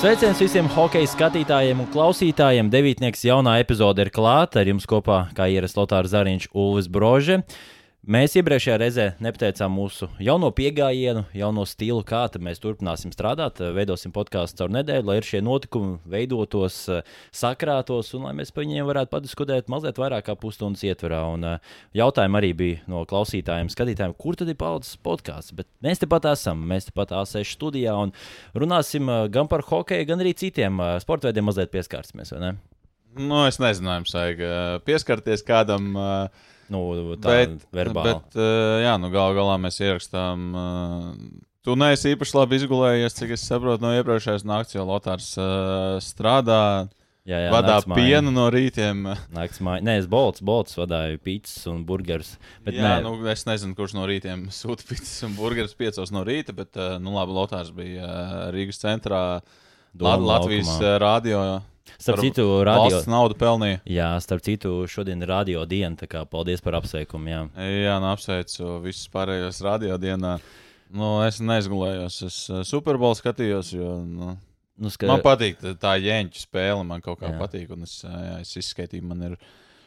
Sveiciens 0.00 0.38
visiem 0.40 0.64
hokeja 0.72 1.04
skatītājiem 1.12 1.82
un 1.82 1.88
klausītājiem. 1.92 2.70
Devītnieks 2.72 3.20
jaunā 3.26 3.58
epizode 3.60 4.00
ir 4.00 4.08
klāta. 4.08 4.62
Ar 4.62 4.70
jums 4.70 4.86
kopā, 4.88 5.26
kā 5.36 5.44
ierasts, 5.52 5.76
Lotārs 5.76 6.14
Zariņš, 6.14 6.46
Ulvis 6.56 6.88
Brože. 6.88 7.42
Mēs 8.10 8.32
iepriekšējā 8.40 8.76
reizē 8.80 9.04
nepateicām 9.22 9.70
mūsu 9.70 10.08
jauno 10.18 10.48
pieejamību, 10.50 11.20
jauno 11.36 11.62
stilu, 11.68 12.00
kā 12.02 12.24
mēs 12.42 12.58
turpināsim 12.58 13.12
strādāt. 13.14 13.60
Veidosim 13.76 14.10
podkāstu 14.10 14.64
caur 14.64 14.72
nedēļu, 14.74 15.06
lai 15.06 15.18
šie 15.22 15.38
notikumi 15.46 16.00
veidotos, 16.10 16.80
sakrātos 17.30 18.10
un 18.18 18.26
lai 18.26 18.34
mēs 18.40 18.50
par 18.50 18.66
viņiem 18.66 18.88
varētu 18.88 19.14
padiskutēt 19.14 19.70
mazliet 19.70 20.02
vairāk 20.02 20.26
kā 20.26 20.34
pusstundas 20.34 20.82
ietverā. 20.90 21.22
Un, 21.36 21.46
jautājumi 21.94 22.40
arī 22.40 22.52
bija 22.64 22.82
no 22.90 23.04
klausītājiem, 23.06 23.70
skatītājiem, 23.70 24.18
kur 24.18 24.34
tad 24.40 24.50
ir 24.50 24.58
palicis 24.58 24.98
podkāsts. 25.06 25.54
Bet 25.54 25.70
mēs 25.86 26.02
tepat 26.02 26.32
esam, 26.34 26.66
mēs 26.66 26.90
tepat 26.90 27.14
A6 27.14 27.54
studijā 27.54 27.94
un 27.94 28.10
runāsim 28.58 29.06
gan 29.30 29.46
par 29.46 29.62
hokeju, 29.70 30.10
gan 30.10 30.26
arī 30.26 30.34
citiem 30.34 30.82
sporta 30.98 31.30
veidiem 31.30 31.46
mazliet 31.46 31.70
pieskārsimies. 31.70 32.34
Ne? 32.42 32.56
Nu, 33.20 33.44
es 33.46 33.62
vai 33.62 33.76
vajag 34.02 34.48
pieskarties 34.82 35.46
kādam. 35.46 35.92
Uh 35.94 36.56
Nu, 36.70 36.82
tā 37.20 37.36
ir 37.44 37.54
verbāli. 37.74 38.14
Bet, 38.14 38.38
uh, 38.38 38.78
jā, 38.84 38.96
nu, 39.02 39.10
gal 39.14 39.34
galā 39.36 39.56
mēs 39.62 39.80
ierakstām. 39.82 40.50
Uh, 40.54 41.46
Tu 41.60 41.74
neesi 41.76 42.14
īpaši 42.14 42.32
labi 42.38 42.56
izgulējies, 42.56 43.18
cik 43.18 43.34
es 43.34 43.42
saprotu 43.44 43.84
no 43.84 43.90
iepriekšējās 43.92 44.46
naktas, 44.48 44.78
jo 44.78 44.86
Lotārs 44.88 45.26
uh, 45.36 45.98
strādā. 46.00 46.88
Jā, 47.28 47.36
jā, 47.44 47.50
vadā 47.52 47.74
pienu 47.84 48.32
no 48.32 48.46
rītiem. 48.50 49.02
Nakts 49.36 49.60
māja. 49.62 49.84
Nē, 49.84 49.98
es 50.00 50.06
bolts, 50.10 50.40
bolts 50.40 50.78
vadīju 50.78 51.20
pīcis 51.20 51.66
un 51.68 51.82
burgerus. 51.86 52.32
Jā, 52.64 52.80
nē. 52.80 52.94
nu, 53.04 53.12
es 53.28 53.44
nezinu, 53.44 53.76
kurš 53.76 53.92
no 53.98 54.06
rītiem 54.08 54.46
sūta 54.60 54.88
pīcis 54.88 55.26
un 55.28 55.36
burgerus 55.36 55.76
piecos 55.76 56.14
no 56.16 56.24
rīta, 56.26 56.56
bet, 56.56 56.80
nu, 57.04 57.12
labi, 57.18 57.36
Lotārs 57.36 57.74
bija 57.76 58.08
Rīgas 58.56 58.80
centrā, 58.80 59.22
Doma 59.92 60.16
Latvijas 60.32 60.72
laukumā. 60.72 60.96
radio. 61.04 61.44
Starp 62.00 62.22
citu, 62.24 62.44
radio... 62.64 63.00
naudu 63.10 63.36
pelnīja. 63.40 63.80
Jā, 63.88 64.08
starp 64.24 64.44
citu, 64.44 64.72
šodien 64.88 65.20
ir 65.24 65.30
radio 65.30 65.64
diena. 65.68 66.24
Paldies 66.30 66.62
par 66.64 66.78
apsveikumu. 66.78 67.30
Jā, 67.30 67.40
jā 67.60 67.96
nu, 68.00 68.10
apsveicu 68.12 68.76
visus 68.84 69.08
pārējos 69.12 69.60
radio 69.66 69.98
dienā. 70.00 70.38
Nu, 70.96 71.18
es 71.26 71.40
neizgulējos. 71.44 72.20
Es 72.26 72.38
uh, 72.50 72.62
Superbolu 72.66 73.18
skatījos, 73.18 73.72
jo 73.76 73.96
nu, 74.04 74.34
nu, 74.80 74.92
ska... 74.92 75.10
man 75.10 75.22
patīk 75.24 75.60
tā, 75.60 75.74
tā 75.78 75.96
jēņķa 76.02 76.44
spēle. 76.44 76.86
Man 76.86 77.04
kaut 77.04 77.20
kā 77.22 77.30
jā. 77.30 77.40
patīk. 77.40 77.74
Es, 77.86 78.00
jā, 78.06 78.38
es 78.40 78.54
izskaitīju, 78.62 79.06
man 79.10 79.30
ir. 79.30 79.36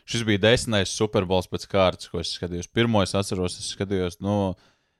Šis 0.10 0.26
bija 0.28 0.42
desmitais 0.44 0.92
Superbols 0.92 1.48
pēc 1.48 1.66
kārtas, 1.72 2.10
ko 2.12 2.20
es 2.20 2.34
skatījos. 2.36 2.68
Pirmo 2.68 3.04
es 3.06 3.16
atceros, 3.16 3.56
es 3.62 3.70
skatījos. 3.72 4.20
Nu, 4.24 4.54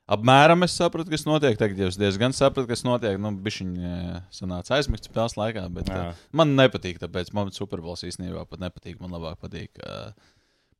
Apmēram 0.04 0.66
es 0.66 0.74
sapratu, 0.76 1.08
kas 1.08 1.22
notiek. 1.24 1.56
Tagad 1.56 1.78
jau 1.80 1.86
es 1.88 1.96
diezgan 1.96 2.34
sapratu, 2.36 2.68
kas 2.68 2.84
notiek. 2.84 3.16
Nu, 3.20 3.30
Bišķiņa 3.44 3.88
e, 3.88 4.18
sanāca 4.36 4.76
aizmigt 4.76 5.08
spēles 5.08 5.38
laikā, 5.40 5.62
bet 5.72 5.88
Jā. 5.88 6.00
uh, 6.10 6.26
man 6.36 6.52
nepatīk. 6.58 7.00
Tāpēc 7.00 7.32
man 7.36 7.52
Superbols 7.56 8.04
īstenībā 8.04 8.44
pat 8.50 8.60
nepatīk. 8.66 8.98
Man 9.00 9.16
labāk 9.16 9.40
patīk 9.40 9.80
uh, 9.80 10.12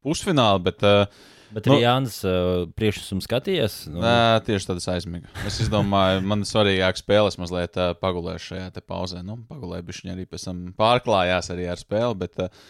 pusfināli. 0.04 0.60
Bet, 0.66 0.84
uh, 0.84 1.08
Bet 1.56 1.70
nu, 1.70 1.78
arī 1.78 1.86
Jānis 1.86 2.20
uh, 2.28 2.66
priekšsakām 2.76 3.24
skatījies. 3.24 3.78
Nu... 3.94 4.04
Nē, 4.04 4.14
tieši 4.44 4.68
tādas 4.74 4.90
aizmiga. 4.92 5.32
Es 5.48 5.56
domāju, 5.72 6.20
man 6.28 6.44
svarīgāk 6.44 7.00
spēles 7.00 7.40
mazliet 7.40 7.80
uh, 7.80 7.94
pagulēšu 7.96 8.52
šajā 8.52 8.70
pauzē. 8.84 9.24
Nu, 9.24 9.40
pagulēju, 9.48 9.88
viņš 9.88 10.04
arī 10.12 10.28
pēc 10.28 10.50
tam 10.50 10.64
pārklājās 10.76 11.48
arī 11.56 11.70
ar 11.72 11.80
spēli. 11.80 12.20
Bet, 12.26 12.44
uh, 12.44 12.64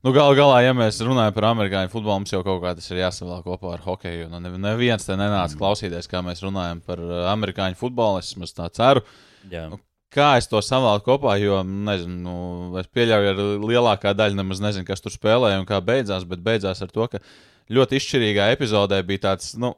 Nu, 0.00 0.14
Galu 0.16 0.32
galā, 0.32 0.62
ja 0.64 0.72
mēs 0.72 0.96
runājam 1.04 1.34
par 1.36 1.44
amerikāņu 1.50 1.90
futbolu, 1.92 2.22
mums 2.22 2.30
jau 2.32 2.40
kaut 2.40 2.62
kā 2.62 2.70
tas 2.72 2.86
ir 2.88 3.02
jāsavēl 3.02 3.42
kopā 3.44 3.74
ar 3.74 3.82
hokeju. 3.84 4.30
Nu, 4.32 4.38
neviens 4.40 5.04
te 5.04 5.12
nenāca 5.12 5.52
mm. 5.52 5.60
klausīties, 5.60 6.06
kā 6.08 6.22
mēs 6.24 6.40
runājam 6.40 6.78
par 6.86 7.02
uh, 7.04 7.26
amerikāņu 7.34 7.76
futbolu. 7.76 8.22
Es 8.22 8.30
maz 8.40 8.54
tā 8.56 8.70
ceru. 8.72 9.02
Jā. 9.52 9.66
Nu, 9.68 9.76
kā 10.08 10.30
es 10.40 10.48
to 10.48 10.62
savēlu 10.64 11.02
kopā, 11.04 11.34
jo 11.42 11.58
nezinu, 11.68 12.16
nu, 12.24 12.36
es 12.80 12.88
pieļauju, 12.96 13.34
ka 13.36 13.44
lielākā 13.68 14.14
daļa 14.16 14.38
nemaz 14.38 14.62
nezinu, 14.64 14.86
kas 14.88 15.04
tur 15.04 15.12
spēlēja 15.12 15.58
un 15.60 15.68
kā 15.68 15.82
beidzās. 15.84 16.24
Bet 16.30 16.40
beidzās 16.46 16.80
ar 16.80 16.94
to, 16.94 17.04
ka 17.12 17.20
ļoti 17.68 18.00
izšķirīgā 18.00 18.46
epizodē 18.54 19.02
bija 19.04 19.26
tāds. 19.28 19.52
Nu, 19.60 19.74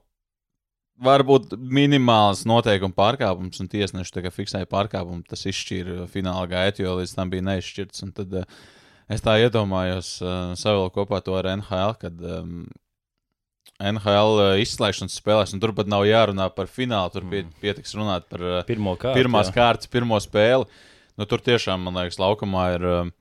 Varbūt 1.02 1.56
minimāls 1.58 2.44
noteikuma 2.46 2.94
pārkāpums, 2.94 3.58
un 3.58 3.66
tiesneši 3.72 4.30
fiksēja 4.36 4.68
pārkāpumu. 4.70 5.24
Tas 5.26 5.42
izšķīra 5.50 6.04
fināla 6.12 6.44
gaitu, 6.46 6.84
jo 6.84 6.92
līdz 7.00 7.16
tam 7.16 7.32
bija 7.32 7.42
neizšķirts. 7.48 8.04
Tad, 8.14 8.36
uh, 8.44 8.62
Es 9.12 9.20
tā 9.24 9.36
iedomājos, 9.42 10.14
uh, 10.24 10.54
savēl 10.56 10.88
kopā 10.94 11.20
to 11.24 11.34
ar 11.36 11.50
NHL, 11.56 11.96
kad 12.00 12.22
um, 12.24 12.62
NHL 13.82 14.38
uh, 14.38 14.52
izslēgšanas 14.62 15.18
spēlēs, 15.20 15.52
un 15.52 15.60
tur 15.62 15.74
pat 15.76 15.90
nav 15.90 16.06
jārunā 16.08 16.48
par 16.54 16.70
finālu. 16.70 17.12
Tur 17.12 17.26
mm. 17.26 17.50
pietiks 17.60 17.96
runāt 17.98 18.28
par 18.30 18.44
uh, 18.46 18.60
Pirmo 18.68 18.94
kārtu, 18.96 19.18
pirmās 19.20 19.50
jā. 19.50 19.56
kārtas, 19.58 19.90
pirmo 19.92 20.20
spēli. 20.22 20.68
Nu, 21.20 21.28
tur 21.28 21.44
tiešām, 21.44 21.82
man 21.84 22.00
liekas, 22.00 22.20
laukumā 22.22 22.70
ir. 22.78 22.88
Uh, 22.88 23.12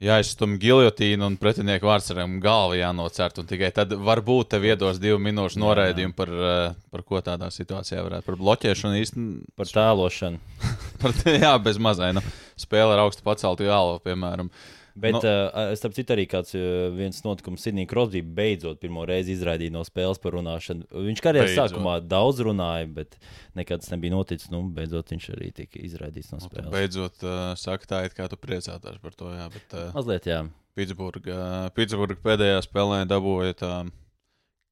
jāizstumj 0.00 0.56
giljotīna 0.62 1.26
un 1.28 1.34
pretinieku 1.36 1.84
vārdsargam 1.84 2.38
galva 2.40 2.78
jānocert. 2.78 3.42
Tikai 3.44 3.68
tad 3.76 3.90
varbūt 3.92 4.54
tev 4.54 4.64
iedos 4.64 4.96
divu 4.96 5.18
minūšu 5.20 5.60
noraidījumu 5.60 6.16
par, 6.16 6.32
uh, 6.32 6.78
par 6.88 7.04
ko 7.04 7.20
tādā 7.20 7.50
situācijā 7.52 8.00
varētu. 8.06 8.24
Par 8.30 8.38
bloķēšanu 8.40 8.96
īstenībā. 9.02 9.52
Par 9.60 9.68
tēlošanu. 9.68 10.40
par, 11.02 11.16
jā, 11.28 11.52
bez 11.60 11.76
mazai. 11.76 12.14
Nu, 12.16 12.24
spēle 12.56 12.96
ar 12.96 13.04
augstu 13.04 13.26
paceltu 13.28 13.68
galvu, 13.68 14.00
piemēram. 14.08 14.48
Uh, 14.48 14.79
Bet, 14.94 15.16
no. 15.16 15.20
uh, 15.22 15.72
starp 15.78 15.94
citu, 15.96 16.14
arī 16.14 16.26
kāds 16.30 16.54
uh, 16.58 16.88
viens 16.94 17.20
notikums 17.24 17.62
Sidnija 17.64 17.88
Krosbī 17.90 18.22
beidzot 18.24 18.80
pirmo 18.82 19.04
reizi 19.08 19.34
izraidīja 19.36 19.74
no 19.74 19.84
spēles 19.86 20.20
par 20.22 20.34
runāšanu. 20.38 20.88
Viņš 21.08 21.22
karjeras 21.24 21.54
sākumā 21.56 21.98
daudz 22.02 22.42
runāja, 22.46 22.88
bet 23.00 23.18
nekad 23.58 23.84
tas 23.84 23.92
nebija 23.94 24.16
noticis. 24.16 24.50
Nu, 24.52 24.62
beidzot, 24.74 25.12
viņš 25.14 25.30
arī 25.36 25.52
tika 25.56 25.82
izraidīts 25.86 26.32
no 26.34 26.40
nu, 26.40 26.48
spēles. 26.48 26.72
Beidzot, 26.74 27.24
uh, 27.26 27.40
saka 27.60 27.90
tā, 27.92 28.02
it 28.08 28.18
kā 28.18 28.28
tu 28.30 28.40
priecāties 28.40 29.00
par 29.02 29.16
to. 29.16 29.32
Jā, 29.36 29.48
bet, 29.54 29.66
uh, 29.76 29.90
Mazliet, 29.96 30.30
jā. 30.30 30.44
Pitsburgā 30.78 31.40
uh, 31.40 31.72
Pitsburg 31.74 32.22
pēdējā 32.24 32.60
spēlē 32.66 33.02
dabūja 33.10 33.56
tā 33.58 33.74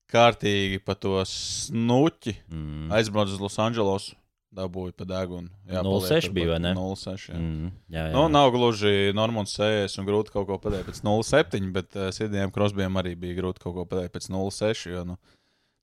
kārtīgi 0.09 0.81
pa 0.85 0.95
to 0.97 1.19
snuķi, 1.29 2.39
mm. 2.49 2.89
aizbrauc 2.97 3.35
uz 3.35 3.43
Losandželosu 3.43 4.17
dabūju 4.55 4.95
pa 4.97 5.07
degunu. 5.09 5.51
0,6 5.69 6.31
bija 6.35 6.55
vai 6.55 6.61
ne? 6.63 6.75
0,6. 6.77 7.29
Jā. 7.31 7.39
Mm, 7.39 7.73
jā, 7.93 8.05
jā, 8.09 8.13
nu, 8.15 8.25
nav 8.33 8.51
gluži 8.55 9.13
normāls 9.17 9.53
sēnes 9.57 9.99
un 10.01 10.09
grūti 10.09 10.33
kaut 10.35 10.49
ko 10.49 10.57
pateikt 10.63 10.89
pēc 10.89 11.03
0,7, 11.05 11.73
bet 11.75 11.99
uh, 11.99 12.09
Sidnijam 12.15 12.53
Krosbijam 12.55 12.97
arī 13.01 13.15
bija 13.19 13.37
grūti 13.41 13.63
kaut 13.65 13.77
ko 13.77 13.85
pateikt 13.89 14.17
pēc 14.17 14.31
0,6. 14.33 14.87
Jo, 14.95 15.05
nu, 15.09 15.19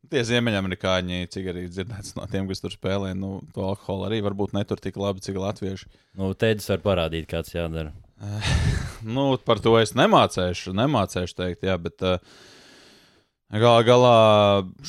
tie 0.09 0.23
ziemeļamerikāņi, 0.31 1.29
cik 1.33 1.51
arī 1.53 1.67
dzirdēts 1.69 2.17
no 2.17 2.25
tiem, 2.31 2.49
kas 2.49 2.63
tur 2.63 2.73
spēlē, 2.73 3.13
nu, 3.17 3.37
to 3.53 3.67
alkoholu 3.69 4.09
arī 4.09 4.23
varbūt 4.25 4.57
netur 4.57 4.81
tik 4.81 4.97
labi, 5.01 5.23
cik 5.25 5.37
latvieši. 5.41 5.91
Nu, 6.17 6.33
teicis 6.33 6.73
var 6.73 6.83
parādīt, 6.85 7.29
kāds 7.29 7.53
jādara. 7.53 7.93
nu, 9.15 9.29
par 9.45 9.61
to 9.61 9.77
es 9.77 9.93
nemācēšu, 9.97 10.75
nemācēšu 10.81 11.41
teikt, 11.43 11.65
jā, 11.69 11.79
bet. 11.81 12.01
Uh, 12.01 12.51
Galā, 13.55 13.83
galā 13.85 14.15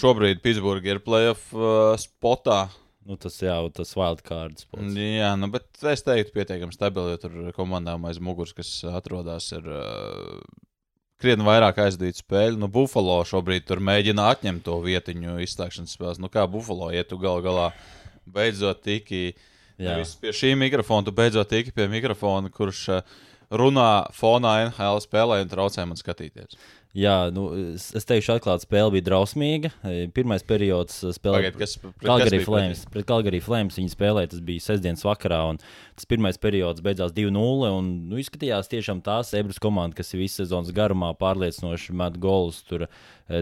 šobrīd 0.00 0.40
Pitsburgā 0.42 0.94
ir 0.94 1.00
playoff 1.04 1.52
uh, 1.52 1.92
spotā. 2.00 2.64
Nu, 3.06 3.14
tas 3.22 3.36
jau 3.38 3.68
tas 3.70 3.92
wildcards. 3.94 4.66
Jā, 4.98 5.30
nu, 5.38 5.48
bet 5.52 5.68
es 5.92 6.02
teiktu, 6.02 6.34
pietiekami 6.34 6.74
stabili, 6.74 7.14
jo 7.14 7.20
tur 7.22 7.36
komandām 7.54 8.06
aiz 8.08 8.18
muguras, 8.18 8.54
kas 8.56 8.70
atrodas, 8.90 9.52
ir 9.54 9.68
uh, 9.70 10.40
krietni 11.22 11.46
vairāk 11.46 11.78
aizdīta 11.84 12.18
spēle. 12.18 12.58
Nu, 12.58 12.68
Buffalo 12.72 13.20
šobrīd 13.28 13.68
tur 13.68 13.82
mēģina 13.84 14.26
atņemt 14.34 14.64
to 14.66 14.80
vietiņu 14.82 15.38
izslēgšanas 15.46 15.94
spēlēs. 15.94 16.22
Nu, 16.22 16.32
kā 16.32 16.48
Buffalo, 16.50 16.90
ja 16.94 17.06
tu 17.06 17.20
gal 17.22 17.38
galā 17.46 17.70
beidzot 18.26 18.82
tiki 18.82 19.28
pie 19.76 20.32
šī 20.34 20.54
mikrofona, 20.58 21.06
tu 21.06 21.14
beidzot 21.14 21.50
tiki 21.52 21.74
pie 21.76 21.86
mikrofona, 21.92 22.50
kurš 22.50 22.86
runā 23.54 23.90
fonā 24.16 24.56
NHL 24.66 25.02
spēlē 25.04 25.42
un 25.44 25.52
traucē 25.52 25.84
man 25.86 26.00
skatīties. 26.00 26.58
Jā, 26.96 27.28
nu, 27.34 27.50
es, 27.74 28.06
teikšu, 28.08 28.38
atklāti, 28.38 28.64
spēle 28.64 28.94
bija 28.94 29.04
drausmīga. 29.10 29.68
E, 29.84 30.06
pirmais 30.16 30.44
periods 30.46 31.02
e, 31.04 31.10
spēlēja 31.12 31.52
Calgary 32.00 32.38
Flames. 32.40 32.86
Pret 32.92 33.04
Calgary 33.08 33.40
Flames 33.44 33.76
viņi 33.76 33.92
spēlēja, 33.92 34.30
tas 34.32 34.40
bija 34.46 34.64
sestdienas 34.64 35.04
vakarā. 35.04 35.42
Tas 35.98 36.08
pirmais 36.08 36.40
periods 36.40 36.80
beidzās 36.84 37.12
2-0. 37.16 37.72
Nu, 37.84 38.20
izskatījās 38.22 38.72
tiešām 38.72 39.02
tās 39.04 39.34
ebras 39.36 39.60
komanda, 39.60 39.98
kas 39.98 40.16
visas 40.16 40.46
sezonas 40.46 40.72
garumā 40.76 41.12
pārliecinoši 41.20 41.96
met 42.00 42.16
golus. 42.22 42.62
Tur 42.64 42.86
e, 42.86 42.90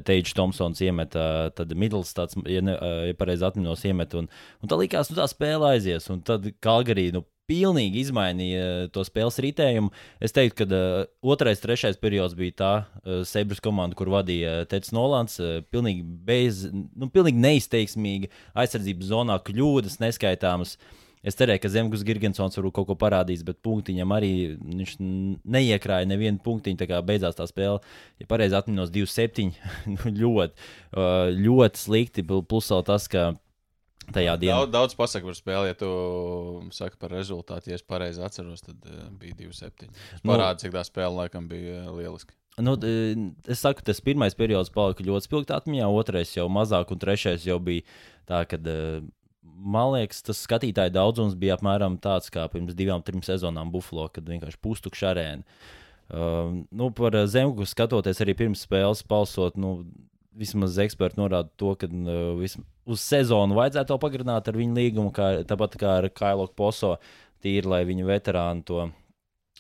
Teģis 0.02 0.34
Thompsons 0.34 0.82
iemeta, 0.82 1.52
tad 1.54 1.76
Middles, 1.78 2.10
tāds, 2.18 2.34
ja, 2.50 2.64
ne, 2.64 2.74
ja 3.10 3.18
pareizi 3.20 3.46
atminos, 3.46 3.86
iemeta. 3.86 4.24
Un, 4.24 4.32
un 4.64 4.72
tā 4.72 4.80
likās, 4.82 5.12
nu 5.12 5.20
tā 5.20 5.30
spēle 5.30 5.76
aizies. 5.76 6.10
Un 6.10 6.26
tad 6.26 6.50
Calgary 6.64 7.12
nu, 7.14 7.22
pilnīgi 7.50 8.02
izmainīja 8.05 8.88
to 8.94 9.05
spēles 9.06 9.38
ritējumu. 9.44 9.93
Es 10.25 10.35
teiktu, 10.37 10.64
ka 10.64 10.67
uh, 10.81 11.06
otrais, 11.35 11.62
trešais 11.62 12.00
periods 12.00 12.37
bija 12.38 12.56
tā 12.61 12.73
uh, 12.81 13.23
Sebras 13.29 13.62
komanda, 13.64 13.96
kur 13.99 14.12
vadīja 14.14 14.64
Tets 14.70 14.94
Nolants. 14.96 15.38
Uh, 15.43 15.61
pilnīgi, 15.75 16.05
bez, 16.05 16.64
nu, 16.73 17.11
pilnīgi 17.12 17.43
neizteiksmīgi 17.44 18.32
aizsardzības 18.64 19.11
zonā 19.12 19.41
kļūdas 19.44 20.00
neskaitāmas. 20.02 20.79
Es 21.25 21.38
cerēju, 21.38 21.62
ka 21.62 21.70
Zemgus 21.73 22.02
Gigantsons 22.05 22.58
varbūt 22.58 22.75
kaut 22.76 22.88
ko 22.91 22.96
parādīs, 23.00 23.41
bet 23.49 23.62
punktiņam 23.64 24.11
arī 24.12 24.32
viņš 24.61 24.99
neiekrāja 25.00 26.08
nevienu 26.08 26.43
punktiņu. 26.44 26.76
Tā 26.82 26.88
kā 26.90 26.99
beidzās 27.00 27.38
tā 27.38 27.47
spēle, 27.49 27.79
ja 28.20 28.29
pareizi 28.29 28.58
atminos, 28.58 28.93
2-7. 28.93 29.55
Nu, 29.94 30.12
ļoti, 30.20 30.69
ļoti 31.40 31.81
slikti. 31.81 32.26
Plus 32.29 32.69
vēl 32.73 32.85
tas, 32.85 33.08
ka 33.08 33.31
tajā 34.12 34.36
dienā. 34.40 34.60
Daudz, 34.60 34.72
daudz 34.74 34.96
pasaka 34.98 35.28
par 35.30 35.36
spēli, 35.38 35.70
ja 35.70 35.76
tu 35.78 35.90
saki 36.74 36.98
par 37.00 37.12
rezultātu. 37.14 37.70
Ja 37.72 37.78
es 37.78 37.84
pareizi 37.86 38.22
atceros, 38.24 38.64
tad 38.66 38.84
uh, 38.90 39.06
bija 39.20 39.36
2-7. 39.40 39.88
Nu- 40.22 40.34
Parāda, 40.34 40.58
cik 40.62 40.74
tā 40.74 40.84
spēle 40.86 41.14
laikam 41.22 41.48
bija 41.50 41.84
uh, 41.84 41.92
lieliska. 41.98 42.36
Nu, 42.62 42.76
e, 42.86 43.16
es 43.50 43.64
saku, 43.64 43.82
tas 43.82 43.98
pirmais 44.04 44.36
periods 44.38 44.70
palika 44.70 45.02
ļoti 45.02 45.26
spilgti 45.26 45.54
atmiņā, 45.56 45.88
otrais 45.90 46.36
jau 46.36 46.46
mazāk, 46.52 46.92
un 46.94 47.00
trešais 47.02 47.46
jau 47.48 47.58
bija 47.62 47.86
tā, 48.30 48.44
ka. 48.48 48.60
Man 49.64 49.92
liekas, 49.94 50.18
tas 50.24 50.40
skatītāju 50.44 50.92
daudzums 50.92 51.36
bija 51.38 51.54
apmēram 51.54 51.94
tāds 52.02 52.30
kā 52.32 52.42
pirms 52.52 52.74
divām, 52.76 53.02
trim 53.04 53.22
sezonām 53.24 53.70
Buffalo, 53.72 54.08
kad 54.12 54.26
vienkārši 54.28 54.58
pustukša 54.60 55.10
arēna. 55.12 55.58
Uh, 56.04 56.64
nu, 56.74 56.90
par 56.92 57.16
Zemgu 57.30 57.64
skatoties 57.68 58.20
arī 58.20 58.34
pirms 58.36 58.64
spēles, 58.66 59.04
balsot, 59.08 59.56
nu, 59.60 59.86
vismaz 60.38 60.78
eksperti 60.82 61.20
norāda 61.20 61.50
to, 61.60 61.75
ka 61.78 61.88
uh, 61.88 62.42
uz 62.84 63.04
sezonu 63.04 63.56
vajadzētu 63.58 63.92
to 63.92 63.98
pagarināt 64.02 64.50
ar 64.50 64.58
viņu 64.58 64.76
līgumu, 64.78 65.12
kā, 65.14 65.31
tāpat 65.48 65.78
kā 65.81 65.96
ar 66.00 66.10
Kailu 66.14 66.48
Poso, 66.56 66.96
tīri, 67.44 67.69
lai 67.70 67.82
viņu 67.88 68.10
veterānu 68.10 68.66
to 68.69 68.84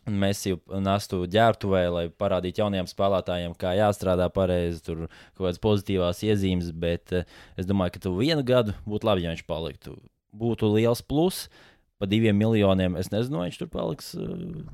Mēsiju 0.04 0.58
nestu 0.84 1.22
ģērbtuvē, 1.32 1.80
lai 1.88 2.02
parādītu 2.12 2.60
jauniem 2.60 2.84
spēlētājiem, 2.90 3.54
kā 3.56 3.70
jāstrādā 3.78 4.26
pareizi, 4.28 4.82
tur 4.84 4.98
kaut 5.06 5.46
kādas 5.46 5.62
pozitīvās 5.64 6.20
iezīmes. 6.26 6.74
Bet 6.76 7.14
uh, 7.16 7.24
es 7.56 7.68
domāju, 7.68 7.94
ka 7.94 8.02
tu 8.04 8.12
vienu 8.18 8.44
gadu 8.44 8.74
būtu 8.84 9.08
labi, 9.08 9.24
ja 9.24 9.32
viņš 9.32 9.46
paliktu. 9.48 9.96
Būtu 10.36 10.68
liels 10.74 11.00
plus, 11.00 11.46
pa 11.96 12.10
diviem 12.10 12.36
miljoniem. 12.36 12.98
Es 13.00 13.08
nezinu, 13.14 13.40
vai 13.40 13.48
viņš 13.48 13.62
tur 13.62 13.72
paliks. 13.72 14.12
Uh, 14.18 14.66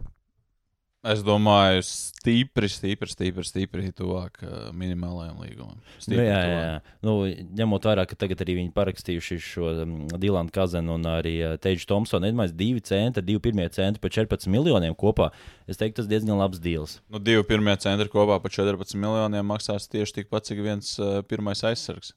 Es 1.01 1.23
domāju, 1.25 1.81
stipri, 1.89 2.69
stipri, 2.69 3.09
stipri, 3.09 3.45
stipri 3.49 3.87
tuvāk 3.97 4.35
uh, 4.45 4.67
minimālajam 4.77 5.39
līgumam. 5.41 5.79
Nu, 5.81 6.03
Stipri 6.05 6.27
jā, 6.27 6.35
jā, 6.35 6.43
tuvāk. 6.45 6.67
jā. 6.67 6.99
Nu, 7.09 7.15
ņemot 7.57 7.89
vērā, 7.89 8.05
ka 8.11 8.19
tagad 8.21 8.43
arī 8.45 8.59
viņi 8.59 8.73
parakstījuši 8.77 9.39
šo 9.41 9.71
um, 9.87 9.95
Dilanu 10.21 10.53
Kazanu 10.53 10.99
un 10.99 11.09
arī 11.09 11.33
uh, 11.41 11.55
Teģu 11.57 11.89
Thompsonu. 11.89 12.27
Nedomāju, 12.27 12.53
divi 12.59 12.85
centri, 12.85 13.25
divi 13.25 13.41
pirmie 13.49 13.65
centri 13.73 14.03
par 14.05 14.13
14 14.13 14.53
miljoniem 14.53 14.93
kopā. 15.01 15.31
Es 15.65 15.81
teiktu, 15.81 16.03
tas 16.03 16.11
diezgan 16.11 16.37
labs 16.37 16.61
deals. 16.61 16.99
Nu, 17.09 17.17
divi 17.17 17.49
pirmie 17.49 17.79
centri 17.81 18.13
kopā 18.13 18.37
par 18.45 18.53
14 18.53 19.01
miljoniem 19.01 19.49
maksās 19.49 19.89
tieši 19.89 20.19
tikpat, 20.21 20.51
cik 20.53 20.61
viens 20.69 20.93
uh, 21.01 21.23
pirmais 21.25 21.65
aizsargs. 21.65 22.13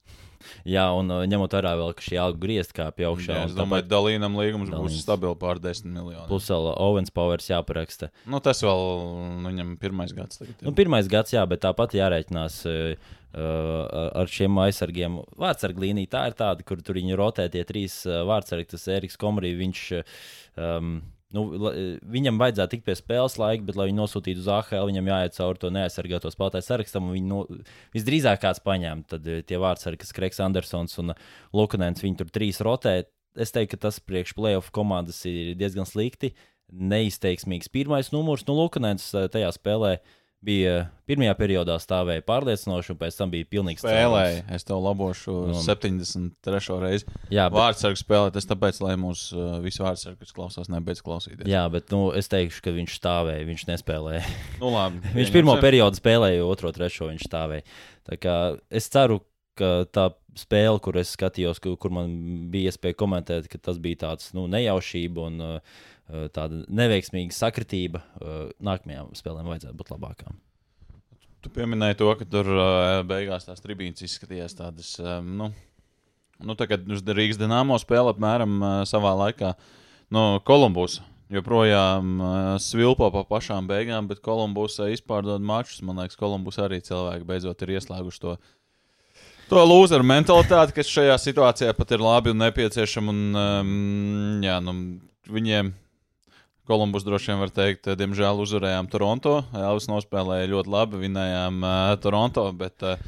Jā, 0.69 0.85
un 0.97 1.11
uh, 1.13 1.23
ņemot 1.29 1.55
vērā 1.57 1.73
vēl, 1.79 1.93
ka 1.97 2.05
šī 2.05 2.19
alga 2.21 2.41
griezt 2.43 2.75
kā 2.75 2.89
pie 2.95 3.07
augšā. 3.09 3.39
Jā, 3.39 3.47
es 3.49 3.55
domāju, 3.57 3.85
ka 3.85 3.91
Dalīnam 3.95 4.37
līgums 4.39 4.71
būs 4.71 4.75
Dalīns. 4.75 5.01
stabils 5.05 5.39
pār 5.41 5.61
10 5.63 5.89
miljoniem. 5.89 6.27
Plus 6.29 6.49
vēl 6.51 6.69
Owens 6.73 7.13
Powers 7.13 7.49
jāparaksta. 7.51 8.11
Nu, 8.25 8.41
tas 8.43 8.63
vēl 8.65 8.85
nu, 9.39 9.49
viņam 9.49 9.75
pirmais 9.81 10.13
gads. 10.15 10.41
Tagad, 10.41 10.55
ir. 10.57 10.67
Nu, 10.67 10.75
pirmais 10.77 11.09
gads, 11.11 11.35
jā, 11.35 11.45
bet 11.49 11.63
tāpat 11.65 11.95
jārēķinās 11.99 12.59
uh, 12.69 13.15
uh, 13.33 14.19
ar 14.23 14.31
šiem 14.31 14.59
aizsargiem. 14.65 15.21
Vārdsarga 15.39 15.85
līnija 15.85 16.13
tā 16.17 16.27
ir 16.31 16.37
tāda, 16.39 16.67
kur 16.67 16.81
tur 16.85 16.99
viņi 16.99 17.19
rotē 17.19 17.49
tie 17.53 17.65
trīs 17.67 18.01
uh, 18.09 18.23
vārdsargi. 18.29 18.71
Tas 18.75 18.87
Eriks 18.97 19.19
Komrī, 19.21 19.55
viņš. 19.59 19.83
Um, 20.59 20.95
Nu, 21.33 21.43
la- 21.57 21.73
viņam 22.13 22.37
vajadzētu 22.37 22.75
tikt 22.75 22.85
pie 22.85 22.95
spēles 22.99 23.39
laika, 23.41 23.65
bet, 23.65 23.77
lai 23.79 23.87
viņu 23.89 23.99
nosūtītu 24.03 24.43
uz 24.43 24.49
AHL, 24.53 24.85
viņam 24.91 25.09
jāiet 25.09 25.37
cauri 25.37 25.61
to 25.63 25.71
neaizsargāto 25.73 26.29
spēlētāju 26.29 26.67
sarakstam. 26.67 27.09
Viņu 27.09 27.29
no, 27.31 27.39
visdrīzāk 27.95 28.43
kāds 28.43 28.61
paņēma. 28.61 29.07
Tad 29.09 29.27
eh, 29.27 29.41
tie 29.41 29.57
vārdsargi, 29.61 30.03
kas 30.03 30.13
Kreigs 30.13 30.41
Andersons 30.45 30.99
un 31.01 31.15
Lukanens, 31.57 32.03
viņi 32.05 32.21
tur 32.21 32.29
trīs 32.33 32.61
rotē. 32.61 32.99
Es 33.33 33.49
teiktu, 33.49 33.73
ka 33.73 33.87
tas 33.87 33.97
priekš 33.97 34.35
playoff 34.37 34.69
komandas 34.75 35.23
ir 35.25 35.55
diezgan 35.57 35.89
slikti. 35.89 36.35
Neizteiksmīgs 36.73 37.71
pirmais 37.73 38.11
numurs. 38.13 38.45
Nu, 38.45 38.53
Lukanens 38.61 39.09
tajā 39.11 39.49
spēlē 39.57 39.97
bija 40.43 40.73
pirmajā 41.07 41.33
periodā 41.39 41.75
stāvēja 41.81 42.23
pārliecinoši, 42.27 42.91
un 42.93 42.99
pēc 42.99 43.17
tam 43.19 43.31
bija 43.33 43.47
pilnīgs 43.51 43.83
Spēlēja, 43.83 44.43
es 44.55 44.65
tev 44.67 44.81
labošu 44.83 45.35
Nu. 45.49 45.57
73. 45.63 46.77
reizi. 46.83 47.07
Jā, 47.33 47.47
bet, 47.51 47.57
Vārdsargs 47.59 48.03
spēlē, 48.03 48.31
tas 48.35 48.47
tāpēc, 48.49 48.79
lai 48.83 48.95
mūsu 48.99 49.35
uh, 49.39 49.57
visi 49.63 49.83
vārdsargi, 49.83 50.19
kas 50.23 50.35
klausās, 50.35 50.71
nebeidz 50.71 51.03
klausīties. 51.05 51.47
jā, 51.49 51.63
bet 51.73 51.91
nu, 51.95 52.05
es 52.15 52.27
teikšu, 52.31 52.63
ka 52.65 52.75
viņš 52.75 52.97
stāvēja, 53.01 53.45
viņš 53.49 53.67
nespēlēja. 53.71 54.23
Nu, 54.63 54.71
labi. 54.75 55.01
Viņš 55.15 55.31
pirmo 55.35 55.55
pieņemsim. 55.55 55.67
periodu 55.67 55.99
spēlēja, 55.99 56.43
otro, 56.47 56.71
trešo 56.75 57.09
viņš 57.11 57.27
stāvēja. 57.27 57.63
Tā 58.07 58.19
kā 58.19 58.35
es 58.71 58.87
ceru, 58.91 59.21
ka 59.59 59.83
tā 59.93 60.09
spēle, 60.39 60.79
kur 60.81 60.97
es 60.97 61.11
skatījos, 61.13 61.59
kur, 61.61 61.75
kur 61.77 61.91
man 61.93 62.13
bija 62.49 62.71
iespēja 62.71 62.95
komentēt, 62.97 63.45
ka 63.51 63.59
tas 63.61 63.77
bija 63.81 63.99
tāds 64.07 64.31
nu, 64.33 64.47
nejaušība 64.49 65.27
un 65.29 65.43
uh, 65.45 65.81
tāda 66.07 66.63
neveiksmīga 66.67 67.35
sakritība. 67.35 68.01
Uh, 68.19 68.49
nākamajām 68.63 69.13
spēlēm 69.17 69.51
vajadzētu 69.51 69.77
būt 69.79 69.93
labākām. 69.95 70.39
Tu 71.43 71.51
pieminēji 71.51 71.99
to, 71.99 72.09
ka 72.19 72.27
tur 72.29 72.49
uh, 72.55 72.99
beigās 73.07 73.47
tās 73.47 73.63
tribīnes 73.63 74.03
izskatījās 74.05 74.55
tādas, 74.55 74.95
nu, 75.23 75.49
nu 76.39 76.55
tā 76.59 76.69
kā 76.71 76.79
Rīgas 76.79 77.39
dīnāmo 77.41 77.79
spēle 77.81 78.13
apmēram 78.13 78.85
savā 78.87 79.15
laikā 79.25 79.55
no 80.13 80.39
Kolumbus. 80.47 81.01
Joprojām 81.33 82.19
svilpo 82.61 83.07
pa 83.09 83.23
pašām 83.25 83.65
beigām, 83.65 84.05
bet 84.05 84.21
Kolumbusā 84.21 84.91
izpārdod 84.93 85.41
mačus. 85.41 85.79
Man 85.81 85.97
liekas, 85.97 86.19
Kolumbus 86.19 86.59
arī 86.61 86.77
cilvēki 86.83 87.25
beidzot 87.25 87.63
ir 87.65 87.73
ieslēguši 87.79 88.21
to. 88.21 88.35
To 89.49 89.63
lūzeru 89.67 90.05
mentalitāti, 90.07 90.75
kas 90.77 90.91
šajā 90.91 91.15
situācijā 91.19 91.73
pat 91.75 91.91
ir 91.95 92.03
labi 92.03 92.31
un 92.31 92.39
nepieciešama. 92.43 93.11
Un, 93.11 93.39
um, 93.39 94.45
jā, 94.45 94.59
nu, 94.63 94.75
viņiem 95.29 95.73
Kolumbus 96.67 97.03
droši 97.03 97.33
vien 97.33 97.41
var 97.41 97.51
teikt, 97.51 97.87
eh, 97.87 97.97
diemžēl 97.99 98.39
uzvarējām 98.39 98.87
Toronto. 98.91 99.41
Elvis 99.51 99.89
nospēlēja 99.91 100.51
ļoti 100.53 100.71
labi, 100.71 101.01
vinējām 101.01 101.59
uh, 101.59 101.73
Toronto, 101.99 102.45
bet 102.55 102.85
uh, 102.87 103.01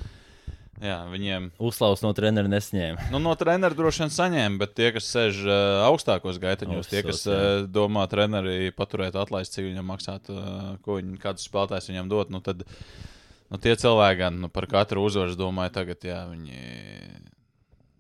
jā, 0.83 0.97
viņiem 1.07 1.47
Uzslavas 1.63 2.03
no 2.03 2.11
treneru 2.17 2.51
nesņēma. 2.51 3.07
nu, 3.13 3.21
no 3.23 3.35
treneru 3.39 3.77
droši 3.77 4.03
vien 4.03 4.11
saņēma, 4.11 4.59
bet 4.59 4.75
tie, 4.75 4.89
kas 4.95 5.07
sēž 5.07 5.39
uh, 5.47 5.55
augstākos 5.87 6.39
gaitaņos, 6.43 6.91
tie, 6.91 7.05
kas 7.07 7.23
uh, 7.31 7.63
domā 7.63 8.03
treneri 8.11 8.73
paturēt 8.75 9.15
atlaist, 9.19 9.55
cik 9.55 9.69
viņam 9.69 9.87
maksātu, 9.93 10.35
uh, 10.35 10.73
ko 10.83 10.99
viņi, 10.99 11.15
kādus 11.23 11.47
spēlētājus 11.47 11.93
viņam 11.93 12.11
dot, 12.11 12.35
nu 12.35 12.43
tad 12.43 12.65
nu, 12.67 13.61
tie 13.61 13.77
cilvēki 13.79 14.19
gan 14.25 14.43
nu, 14.43 14.51
par 14.51 14.67
katru 14.67 15.07
uzvaru 15.07 15.39
domāju, 15.39 15.77
tagad 15.79 16.03
jā, 16.03 16.25
viņi 16.27 16.59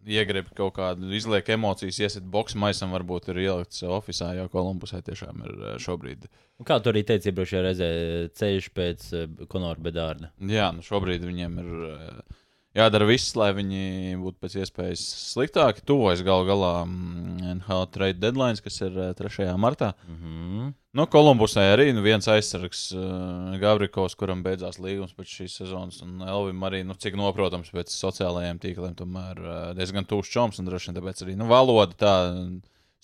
iegrib 0.05 0.49
kaut 0.57 0.75
kādu, 0.77 1.09
izliek 1.15 1.49
emocijas, 1.55 1.99
iesit 2.03 2.25
boxe 2.31 2.59
maisam, 2.61 2.93
varbūt 2.95 3.31
ir 3.33 3.41
ielikts 3.45 3.83
oficiālā, 3.87 4.39
jo 4.39 4.47
Kolumbusai 4.53 5.01
tiešām 5.05 5.43
ir 5.47 5.53
uh, 5.55 5.75
šobrīd. 5.81 6.27
Un 6.61 6.67
Kā 6.67 6.79
tu 6.79 6.91
arī 6.91 7.03
teici, 7.07 7.31
iepriekšējā 7.31 7.63
reizē 7.65 7.89
ceļš 8.37 8.71
pēc 8.77 9.07
uh, 9.17 9.45
Konora 9.51 9.81
Bedārda. 9.81 10.31
Jā, 10.39 10.71
nu 10.75 10.85
šobrīd 10.85 11.25
viņiem 11.25 11.61
ir 11.63 11.71
uh, 11.89 12.41
jādara 12.75 13.07
viss, 13.07 13.33
lai 13.39 13.51
viņi 13.55 14.17
būtu 14.21 14.41
pēc 14.43 14.57
iespējas 14.61 15.03
sliktāki. 15.33 15.83
Tuvojas 15.87 16.23
gal 16.25 16.45
galā 16.47 16.73
mm, 16.83 17.37
NHL 17.55 17.85
trade 17.93 18.19
deadline, 18.21 18.59
kas 18.63 18.81
ir 18.83 18.97
uh, 18.99 19.13
3. 19.17 19.47
martā. 19.61 19.93
Mm 20.07 20.17
-hmm. 20.19 20.73
Nu, 20.95 21.07
Kolumbusai 21.11 21.65
arī 21.73 21.93
nu, 21.93 22.01
viens 22.01 22.27
aizsargs, 22.27 22.91
uh, 22.95 23.57
Gavrikovs, 23.59 24.15
kuram 24.15 24.43
beidzās 24.43 24.79
līgums 24.79 25.15
pēc 25.15 25.27
šīs 25.27 25.57
sezonas, 25.57 26.01
un 26.01 26.21
Elvim 26.21 26.63
arī, 26.63 26.83
nu, 26.85 26.93
cik 26.93 27.15
noprotams, 27.15 27.71
pēc 27.71 27.91
sociālajiem 27.91 28.59
tīkliem, 28.59 28.95
tomēr 28.95 29.39
uh, 29.39 29.73
diezgan 29.75 30.05
tūšs 30.05 30.31
čoms, 30.31 30.59
un 30.59 30.65
droši 30.65 30.91
vien 30.91 31.01
tāpēc 31.01 31.23
arī 31.23 31.35
nu, 31.35 31.47
valoda 31.47 31.93
tā 31.93 32.15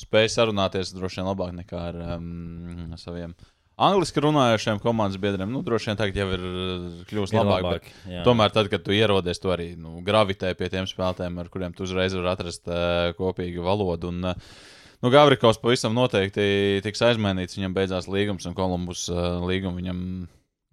spēja 0.02 0.30
sarunāties 0.30 0.94
droši 0.96 1.22
vien 1.22 1.28
labāk 1.30 1.52
nekā 1.56 1.82
ar 1.92 2.00
um, 2.18 2.94
saviem. 2.98 3.36
Angliski 3.80 4.22
runājošiem 4.22 4.82
komandas 4.84 5.20
biedriem, 5.22 5.50
nu, 5.50 5.62
droši 5.66 5.90
vien 5.90 6.00
tagad 6.00 6.18
jau 6.20 6.28
ir 6.36 6.44
uh, 6.44 6.84
kļuvusi 7.10 7.38
labāk. 7.38 7.64
labāk 7.64 7.88
bet... 7.88 8.20
Tomēr, 8.28 8.52
tad, 8.54 8.68
kad 8.74 8.84
tu 8.86 8.94
ierodies, 8.94 9.40
tu 9.42 9.54
arī 9.54 9.72
nu, 9.80 10.02
gravitē 10.06 10.52
pie 10.60 10.68
tiem 10.74 10.90
spēlētājiem, 10.90 11.40
ar 11.42 11.50
kuriem 11.54 11.74
tu 11.78 11.88
uzreiz 11.88 12.14
vari 12.18 12.30
atrast 12.34 12.68
uh, 12.70 13.14
kopīgu 13.18 13.64
valodu. 13.66 14.12
Un, 14.12 14.34
uh, 14.34 14.60
nu, 15.02 15.14
Gavrikovs 15.14 15.62
pavisam 15.64 15.96
noteikti 15.98 16.82
tiks 16.86 17.02
aizmainīts. 17.08 17.58
Viņam 17.58 17.78
beidzās 17.78 18.12
līgums, 18.12 18.46
un 18.50 18.58
Kolumbus 18.58 19.08
uh, 19.10 19.40
līgumu 19.48 19.82
viņam 19.82 20.04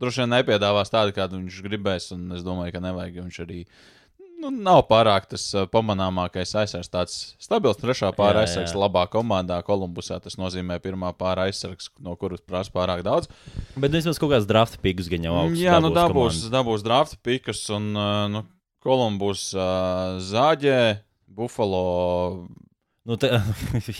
droši 0.03 0.25
vien 0.25 0.35
nepiedāvās 0.35 0.93
tādu, 0.93 1.15
kādu 1.17 1.41
viņš 1.41 1.63
gribēs. 1.65 2.11
Un 2.17 2.35
es 2.37 2.45
domāju, 2.47 2.75
ka 2.77 2.83
nevajag. 2.85 3.23
Viņš 3.25 3.41
arī 3.47 3.63
nu, 4.41 4.51
nav 4.55 4.85
pārāk 4.89 5.27
tas 5.31 5.45
pamanāmākais 5.73 6.55
aizsargs. 6.63 6.91
Tāds 6.93 7.17
stabils 7.43 7.81
trešā 7.81 8.11
pāra 8.17 8.45
aizsargs, 8.45 8.77
labā 8.79 9.05
komandā. 9.11 9.59
Kolumbusā 9.67 10.21
tas 10.25 10.39
nozīmē 10.41 10.79
pirmā 10.85 11.13
pāra 11.19 11.49
aizsargs, 11.49 11.91
no 12.05 12.15
kuras 12.21 12.45
prasa 12.45 12.73
pārāk 12.75 13.05
daudz. 13.07 13.31
Bet 13.77 13.91
nu, 13.91 13.99
vismaz 13.99 14.21
kaut 14.21 14.33
kāds 14.35 14.49
draft 14.49 14.79
piks 14.85 15.11
gan 15.13 15.27
jau 15.29 15.35
augsts. 15.43 15.65
Jā, 15.65 15.81
nu 15.83 15.93
dabūs 15.95 16.41
dabūs, 16.45 16.49
dabūs 16.55 16.87
draft 16.87 17.19
pikas 17.27 17.65
un 17.75 17.93
nu, 18.35 18.47
Kolumbus 18.85 19.51
zāģē. 20.31 20.81
Buffalo, 21.39 22.49
Nu, 23.09 23.17
tā, 23.17 23.39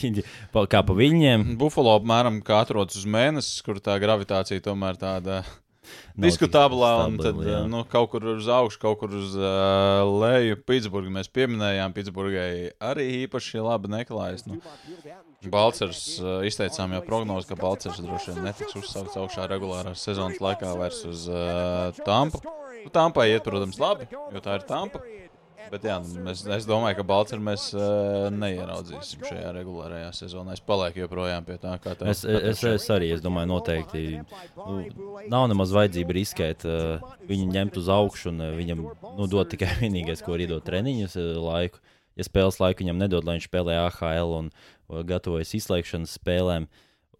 kā 0.73 0.81
pa 0.85 0.95
viņiem. 0.97 1.55
Buffalo 1.61 1.95
apmēram 1.97 2.43
kā 2.45 2.59
atrodas 2.61 2.99
uz 3.01 3.07
mēnesi, 3.09 3.63
kur 3.65 3.79
tā 3.81 3.95
gravitācija 4.03 4.61
tomēr 4.67 4.99
tāda 5.01 5.39
Nav 5.41 5.68
diskutablā. 6.19 6.93
Un 7.09 7.19
tad 7.21 7.39
jā. 7.45 7.63
nu, 7.71 7.85
kaut 7.89 8.11
kur 8.13 8.27
uz 8.35 8.49
augšu, 8.51 8.81
kaut 8.83 9.01
kur 9.03 9.15
uz 9.19 9.37
uh, 9.39 10.03
leju. 10.23 10.59
Pitsburgā 10.69 11.13
mēs 11.19 11.31
pieminējām, 11.35 11.95
Pitsburgai 11.97 12.51
arī 12.91 13.09
īpaši 13.25 13.65
labi 13.65 13.93
neklājas. 13.93 14.47
Nu, 14.49 14.61
Balčers 15.49 16.03
uh, 16.19 16.41
izteicām 16.49 16.97
jau 16.97 17.03
prognozi, 17.07 17.51
ka 17.51 17.59
Balčers 17.61 18.03
droši 18.03 18.35
vien 18.35 18.49
netiks 18.49 18.77
uzsaukts 18.81 19.19
augšā 19.21 19.47
regulārās 19.51 20.03
sezonas 20.05 20.43
laikā 20.43 20.75
vairs 20.79 21.05
uz 21.09 21.29
uh, 21.31 21.95
Tampu. 22.07 22.43
Nu, 22.85 22.93
Tampai 22.95 23.31
iet, 23.33 23.45
protams, 23.47 23.79
labi, 23.83 24.07
jo 24.11 24.43
tā 24.43 24.59
ir 24.59 24.67
Tampa. 24.69 25.03
Bet 25.73 25.85
jā, 25.85 25.97
mēs, 26.25 26.43
es 26.55 26.67
domāju, 26.69 26.97
ka 26.99 27.05
Balčūsku 27.09 27.45
mēs 27.45 27.65
uh, 27.77 28.29
neieraudzīsim 28.33 29.25
šajā 29.27 29.53
regulārajā 29.57 30.09
sezonā. 30.17 30.57
Es 30.57 30.65
palieku 30.65 31.03
joprojām 31.03 31.47
pie 31.47 31.59
tā, 31.61 31.75
kā 31.83 31.95
tā 31.99 32.09
Es, 32.13 32.25
es, 32.25 32.63
es 32.67 32.89
arī 32.95 33.11
es 33.17 33.23
domāju, 33.25 33.51
noteikti 33.53 34.05
nu, 34.57 34.79
nav 35.33 35.49
nemaz 35.53 35.75
vajadzība 35.77 36.17
riskēt. 36.17 36.67
Uh, 36.69 37.15
viņu 37.29 37.51
ņemt 37.53 37.79
uz 37.81 37.93
augšu 37.93 38.33
un 38.33 38.43
uh, 38.47 38.57
viņam 38.57 38.85
nu, 38.89 39.29
dot 39.31 39.53
tikai 39.53 39.75
vienīgais, 39.83 40.25
ko 40.25 40.37
ir 40.37 40.47
iedot 40.47 40.65
treniņus 40.67 41.19
uh, 41.21 41.31
laiku. 41.45 41.83
Ja 42.19 42.27
spēles 42.27 42.59
laiku 42.63 42.83
viņam 42.83 42.99
nedod, 43.05 43.27
lai 43.29 43.37
viņš 43.39 43.49
spēlē 43.51 43.79
AHL 43.85 44.37
un 44.41 44.53
uh, 44.53 45.03
gatavojas 45.07 45.55
izslēgšanas 45.61 46.17
spēlēm, 46.19 46.67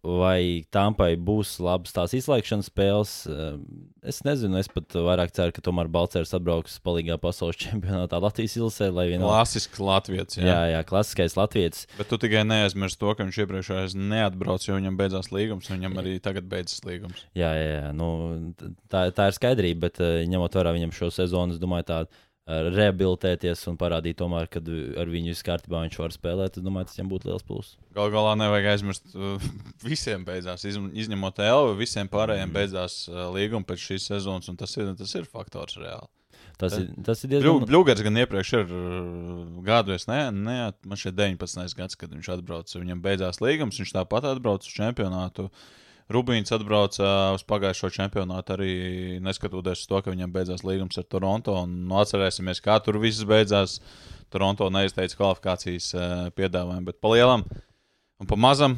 vai 0.05 0.63
Tampai 0.71 1.13
būs 1.19 1.57
labas 1.63 1.91
tās 1.95 2.13
izslēgšanas 2.15 2.69
spēles. 2.71 3.13
Uh, 3.27 3.57
es 4.05 4.21
nezinu, 4.23 4.55
es 4.61 4.69
pat 4.71 4.95
vairāk 4.95 5.33
ceru, 5.35 5.53
ka 5.55 5.63
tomēr 5.65 5.89
Balčers 5.91 6.31
atbrauks 6.37 6.77
palīgā 6.85 7.17
pasaules 7.21 7.59
čempionātā 7.63 8.21
Latvijas 8.23 8.55
ilsē, 8.59 8.89
vienā 8.95 9.25
Klasisks 9.25 9.81
Latvijas. 9.83 10.39
Jā. 10.39 10.47
Jā, 10.47 10.61
jā, 10.73 10.85
klasiskais 10.87 11.35
Latvijas. 11.39 11.83
Bet 11.99 12.11
tu 12.11 12.19
tikai 12.21 12.45
neaizmirsti 12.47 13.01
to, 13.03 13.11
ka 13.11 13.27
viņš 13.27 13.41
iepriekšējais 13.43 13.97
neatbrauc, 13.99 14.67
jo 14.67 14.79
viņam 14.79 14.99
beidzās 14.99 15.31
līgums, 15.35 15.69
un 15.69 15.79
viņam 15.79 15.99
arī 16.03 16.15
tagad 16.23 16.47
beidzas 16.51 16.83
līgums. 16.87 17.25
Jā, 17.37 17.51
jā, 17.59 17.69
jā. 17.75 17.91
Nu, 17.95 18.09
tā, 18.91 19.09
tā 19.15 19.29
ir 19.29 19.37
skaidrība, 19.37 19.87
bet 19.89 20.01
eh, 20.03 20.23
ņemot 20.31 20.59
vērā 20.59 20.75
viņam 20.77 20.95
šo 20.95 21.11
sezonu, 21.13 21.55
es 21.55 21.61
domāju, 21.61 21.89
tā 21.91 22.01
eh, 22.05 22.25
rehabilitēties 22.49 23.61
un 23.69 23.77
parādīt, 23.77 24.17
tomēr, 24.19 24.47
ka 24.49 24.61
ar 24.61 25.09
viņu 25.11 25.33
viss 25.33 25.45
kārtībā 25.45 25.83
viņš 25.85 25.97
var 26.01 26.13
spēlēt. 26.15 26.57
Es 26.57 26.65
domāju, 26.65 26.89
tas 26.89 26.97
viņam 26.97 27.11
būtu 27.11 27.29
liels 27.29 27.45
pluss. 27.45 27.75
Galu 27.95 28.13
galā 28.15 28.35
nevajag 28.39 28.69
aizmirst, 28.73 29.11
uh, 29.13 29.49
visiem 29.91 30.25
beidzās, 30.25 30.65
izņemot 30.65 31.41
Elvu, 31.45 31.75
visiem 31.79 32.09
pārējiem 32.11 32.55
beidzās 32.55 33.03
uh, 33.11 33.27
līguma 33.35 33.67
pēc 33.69 33.91
šīs 33.91 34.09
sezonas, 34.13 34.49
un 34.49 34.57
tas 34.59 34.73
ir, 34.79 34.89
tas 34.97 35.13
ir 35.19 35.29
faktors 35.29 35.77
reāli. 35.77 36.09
Tas, 36.59 36.73
ir, 36.75 36.89
tas 37.07 37.21
ir 37.23 37.31
diezgan 37.31 37.63
Bluegers 37.69 38.01
gan 38.03 38.19
iepriekš 38.19 38.49
ir 38.57 38.71
uh, 38.75 39.59
gadu, 39.63 39.93
es 39.95 40.09
ne, 40.09 40.25
ne, 40.35 40.57
man 40.89 40.99
šeit 40.99 41.15
19. 41.15 41.61
gads, 41.77 41.95
kad 41.99 42.11
viņš 42.11 42.33
atbrauca. 42.33 42.81
Viņam 42.81 43.03
beidzās 43.05 43.39
līgums, 43.43 43.79
viņš 43.79 43.93
tāpat 43.95 44.27
atbrauca 44.33 44.67
uz 44.67 44.73
čempionātu. 44.75 45.47
Rubīns 46.09 46.49
atbrauca 46.55 47.09
uz 47.35 47.43
pagājušo 47.45 47.91
čempionātu 47.93 48.55
arī 48.55 48.73
neskatoties 49.21 49.83
uz 49.83 49.89
to, 49.89 49.99
ka 50.01 50.13
viņam 50.13 50.31
beidzās 50.33 50.65
līgums 50.65 50.97
ar 50.97 51.05
Toronto. 51.05 51.53
Un, 51.63 51.83
nu, 51.89 51.99
atcerēsimies, 52.01 52.63
kā 52.65 52.79
tur 52.81 52.97
viss 53.01 53.27
beidzās. 53.29 53.77
Toronto 54.29 54.67
neizteica 54.73 55.17
kvalifikācijas 55.17 55.91
piedāvājumu, 56.37 56.89
bet 56.91 56.99
pa 57.01 57.13
lielam 57.13 57.45
un 58.21 58.29
pa 58.29 58.37
mazam. 58.37 58.77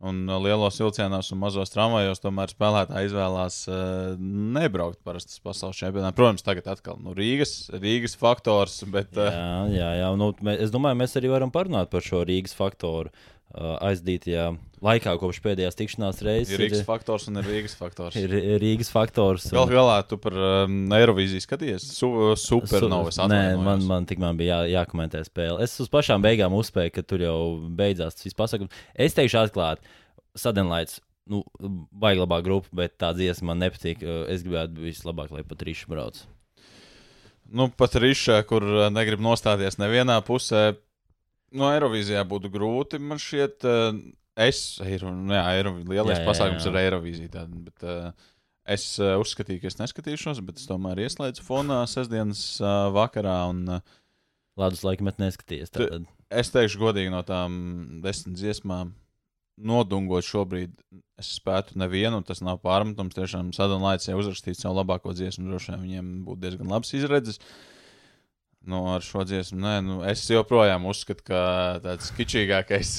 Un 0.00 0.22
lielos 0.40 0.78
vilcienos 0.80 1.28
un 1.34 1.42
mazos 1.42 1.74
tramvajos 1.74 2.22
tomēr 2.24 2.48
spēlētāji 2.48 3.10
izvēlās 3.10 3.56
uh, 3.68 4.14
nebraukt 4.56 5.02
parasti 5.04 5.34
uz 5.34 5.42
pasaules 5.44 5.76
čempionātu. 5.76 6.16
Protams, 6.16 6.44
tagad 6.46 6.70
atkal 6.72 6.96
nu, 7.04 7.12
Rīgas, 7.12 7.52
Rīgas 7.74 8.16
faktors, 8.16 8.78
bet 8.88 9.12
uh, 9.20 9.28
Jā, 9.28 9.58
jā, 9.74 9.90
jā. 10.00 10.08
Nu, 10.16 10.30
mē, 10.40 10.54
es 10.64 10.72
domāju, 10.72 11.02
mēs 11.02 11.18
arī 11.20 11.28
varam 11.34 11.52
parunāt 11.52 11.92
par 11.92 12.06
šo 12.06 12.22
Rīgas 12.24 12.56
faktoru. 12.56 13.12
Uh, 13.50 13.72
aizdītajā 13.82 14.44
laikā, 14.78 15.16
kopš 15.18 15.40
pēdējās 15.42 15.74
tikšanās 15.74 16.20
reizes, 16.22 16.52
ir 16.54 16.60
Rīgas 16.62 16.84
faktors 16.86 17.24
un 17.26 17.40
ir 17.40 17.48
Rīgas 17.50 17.72
faktors. 17.74 18.14
ir, 18.14 18.30
ir 18.30 18.60
Rīgas 18.62 18.92
faktors. 18.94 19.48
Galu 19.50 19.72
galā 19.74 19.96
tu 20.06 20.20
par 20.22 20.36
um, 20.38 20.76
Eirovīziju 20.94 21.42
skaties. 21.42 21.88
Su, 21.96 22.12
supernovas 22.38 23.18
Su- 23.18 23.26
Nē, 23.26 23.56
man, 23.58 23.82
man 23.90 24.06
tikmēr 24.06 24.36
bija 24.38 24.60
jā, 24.62 24.76
jākomentē 24.78 25.24
spēle. 25.26 25.58
Es 25.66 25.74
uz 25.82 25.90
pašām 25.90 26.22
beigām 26.22 26.54
uzspēju, 26.54 26.92
ka 26.94 27.02
tur 27.02 27.24
jau 27.26 27.36
beidzās 27.74 28.14
tas 28.14 28.28
viss 28.28 28.38
pasakums. 28.38 28.70
Es 28.94 29.18
teikšu 29.18 29.40
atklāti, 29.42 29.82
Sadenlaits. 30.38 31.00
Nu, 31.30 31.42
baigi 31.90 32.22
labā 32.22 32.38
grupa, 32.46 32.70
bet 32.84 32.94
tā 33.02 33.10
dziesma 33.18 33.50
man 33.50 33.64
nepatīk. 33.66 34.06
Uh, 34.06 34.20
Es 34.30 34.46
gribētu 34.46 34.78
vislabāk, 34.86 35.34
lai 35.34 35.42
pat 35.42 35.66
rīšu 35.66 35.90
brauc. 35.90 36.22
Nu, 37.50 37.66
pat 37.74 37.98
Rīšā, 37.98 38.44
kur 38.46 38.62
uh, 38.62 38.86
negrib 38.94 39.18
nostāties 39.26 39.74
nevienā 39.82 40.20
pusē, 40.22 40.76
no 41.56 41.70
Eirovīzijā 41.74 42.24
būtu 42.28 42.50
grūti. 42.52 43.00
Man 43.02 43.20
šķiet, 43.22 43.68
uh, 43.68 44.00
es, 44.40 44.64
Eiro, 44.84 45.12
nu, 45.14 45.34
jā, 45.36 45.44
Eiro, 45.58 45.74
lielais 45.78 46.18
Jā, 46.18 46.24
jā, 46.24 46.28
pasākums 46.28 46.66
jā. 46.66 46.72
ir 46.72 46.82
Eirovīzija. 46.84 47.32
Tāda, 47.38 47.62
bet, 47.68 47.86
uh, 47.86 48.36
es 48.70 48.86
uh, 49.02 49.16
uzskatīju, 49.22 49.62
ka 49.62 49.72
es 49.72 49.80
neskatīšos, 49.80 50.42
bet 50.46 50.62
es 50.62 50.68
tomēr 50.70 51.02
ieslēdzu 51.06 51.46
fonā 51.46 51.82
sestdienas 51.90 52.44
uh, 52.62 52.90
vakarā. 52.96 53.42
Un, 53.54 53.64
uh, 53.80 53.98
Ladus 54.58 54.82
laikam 54.84 55.08
neskaties. 55.08 55.70
Tātad. 55.72 56.08
Es 56.30 56.50
teikšu, 56.52 56.80
godīgi, 56.82 57.10
no 57.12 57.22
tām 57.26 57.52
desmit 58.04 58.36
dziesmām, 58.38 58.92
nodungot 59.60 60.24
šobrīd, 60.26 60.72
es 61.20 61.32
spētu 61.38 61.78
nevienu, 61.80 62.20
un 62.20 62.26
tas 62.26 62.42
nav 62.44 62.60
pārmetums. 62.64 63.16
Tiešām 63.16 63.50
Sadonlaits 63.56 64.08
jau 64.08 64.18
uzrakstīja 64.20 64.62
savu 64.62 64.78
labāko 64.80 65.14
dziesmu, 65.16 65.48
droši 65.48 65.72
vien 65.72 65.82
viņiem 65.84 66.12
būtu 66.26 66.44
diezgan 66.44 66.72
labs 66.72 66.92
izredzes. 66.96 67.40
Nu, 68.66 68.82
ar 68.92 69.00
šo 69.00 69.22
dziesmu, 69.24 69.56
nē, 69.58 69.74
nu, 69.82 69.94
es 70.04 70.20
joprojām 70.28 70.84
uzskatu, 70.90 71.24
ka 71.30 71.38
tāds 71.80 72.10
kičīgākais. 72.12 72.90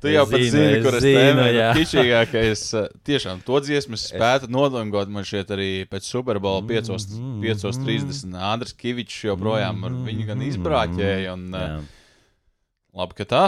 Tu 0.00 0.08
Es 0.10 0.14
jau 0.14 0.26
pats 0.28 0.50
zini, 0.52 0.74
es 0.76 0.84
kur 0.84 0.96
es 0.98 1.02
zinu, 1.04 1.20
tēmēju. 1.20 1.56
jā. 1.56 1.70
Kičīgākais, 1.78 2.62
eh, 2.76 2.86
tiešām 3.08 3.40
to 3.44 3.60
dziesmu 3.64 3.96
es 3.96 4.04
spētu 4.12 4.48
nodungot. 4.52 5.08
Man 5.12 5.24
šķiet, 5.28 5.50
arī 5.56 5.70
pēc 5.88 6.04
Superbola 6.08 6.60
5.30 6.68 8.28
Mhm. 8.28 8.36
Andris 8.52 8.72
Kavičs 8.76 9.24
joprojām 9.30 9.82
ar 9.88 9.96
viņu 10.04 10.26
gan 10.28 10.44
izbrāķēja. 10.46 11.32
Un, 11.32 11.48
eh, 11.54 11.66
Jā. 11.66 11.80
Labi, 13.00 13.14
ka 13.20 13.24
tā. 13.24 13.44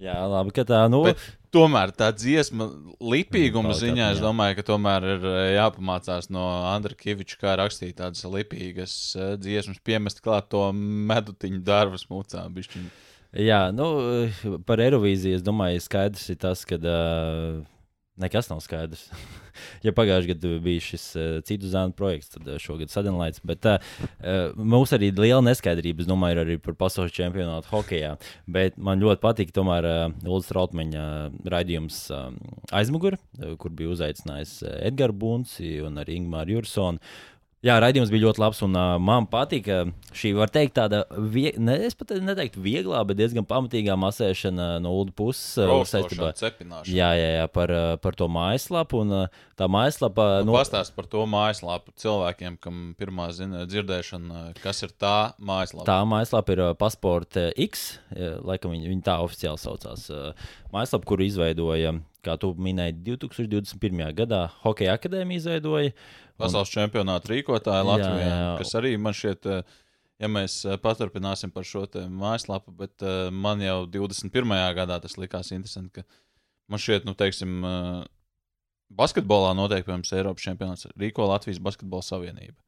jā, 0.00 0.16
labi, 0.28 0.52
ka 0.56 0.64
tā. 0.64 0.82
Nu, 0.90 1.04
Bet 1.04 1.20
tomēr 1.54 1.92
tā 1.96 2.10
dziesma, 2.14 2.66
lipīguma 3.00 3.70
Mm, 3.70 3.78
ziņā, 3.80 4.10
es 4.16 4.22
domāju, 4.22 4.58
ka 4.58 4.66
tomēr 4.72 5.06
ir 5.14 5.26
eh, 5.30 5.40
jāpamācās 5.56 6.30
no 6.34 6.44
Andra 6.70 6.96
Kaviča, 6.98 7.38
kā 7.40 7.54
rakstīt 7.60 7.96
tādas 8.00 8.26
lipīgas 8.26 8.94
eh, 9.16 9.34
dziesmas, 9.40 9.82
piemest 9.86 10.22
klāt 10.24 10.50
to 10.54 10.66
medutiņu 10.74 11.62
darbu 11.64 12.00
smucā. 12.02 12.44
bišķiņ. 12.54 12.88
Jā, 13.44 13.62
nu, 13.74 13.86
par 14.66 14.82
Eirovīziju 14.84 15.40
es 15.40 15.42
domāju, 15.42 15.82
skaidrs 15.82 16.28
ir 16.30 16.38
tas, 16.38 16.60
ka 16.68 16.78
uh, 16.78 17.64
nekas 18.20 18.48
nav 18.50 18.60
skaidrs. 18.64 19.06
ja 19.86 19.92
pagājušajā 19.94 20.34
gadā 20.34 20.52
bija 20.62 20.84
šis 20.84 21.06
uh, 21.18 21.26
citu 21.46 21.70
zēnu 21.70 21.96
projekts, 21.98 22.32
tad 22.34 22.48
uh, 22.48 22.58
šogad 22.62 22.92
Sadenlaits. 22.92 23.42
Bet 23.46 23.66
uh, 23.68 23.78
mums 24.54 24.94
arī 24.94 25.10
ir 25.12 25.20
liela 25.20 25.42
neskaidrība, 25.46 26.04
es 26.04 26.10
domāju, 26.10 26.44
arī 26.44 26.58
par 26.62 26.78
pasaules 26.78 27.14
čempionātu 27.14 27.70
hokeja. 27.72 28.14
Bet 28.46 28.78
man 28.78 29.02
ļoti 29.02 29.22
patīk 29.24 29.54
tomēr 29.56 29.90
uh, 29.90 30.00
Ulus 30.26 30.50
Trautmeņa 30.52 31.04
raidījums 31.54 32.00
uh, 32.14 32.30
aizmugurē, 32.74 33.18
uh, 33.18 33.54
kur 33.60 33.74
bija 33.74 33.94
uzaicinājis 33.94 34.60
Edgars 34.80 35.18
Bunci 35.18 35.78
un 35.84 36.02
arī 36.02 36.20
Ingmāru 36.20 36.58
Jursonu. 36.58 37.02
Jā, 37.64 37.78
raidījums 37.80 38.10
bija 38.12 38.26
ļoti 38.26 38.42
labs, 38.42 38.58
un 38.66 38.74
uh, 38.76 38.98
man 39.00 39.24
patīk 39.32 39.68
uh, 39.72 39.88
šī, 40.12 40.34
var 40.36 40.50
teikt, 40.52 40.74
tāda, 40.76 40.98
vie, 41.32 41.46
ne, 41.56 41.78
es 41.86 41.94
pat 41.96 42.10
neteiktu, 42.20 42.60
vieglā, 42.60 42.98
bet 43.08 43.16
diezgan 43.16 43.46
pamatīgā 43.48 43.94
masēšana 43.96 44.66
no 44.84 44.92
Ulu 45.00 45.14
puses. 45.16 45.56
uh, 45.64 45.72
saistībā- 45.88 46.34
cepināšana. 46.36 46.92
Jā, 46.92 47.08
jā, 47.16 47.30
jā 47.38 47.46
par, 47.48 47.72
uh, 47.72 47.96
par 48.04 48.12
to 48.20 48.28
mājaslapu. 48.28 49.00
Un, 49.00 49.14
uh, 49.22 49.40
tā 49.56 49.64
mājaslapa, 49.72 50.26
Nu, 50.44 50.52
nu, 50.52 50.58
Pastāst 50.58 50.92
par 50.94 51.08
to 51.08 51.24
mājaslapu 51.24 51.94
cilvēkiem, 51.96 52.58
kam 52.60 52.82
pirmā 53.00 53.30
zina, 53.32 53.64
dzirdēšana, 53.64 54.60
kas 54.60 54.82
ir 54.84 54.92
tā 55.00 55.32
mājaslapa. 55.40 55.88
tā 55.88 55.98
mājaslapa 56.04 56.52
ir 56.52 56.60
uh, 56.66 56.74
Passporta 56.76 57.46
X, 57.56 57.98
uh, 58.12 58.42
laikam 58.44 58.76
viņa, 58.76 58.92
viņa 58.92 59.06
tā 59.08 59.16
oficiāli 59.24 59.62
saucās. 59.64 60.10
Uh, 60.12 60.34
mājaslapa, 60.74 61.08
kuru 61.08 61.24
izveidoja, 61.24 61.94
kā 62.24 62.36
tu 62.40 62.52
minēji, 62.56 63.00
2021. 63.08 64.12
gadā 64.16 64.50
Hokeja 64.64 64.98
akadēmija 64.98 65.40
izveidoja. 65.42 65.92
Pasaules 66.40 66.72
čempionāta 66.72 67.30
rīkotāja 67.30 67.82
Jā, 67.82 67.86
Latvijā, 67.86 68.28
jā. 68.30 68.50
kas 68.58 68.74
arī 68.80 68.94
man 68.98 69.14
šķiet, 69.14 69.46
eh, 69.54 69.76
ja 70.22 70.30
mēs 70.30 70.56
eh, 70.66 70.78
paturpināsim 70.82 71.52
par 71.54 71.66
šo 71.68 71.84
mājaslapu, 72.10 72.74
bet 72.78 73.04
eh, 73.06 73.30
man 73.30 73.62
jau 73.62 73.84
21. 73.90 74.54
gadā 74.78 74.98
tas 75.02 75.16
likās 75.20 75.52
interesanti, 75.54 76.00
ka 76.02 76.04
man 76.72 76.82
šķiet, 76.82 77.06
nu, 77.08 77.14
teiksim, 77.18 77.56
eh, 77.64 78.04
basketbolā 78.94 79.54
notiek, 79.58 79.86
piemēram, 79.86 80.06
Eiropas 80.18 80.46
čempionāts, 80.46 80.90
rīko 81.00 81.26
Latvijas 81.30 81.62
Basketbola 81.62 82.06
Savienība. 82.06 82.58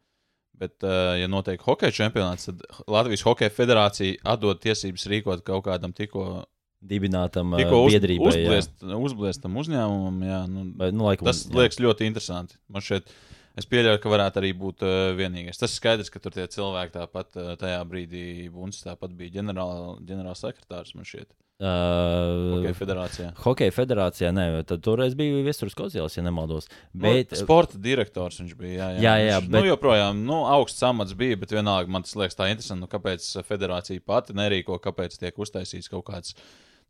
Bet, 0.56 0.80
ja 1.20 1.26
notiek 1.28 1.60
hokeja 1.60 1.92
čempionāts, 1.92 2.46
tad 2.48 2.62
Latvijas 2.88 3.26
Hokeja 3.26 3.52
federācija 3.52 4.22
atdod 4.24 4.62
tiesības 4.64 5.02
rīkot 5.12 5.42
kaut 5.44 5.66
kādam 5.66 5.92
tikko, 5.92 6.46
Dibinātam 6.86 7.54
uh, 7.54 7.60
tikko 7.60 7.78
uz, 7.86 7.94
biedrībai. 7.94 8.30
jā. 8.30 8.42
uzbliest, 8.44 8.84
uzbliestam 8.84 9.56
uzņēmumam. 9.60 10.18
Jā, 10.28 10.40
nu, 10.50 10.64
Vai, 10.76 10.90
nu, 10.94 11.06
laikam, 11.08 11.28
Tas 11.28 11.42
jā. 11.46 11.54
liekas 11.56 11.80
ļoti 11.82 12.08
interesanti. 12.08 12.58
Man 12.72 12.84
šeit, 12.84 13.08
es 13.56 13.66
pieļauju, 13.70 14.00
ka 14.04 14.12
varētu 14.12 14.40
arī 14.42 14.52
būt 14.56 14.84
uh, 14.86 14.94
vienīgais. 15.18 15.58
Tas 15.60 15.74
skaidrs, 15.78 16.10
ka 16.12 16.20
tur 16.22 16.34
tie 16.36 16.44
cilvēki 16.52 16.94
tāpat 16.98 17.36
uh, 17.40 17.54
tajā 17.60 17.80
brīdī, 17.88 18.24
Bunts 18.52 18.82
tāpat 18.84 19.16
bija 19.16 19.38
ģenerāla, 19.40 19.96
ģenerāla 20.06 20.36
sekretārs 20.38 20.94
man 20.98 21.08
šeit. 21.08 21.30
Uh, 21.56 22.52
Hokeja 22.58 22.74
federācijā. 22.76 23.28
Hokeja 23.40 23.72
federācijā, 23.72 24.28
nē, 24.36 24.42
tad 24.68 24.82
toreiz 24.84 25.14
bija 25.16 25.38
Viestures 25.46 25.72
Kozjēls, 25.78 26.18
ja 26.18 26.24
nemaldos. 26.26 26.66
Bet, 26.92 27.32
nu, 27.32 27.38
sporta 27.40 27.80
direktors 27.80 28.36
viņš 28.42 28.52
bija. 28.60 28.74
Jā, 28.76 28.88
jā, 28.92 29.00
Jā, 29.06 29.14
jā, 29.24 29.38
viņš, 29.40 29.48
bet- 29.48 29.56
nu, 29.56 29.70
joprojām 29.70 30.20
nu, 30.28 30.42
augsts 30.52 30.84
amats 30.84 31.16
bija, 31.16 31.38
bet 31.40 31.54
vienalga 31.56 31.88
man 31.96 32.04
tas 32.04 32.12
liekas 32.20 32.36
tā 32.36 32.50
interesanti, 32.52 32.82
nu, 32.84 32.90
kāpēc 32.92 33.30
federācija 33.48 34.04
pati 34.04 34.36
nerīko, 34.36 34.76
kāpēc 34.84 35.16
tiek 35.22 35.40
uztaisīts 35.40 35.88
kaut 35.94 36.04
kāds, 36.10 36.36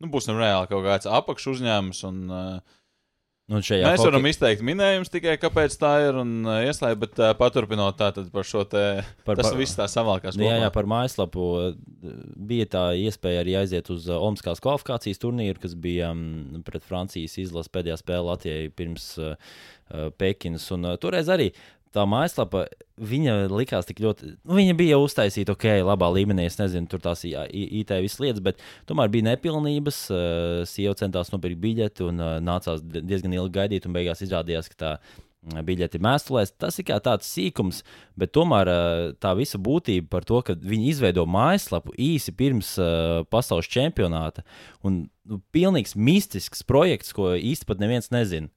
nu, 0.02 0.10
būs 0.10 0.26
nu 0.32 0.34
reāli 0.40 0.66
kaut 0.74 0.82
kāds 0.88 1.06
apakšu 1.14 1.54
uzņēmums. 1.54 2.02
Un, 2.10 2.18
uh, 2.26 2.82
Šajā 3.46 3.84
Mēs 3.86 4.00
hokeja- 4.00 4.08
varam 4.10 4.24
izteikt 4.26 4.62
minējumus 4.66 5.10
tikai, 5.12 5.36
kāpēc 5.38 5.76
tā 5.78 5.90
ir 6.08 6.16
un 6.18 6.30
uh, 6.50 6.56
ieslēgt, 6.66 6.98
bet 6.98 7.20
uh, 7.22 7.28
paturpinot 7.38 7.94
tā 8.00 8.08
tad 8.16 8.26
par 8.34 8.42
šo 8.42 8.64
te. 8.66 9.04
Par- 9.24 9.38
tas 9.38 9.52
par- 9.52 9.58
viss 9.60 9.76
tā 9.78 9.86
savalkās. 9.86 10.34
Nu, 10.34 10.48
Jā, 10.48 10.56
kopā. 10.56 10.64
jā, 10.64 10.70
par 10.74 10.88
mājaslapu 10.90 11.44
uh, 11.54 11.76
bija 12.50 12.66
tā 12.74 12.82
iespēja 12.98 13.44
arī 13.44 13.54
aiziet 13.60 13.86
uz 13.94 14.08
Olimpiskās 14.10 14.58
kvalifikācijas 14.64 15.22
turnīru, 15.22 15.62
kas 15.62 15.76
bija 15.78 16.10
um, 16.10 16.58
pret 16.66 16.82
Francijas 16.82 17.38
izlases 17.38 17.70
pēdējā 17.70 18.00
spēle 18.02 18.26
Latvijai 18.32 18.66
pirms 18.74 19.06
uh, 19.22 19.38
Pekinas. 20.18 20.66
Un, 20.74 20.90
uh, 20.90 20.96
toreiz 20.98 21.30
arī 21.30 21.52
tā 21.96 22.04
mājaslapa, 22.08 22.66
viņa 22.96 23.36
likās 23.52 23.88
tik 23.88 24.00
ļoti, 24.04 24.32
nu, 24.38 24.56
viņa 24.58 24.76
bija 24.78 25.00
uztaisīta 25.02 25.54
ok, 25.56 25.66
labā 25.86 26.08
līmenī. 26.14 26.46
Es 26.50 26.58
nezinu, 26.60 26.88
tur 26.90 27.02
tās 27.04 27.24
IT 27.26 27.92
visas 28.04 28.22
lietas, 28.22 28.42
bet 28.44 28.62
tomēr 28.88 29.12
bija 29.12 29.30
nepilnības. 29.32 30.00
Uh, 30.12 30.64
Sieva 30.68 30.96
centās 30.98 31.32
nopirkt 31.34 31.60
biļeti 31.62 32.06
un 32.06 32.22
uh, 32.22 32.34
nācās 32.44 32.82
di- 32.84 33.04
diezgan 33.06 33.36
ilgi 33.36 33.56
gaidīt, 33.58 33.88
un 33.88 33.96
beigās 33.96 34.24
izrādījās, 34.24 34.70
ka 34.72 34.80
tā 34.80 34.92
mm, 34.96 35.60
biļeti 35.68 36.00
ir 36.00 36.06
mēstulēs. 36.08 36.54
Tas 36.60 36.80
ir 36.80 36.88
kā 36.88 36.98
tāds 37.04 37.28
sīkums, 37.32 37.82
bet 38.18 38.34
tomēr 38.36 38.72
uh, 38.72 39.04
tā 39.20 39.36
visa 39.38 39.60
būtība 39.60 40.08
par 40.16 40.28
to, 40.28 40.40
ka 40.46 40.56
viņi 40.56 40.92
izveido 40.94 41.26
mājaslapu 41.28 41.96
īsi 42.00 42.34
pirms 42.36 42.76
pasaules 43.32 43.68
čempionāta. 43.72 44.44
Un 44.86 45.06
nu, 45.28 45.40
pilnīgs 45.52 45.96
mistisks 45.98 46.64
projekts, 46.66 47.12
ko 47.16 47.34
pat 47.68 47.82
neviens 47.82 48.12
nezina. 48.14 48.52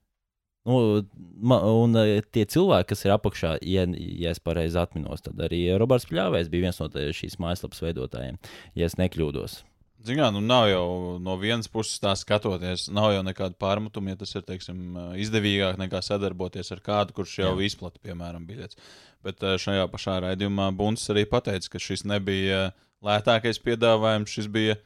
Nu, 0.68 1.00
ma, 1.40 1.56
un 1.64 1.96
uh, 1.96 2.18
tie 2.36 2.44
cilvēki, 2.44 2.90
kas 2.92 3.06
ir 3.06 3.14
apakšā, 3.14 3.54
ja, 3.64 3.86
ja 3.88 4.34
es 4.34 4.42
pareizi 4.44 4.76
atminos, 4.80 5.24
tad 5.24 5.40
arī 5.40 5.62
Roberts 5.80 6.08
Pļāvējs 6.10 6.50
bija 6.52 6.68
viens 6.68 6.80
no 6.82 6.90
šīs 6.90 7.38
mājaslapas 7.40 7.80
veidotājiem, 7.86 8.36
ja 8.76 8.90
es 8.90 8.98
nekļūdos. 9.00 9.62
Zinām, 10.00 10.32
nu 10.32 10.40
nav 10.40 10.66
jau 10.70 10.84
no 11.20 11.34
vienas 11.36 11.68
puses 11.68 12.00
tā 12.00 12.14
skatoties, 12.16 12.86
nav 12.92 13.10
jau 13.12 13.24
nekāda 13.24 13.52
pārmetuma, 13.60 14.14
ja 14.14 14.20
tas 14.22 14.32
ir 14.32 14.44
teiksim, 14.46 14.94
izdevīgāk 15.20 15.76
nekā 15.80 16.00
sadarboties 16.04 16.72
ar 16.72 16.80
kādu, 16.84 17.12
kurš 17.18 17.34
jau 17.42 17.50
Jā. 17.50 17.66
izplatīja, 17.68 18.06
piemēram, 18.08 18.46
biļetes. 18.48 18.80
Bet 19.26 19.44
eh, 19.44 19.58
šajā 19.60 19.84
pašā 19.92 20.16
raidījumā 20.24 20.70
Bunts 20.76 21.04
arī 21.12 21.26
pateica, 21.28 21.74
ka 21.74 21.82
šis 21.84 22.06
nebija 22.08 22.70
lētākais 23.04 23.60
piedāvājums, 23.64 24.32
šis 24.32 24.48
bija 24.52 24.78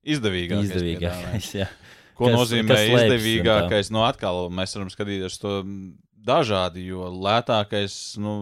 izdevīgākais. 0.00 0.72
piedāvājums. 0.72 1.50
Izdevīgākais. 1.50 1.92
Ko 2.14 2.28
Kas- 2.28 2.36
nozīmē 2.38 2.74
kas 2.74 2.84
zem 2.84 2.96
izdevīgākais? 2.98 3.90
Nu, 3.94 4.04
atkal 4.06 4.48
mēs 4.54 4.76
varam 4.76 4.90
skatīties 4.92 5.38
to 5.42 5.54
dažādi, 6.24 6.86
jo 6.88 7.08
lētākais 7.10 8.16
nu, 8.22 8.34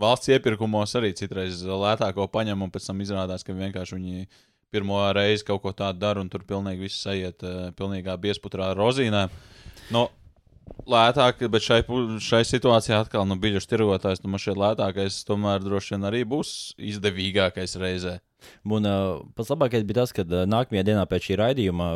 valsts 0.00 0.30
iepirkumos 0.32 0.94
arī 0.98 1.12
citreiz 1.16 1.62
lētāko 1.62 2.26
paņem, 2.32 2.64
un 2.64 2.72
pēc 2.72 2.88
tam 2.90 3.02
izrādās, 3.04 3.44
ka 3.46 3.56
vienkārši 3.56 3.98
viņi 3.98 4.26
pirmo 4.70 5.02
reizi 5.14 5.44
kaut 5.46 5.62
ko 5.64 5.74
tādu 5.76 6.00
dara, 6.02 6.22
un 6.22 6.30
tur 6.30 6.46
pilnīgi 6.46 6.86
viss 6.86 7.06
aiziet 7.10 7.44
uh, 7.46 7.70
pilnīgā 7.76 8.16
biesputrā 8.22 8.70
ar 8.72 8.78
rozīnēm. 8.78 9.32
Nu, 9.94 10.06
lētāk, 10.90 11.42
bet 11.50 11.66
šai, 11.66 11.80
šai 12.22 12.42
situācijā 12.46 13.00
atkal 13.02 13.26
nu, 13.28 13.36
biļešu 13.42 13.70
tirgotājs, 13.72 14.22
nu, 14.24 14.30
man 14.32 14.42
šķiet, 14.42 14.60
lētākais 14.64 15.20
tomēr 15.28 15.62
droši 15.64 15.96
vien 15.96 16.06
arī 16.10 16.22
būs 16.28 16.54
izdevīgākais 16.78 17.76
reizē. 17.82 18.20
Un 18.64 18.88
uh, 18.88 19.20
pats 19.36 19.52
labākais 19.52 19.84
bija 19.86 20.02
tas, 20.02 20.14
ka 20.16 20.24
uh, 20.24 20.46
nākamajā 20.48 20.86
dienā 20.92 21.04
pēc 21.10 21.30
šī 21.30 21.40
raidījuma 21.42 21.90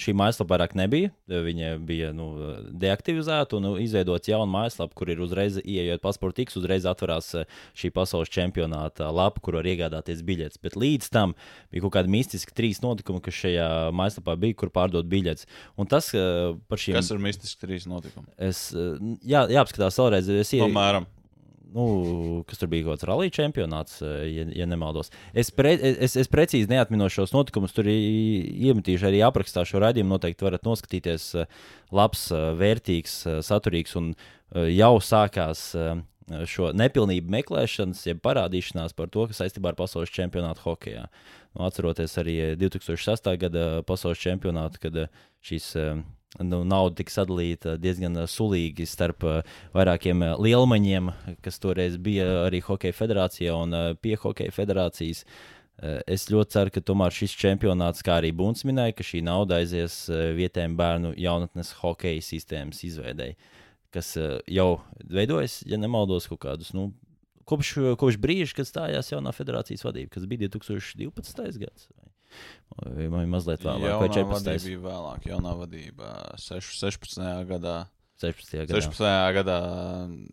šī 0.00 0.12
mājaslapa 0.18 0.54
vairāk 0.56 0.72
nebija. 0.78 1.10
Viņa 1.30 1.68
bija 1.86 2.10
nu, 2.16 2.26
deaktivizēta 2.82 3.56
un 3.58 3.68
izveidota 3.82 4.32
jauna 4.32 4.48
mājaslapa, 4.50 4.94
kur 4.98 5.10
ir 5.12 5.20
uzreiz, 5.24 5.58
ieejot 5.62 6.02
pasporta 6.04 6.40
tiks, 6.42 6.56
uzreiz 6.60 6.86
atverās 6.90 7.30
uh, 7.38 7.44
šī 7.78 7.92
pasaules 7.94 8.32
čempionāta 8.34 9.10
lapa, 9.14 9.40
kur 9.44 9.58
var 9.60 9.68
iegādāties 9.70 10.24
biļetes. 10.26 10.60
Bet 10.64 10.76
līdz 10.80 11.10
tam 11.14 11.36
bija 11.72 11.84
kaut 11.86 11.94
kādi 11.98 12.12
mistiski 12.16 12.54
trīs 12.56 12.82
notikumi, 12.84 13.22
kas 13.24 13.38
šajā 13.44 13.68
mājaslapā 13.94 14.36
bija, 14.42 14.58
kur 14.64 14.72
pārdot 14.74 15.06
biļetes. 15.10 15.46
Un 15.78 15.90
tas 15.90 16.10
uh, 16.16 16.54
par 16.68 16.82
šiem. 16.82 16.98
Kas 16.98 17.12
ir 17.14 17.22
mistisks 17.22 17.60
trīs 17.62 17.86
notikumi? 17.90 18.28
Es, 18.50 18.66
uh, 18.74 18.96
jā, 19.22 19.46
jāapskatās 19.54 20.00
vēlreiz. 20.02 20.32
Es 20.44 20.54
ie- 20.56 20.62
Tomēr. 20.64 21.04
Nu, 21.74 22.44
kas 22.48 22.60
tur 22.60 22.70
bija 22.70 22.86
kaut 22.86 22.96
kāds 22.96 23.08
rallija 23.08 23.34
čempionāts, 23.34 23.98
eh, 24.06 24.28
ja, 24.30 24.46
ja 24.62 24.66
nemaldos. 24.70 25.10
Es, 25.34 25.50
pre, 25.54 25.74
es, 25.74 26.14
es 26.20 26.30
precīzi 26.30 26.70
neatminos 26.70 27.14
šos 27.16 27.34
notikumus, 27.34 27.74
tur 27.74 27.88
iemetīšu 27.90 29.10
arī 29.10 29.24
aprakstā 29.26 29.66
šo 29.68 29.82
raidījumu. 29.82 30.14
Noteikti 30.14 30.46
varat 30.46 30.66
noskatīties. 30.66 31.28
eh, 31.42 31.46
Labs, 31.94 32.30
eh, 32.32 32.48
vērtīgs, 32.58 33.20
saturīgs 33.46 33.96
un 34.00 34.14
jau 34.54 34.96
sākās. 35.02 35.72
Šo 36.24 36.70
nepilnību 36.72 37.28
meklēšanas, 37.28 38.06
jeb 38.06 38.22
parādīšanās 38.24 38.94
par 38.96 39.10
to, 39.12 39.26
kas 39.28 39.42
saistībā 39.42 39.74
ar 39.74 39.76
pasaules 39.76 40.08
čempionātu 40.08 40.62
hokeja. 40.64 41.08
Nu, 41.54 41.66
atceroties 41.68 42.16
arī 42.22 42.36
eh, 42.40 42.54
2006. 42.56 43.28
gada 43.38 43.82
pasaules 43.86 44.22
čempionātu, 44.22 44.80
kad 44.86 44.96
šīs 45.44 45.74
nu, 46.42 46.62
nauda 46.66 46.98
tika 46.98 47.12
sadalīta 47.14 47.76
diezgan 47.80 48.18
eh, 48.18 48.28
sulīgi 48.30 48.86
starp 48.88 49.26
eh, 49.28 49.58
vairākiem 49.76 50.24
eh, 50.26 50.36
lielmaņiem, 50.46 51.10
kas 51.44 51.60
toreiz 51.62 51.98
bija 52.00 52.46
arī 52.46 52.62
Hokeja 52.64 52.96
federācijā 52.96 53.54
un 53.54 53.76
pie 54.02 54.16
Hokeja 54.20 54.54
federācijas. 54.54 55.24
Es 56.06 56.28
ļoti 56.30 56.54
ceru, 56.54 56.70
ka 56.70 56.80
tomēr 56.86 57.10
šis 57.12 57.32
čempionāts, 57.34 58.04
kā 58.06 58.20
arī 58.20 58.28
Bunts 58.30 58.62
minēja, 58.64 58.94
ka 58.94 59.02
šī 59.02 59.24
nauda 59.26 59.56
aizies 59.58 60.04
vietējiem 60.08 60.76
bērnu 60.78 61.10
jaunatnes 61.18 61.72
hokeja 61.80 62.22
sistēmas 62.22 62.84
izveidēji, 62.86 63.34
kas 63.92 64.12
jau 64.46 64.68
veidojas, 65.02 65.64
ja 65.66 65.80
nemaldos, 65.82 66.30
kaut 66.30 66.44
kādus. 66.46 66.70
Nu, 66.78 66.92
Kopš, 67.44 67.74
kopš 68.00 68.16
brīža, 68.22 68.54
kad 68.56 68.70
stājās 68.70 69.10
jaunā 69.10 69.34
federācijas 69.36 69.82
vadība, 69.84 70.14
kas 70.14 70.24
bija 70.30 70.46
2012. 70.46 71.58
gads, 71.60 71.90
vai, 72.84 73.24
mazliet 73.26 73.64
vēlāk, 73.64 73.82
vai 73.82 73.90
Jaunā 73.90 74.14
14. 74.14 74.30
vadība 74.30 74.68
bija 74.70 74.84
vēlāk, 74.88 75.28
jaunā 75.30 75.56
vadība 75.62 76.14
seš- 76.40 76.74
16. 76.80 77.44
gadā. 77.50 77.76
16. 78.22 78.66
gadā. 78.68 78.78
16. 78.78 79.32
gadā 79.34 79.56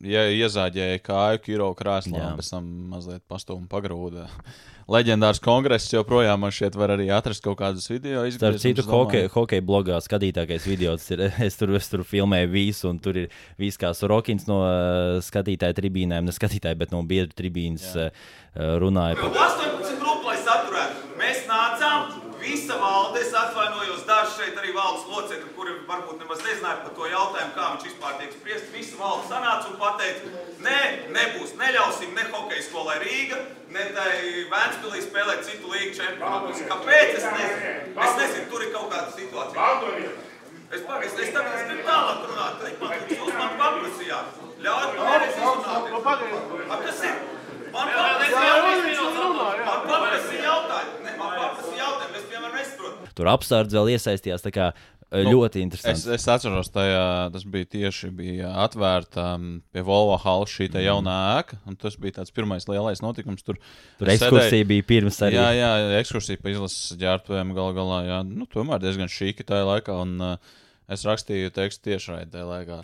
ja, 0.06 0.26
iezāģēja 0.30 1.00
kāju 1.02 1.40
Kiro 1.42 1.72
krēslā, 1.76 2.20
Jā. 2.20 2.28
un 2.30 2.38
pēc 2.38 2.52
tam 2.54 2.68
mazliet 2.92 3.24
pastūmu 3.28 3.66
pagrūda. 3.72 4.28
Leģendārs 4.92 5.40
kongress 5.42 5.90
joprojām 5.94 6.42
man 6.44 6.54
šeit 6.54 6.76
var 6.76 6.94
arī 6.96 7.08
atrast 7.14 7.44
kaut 7.46 7.58
kādus 7.62 7.88
video 7.90 8.22
Starp 8.30 8.58
izgriezumus, 8.58 8.62
citu, 8.62 8.86
hokeja, 8.90 9.32
hokeja 9.34 9.66
blogā 9.66 9.98
skatītākais 10.04 10.68
video 10.68 10.96
tas 11.00 11.10
ir. 11.16 11.26
Es 11.48 11.58
tur, 11.58 11.74
es 11.78 11.90
tur 11.90 12.04
filmēju 12.08 12.52
visu, 12.54 12.90
un 12.92 13.00
tur 13.00 13.18
ir 13.24 13.30
viss 13.62 13.80
kā 13.82 13.94
Sorokins 13.98 14.48
no 14.50 14.62
uh, 14.66 15.18
skatītāja 15.24 15.78
tribīnēm, 15.82 16.28
ne 16.28 16.36
skatītāja, 16.36 16.78
bet 16.78 16.94
no 16.94 17.02
biedru 17.08 17.34
tribīnes 17.34 17.92
uh, 17.98 18.12
runāja. 18.82 19.18
Par, 19.22 19.71
varbūt 25.92 26.24
nemaz 26.24 26.42
nezināja 26.46 26.82
par 26.86 26.94
to 26.98 27.08
jautājumu, 27.12 27.54
kā 27.56 27.68
viņš 27.74 27.86
vispār 27.90 28.18
tiek 28.20 28.34
spriest. 28.36 28.72
Visa 28.76 29.00
valde 29.00 29.28
sanāca 29.30 29.70
un 29.72 29.78
pateica, 29.82 30.32
nē, 30.66 30.80
nebūs, 31.16 31.54
neļausim 31.60 32.16
ne 32.18 32.26
hokeja 32.32 32.66
skolai 32.68 32.98
Rīga, 33.04 33.40
ne 33.76 33.88
tai 33.96 34.12
Vēnspilī 34.52 35.04
spēlēt 35.06 35.46
citu 35.48 35.72
līgu 35.74 35.94
čempionātus. 36.00 36.64
Kāpēc? 36.72 37.16
Es 37.20 37.28
nezinu. 37.36 37.96
Es 38.08 38.20
nezinu, 38.22 38.46
tur 38.54 38.66
ir 38.66 38.74
kaut 38.76 38.90
kāda 38.94 39.10
situācija. 39.18 40.16
Es 40.72 40.86
pagaidu, 40.88 41.20
es 41.20 41.34
tagad 41.36 41.56
es 41.58 41.68
gribu 41.68 41.84
tālāk 41.84 42.20
runāt, 42.30 42.62
tad 42.62 42.80
man 42.80 42.92
jūs 43.12 43.34
man 43.36 43.58
paprasījāt. 43.60 44.40
Ļaujiet 44.64 44.94
man 44.96 45.10
nereiz 45.12 45.36
izrunāt. 45.36 45.84
A, 46.72 46.78
kas 46.86 47.02
ir? 47.10 47.18
Man 47.72 47.92
paprasīja 49.88 50.46
jautājumu. 50.46 50.96
Ne, 51.04 51.18
man 51.20 51.36
paprasīja 51.36 51.82
jautājumu. 51.82 52.16
Es, 52.20 52.26
piemēram, 52.32 52.56
nesaprotu. 52.60 53.12
tur 53.20 53.32
apstārdz 53.32 53.76
vēl 53.76 53.92
iesaistījās. 53.98 54.44
tā 54.46 54.52
Kā, 54.56 54.72
uh, 55.12 55.20
ļoti 55.28 55.60
Es, 55.60 55.64
interesanti. 55.66 56.14
es 56.16 56.28
atceros, 56.28 56.70
tajā, 56.72 57.02
tas 57.34 57.44
bija 57.44 57.66
tieši 57.66 58.10
bija 58.16 58.54
atvērta 58.64 59.26
um, 59.36 59.62
pie 59.74 59.84
Volvo 59.84 60.16
halas 60.24 60.50
šī 60.50 60.70
te 60.72 60.80
jaunā 60.86 61.18
ēka. 61.42 61.60
un 61.68 61.76
Tas 61.76 61.96
bija 62.00 62.20
tāds 62.22 62.32
pirmais 62.32 62.68
lielais 62.68 63.02
notikums. 63.04 63.44
Tur, 63.44 63.60
Tur 64.00 64.08
es 64.10 64.22
ekskursija 64.22 64.66
bija 64.72 64.84
pirms 64.84 65.20
arī. 65.28 65.36
Jā, 65.40 65.52
jā, 65.60 65.72
ekskursija 66.00 66.42
pa 66.42 66.50
izlases 66.56 66.98
ģērbtuvēm 67.02 67.54
gal 67.58 67.74
galā. 67.78 68.02
Jā, 68.08 68.20
nu, 68.26 68.46
tomēr 68.48 68.80
diezgan 68.80 69.08
šīki 69.12 69.44
tajā 69.46 69.68
laikā. 69.68 70.00
Un, 70.02 70.18
uh, 70.22 70.58
es 70.92 71.04
rakstīju 71.08 71.52
tekstu 71.56 71.90
tiešraidē 71.92 72.32
tajā 72.32 72.48
laikā. 72.50 72.82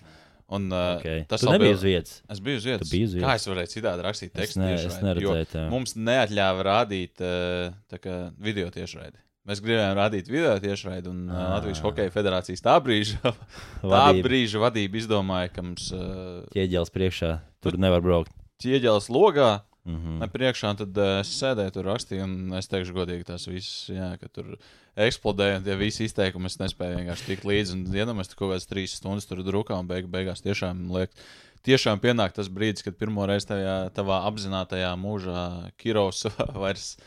Un, 0.47 0.69
uh, 0.71 0.95
Okay. 1.01 1.25
tas 1.27 1.41
bija- 1.43 1.73
uz 1.75 1.81
vietas. 1.83 2.21
Es 2.31 2.39
biju 2.39 2.55
uz 2.55 2.63
vietas. 2.63 2.87
Tu 2.87 2.95
biji 2.95 3.03
uz 3.09 3.13
Kā 3.15 3.19
vietas. 3.19 3.35
es 3.41 3.47
varēju 3.51 3.71
citādi 3.73 4.03
rakstīt 4.05 4.29
Es 4.31 4.39
tekstu? 4.39 4.59
ne- 4.61 4.73
es 4.75 4.81
tiešraidi? 4.85 5.03
neredzēju 5.03 5.43
Jo 5.43 5.45
tā. 5.51 5.69
Mums 5.69 5.93
neatļāva 5.95 6.63
rādīt 6.63 7.19
uh, 7.19 7.97
kā 7.99 8.31
video 8.39 8.69
tiešraidi. 8.71 9.17
Mēs 9.47 9.61
gribējām 9.63 9.93
rādīt 9.95 10.27
video 10.27 10.57
tiešraidi, 10.59 11.07
un 11.07 11.29
uh, 11.31 11.37
Latvijas 11.53 11.79
Hokeja 11.79 12.11
federācijas 12.11 12.63
tā 12.65 12.73
brīža, 12.83 13.31
tā 13.93 14.01
brīža 14.19 14.59
vadība 14.59 14.99
izdomāja, 14.99 15.53
ka 15.55 15.63
mums 15.63 15.85
uh, 15.95 16.41
Ķieģelis 16.51 16.91
priekšā. 16.91 17.29
Tur 17.63 17.77
nevar 17.79 18.03
braukt. 18.03 18.33
ķieģelis 18.63 19.07
logā. 19.13 19.61
Mm 19.87 19.95
-hmm. 19.95 20.17
Ne 20.19 20.27
priekšā, 20.27 20.73
tad 20.77 20.97
uh, 20.99 21.19
es 21.21 21.31
sēdēju 21.39 21.71
tur, 21.71 21.85
rakstīju, 21.87 22.23
un 22.23 22.53
es 22.59 22.67
teikšu, 22.67 22.93
godīgi, 22.93 23.23
tas 23.23 23.47
viss, 23.47 23.87
jā, 23.87 24.17
ka 24.19 24.27
tur 24.27 24.57
eksplodēja, 24.97 25.61
tie 25.63 25.75
visi 25.79 26.03
izteikumi 26.03 26.51
es 26.51 26.59
nespēju 26.59 26.97
vienkārši 26.97 27.25
tikt 27.25 27.45
līdzi. 27.47 27.73
Un, 27.73 28.15
mēs 28.17 28.27
tur 28.27 28.37
kaut 28.41 28.51
kādas 28.51 28.67
trīs 28.67 28.97
stundas 28.99 29.25
tur 29.25 29.43
drukā, 29.47 29.79
un 29.79 29.87
beig, 29.87 30.09
beigās 30.11 30.43
tiešām 30.43 30.91
liek, 30.91 31.15
tiešām 31.63 32.03
pienāk 32.03 32.35
tas 32.35 32.49
brīdis, 32.49 32.83
kad 32.83 32.97
pirmo 32.99 33.25
reizi 33.25 33.47
tajā 33.47 33.77
tavā 33.95 34.25
apzinātajā 34.27 34.91
mūžā 34.99 35.71
Kirovs 35.77 36.27
vairs 36.63 36.97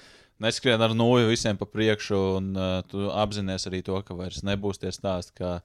neskrien 0.45 0.81
ar 0.83 0.95
nūju 0.97 1.31
visiem 1.31 1.59
pa 1.61 1.69
priekšu, 1.69 2.21
un 2.39 2.51
uh, 2.57 2.81
tu 2.89 3.09
apzinājies 3.13 3.69
arī 3.71 3.83
to, 3.87 4.01
ka 4.07 4.17
vairs 4.19 4.43
nebūs 4.47 4.83
tie 4.83 4.93
stāsti, 4.95 5.37
kā 5.41 5.59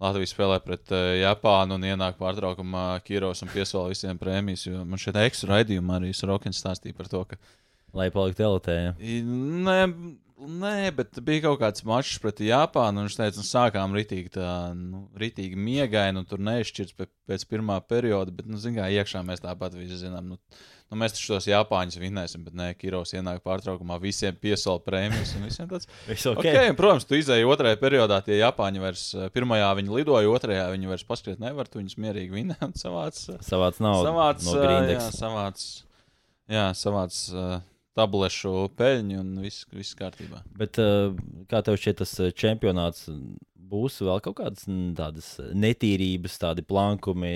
Latvija 0.00 0.30
spēlē 0.30 0.58
pret 0.64 0.92
uh, 0.96 1.12
Japānu 1.20 1.76
un 1.76 1.86
ienāk 1.90 2.18
pārtraukumā 2.20 2.86
Kiros 3.04 3.44
un 3.44 3.52
piesola 3.52 3.92
visiem 3.92 4.18
prēmijas. 4.20 4.66
Man 4.84 5.00
šeit 5.00 5.18
ekstra 5.20 5.58
raidījumā 5.58 6.00
arī 6.00 6.14
Rokins 6.30 6.62
stāstīja 6.62 6.96
par 6.96 7.10
to, 7.12 7.24
ka. 7.32 7.40
Lai 7.96 8.06
paliktu 8.14 8.44
elitē. 8.46 8.74
Ja. 8.78 8.90
Nē, 9.00 9.78
nē, 10.60 10.74
bet 10.96 11.18
bija 11.26 11.48
kaut 11.48 11.60
kāds 11.62 11.84
mačs 11.86 12.20
pret 12.22 12.42
Japānu, 12.44 13.02
un 13.02 13.08
viņš 13.08 13.16
teica, 13.18 13.40
nu, 13.40 13.46
sākām 13.46 13.96
ritīgi, 13.96 14.32
tā, 14.36 14.50
nu, 14.76 15.04
ritīgi 15.18 15.58
miegaini, 15.58 16.22
un 16.22 16.28
tur 16.28 16.42
neizšķirts 16.46 16.96
pēc, 16.96 17.46
pirmā 17.50 17.80
perioda, 17.82 18.34
bet, 18.34 18.46
nu, 18.46 18.60
zināmā 18.60 18.86
mērā, 18.86 19.00
iekšā 19.00 19.24
mēs 19.26 19.42
tāpat 19.44 19.74
visi 19.78 19.98
zinām. 20.04 20.34
Nu, 20.34 20.38
nu, 20.90 20.98
mēs 20.98 21.14
taču 21.14 21.34
tos 21.34 21.46
Japāņus 21.48 21.98
vinnēsim, 22.02 22.42
bet 22.46 22.56
nē, 22.58 22.68
Kiros 22.78 23.14
ienāk 23.14 23.40
pārtraukumā, 23.46 23.98
visiem 24.02 24.36
piesola 24.40 24.82
prēmijas 24.82 25.36
un 25.38 25.46
visiem 25.46 25.68
tāds. 25.70 25.88
Viss 26.10 26.28
ok. 26.30 26.42
Okay, 26.42 26.72
un, 26.72 26.78
protams, 26.78 27.06
tu 27.08 27.18
izēji 27.18 27.46
otrajā 27.48 27.78
periodā, 27.80 28.20
tie 28.26 28.40
Japāņi 28.40 28.82
vairs, 28.82 29.04
eh, 29.14 29.30
pirmajā 29.34 29.70
viņi 29.80 29.96
lidoja, 30.00 30.32
otrajā 30.34 30.66
viņi 30.74 30.90
vairs 30.90 31.06
paskriet 31.06 31.42
nevar, 31.42 31.70
tu 31.70 31.80
viņus 31.80 31.98
mierīgi 32.02 32.34
vinnē 32.34 32.58
un 32.66 32.74
savāc. 32.78 33.22
eh, 33.30 33.42
Savāds 33.46 33.82
nav 33.84 34.02
savāc, 34.06 34.42
no 34.46 34.56
eh, 34.56 34.60
jā, 34.60 34.64
Grindeks. 34.66 35.10
savāc, 35.18 35.66
jā, 36.50 36.66
savāc 36.78 37.20
uh, 37.34 37.60
tablešu 37.98 38.54
peļņu 38.78 39.22
un 39.22 39.30
viss, 39.44 39.68
viss 39.74 39.98
kārtībā. 39.98 40.42
Bet 40.58 40.82
uh, 40.82 41.14
kā 41.50 41.62
tev 41.66 41.78
šķiet, 41.78 42.02
tas 42.02 42.16
čempionāts 42.34 43.06
būs 43.70 44.00
vēl 44.02 44.20
kaut 44.24 44.36
kādas 44.40 44.66
tādas 44.98 45.28
netīrības, 45.54 46.36
tādi 46.42 46.64
plankumi, 46.66 47.30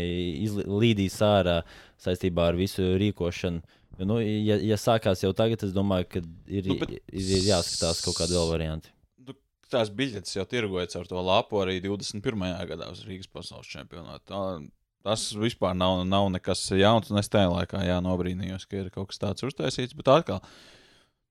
izlīdīs 0.45 1.17
ārā 1.25 1.61
saistībā 2.03 2.51
ar 2.51 2.59
visu 2.59 2.95
rīkošanu. 3.01 3.63
Nu, 4.03 4.19
ja, 4.19 4.57
ja 4.59 4.75
sākās 4.81 5.23
jau 5.23 5.31
tagad, 5.39 5.63
es 5.63 5.73
domāju, 5.75 6.09
ka 6.17 6.23
ir, 6.51 6.67
Nu, 6.67 6.79
bet- 6.81 6.97
ir, 7.15 7.35
jāskatās 7.47 8.01
kaut 8.03 8.17
kādi 8.19 8.35
vēl 8.35 8.49
varianti. 8.51 8.91
Nu, 9.23 9.37
Tās 9.71 9.89
biļetes 9.95 10.35
jau 10.35 10.45
tirgojas 10.51 10.97
ar 10.99 11.07
to 11.07 11.23
lapu 11.23 11.61
arī 11.63 11.79
21. 11.85 12.67
gadā 12.67 12.91
uz 12.91 13.05
Rīgas 13.07 13.31
pasaules 13.31 13.71
čempionātu. 13.71 14.27
Tā- 14.33 14.71
Tas 15.05 15.35
vispār 15.37 15.75
nav, 15.77 15.99
nav 16.09 16.31
nekas 16.33 16.63
jauns, 16.81 17.11
un 17.13 17.19
es 17.21 17.29
tajā 17.29 17.51
laikā 17.53 17.83
jā, 17.85 17.99
nobrīnījos, 18.01 18.65
ka 18.67 18.79
ir 18.79 18.87
kaut 18.89 19.11
kas 19.11 19.19
tāds 19.21 19.45
uztaisīts. 19.45 19.93
Bet 19.95 20.07
atkal, 20.09 20.41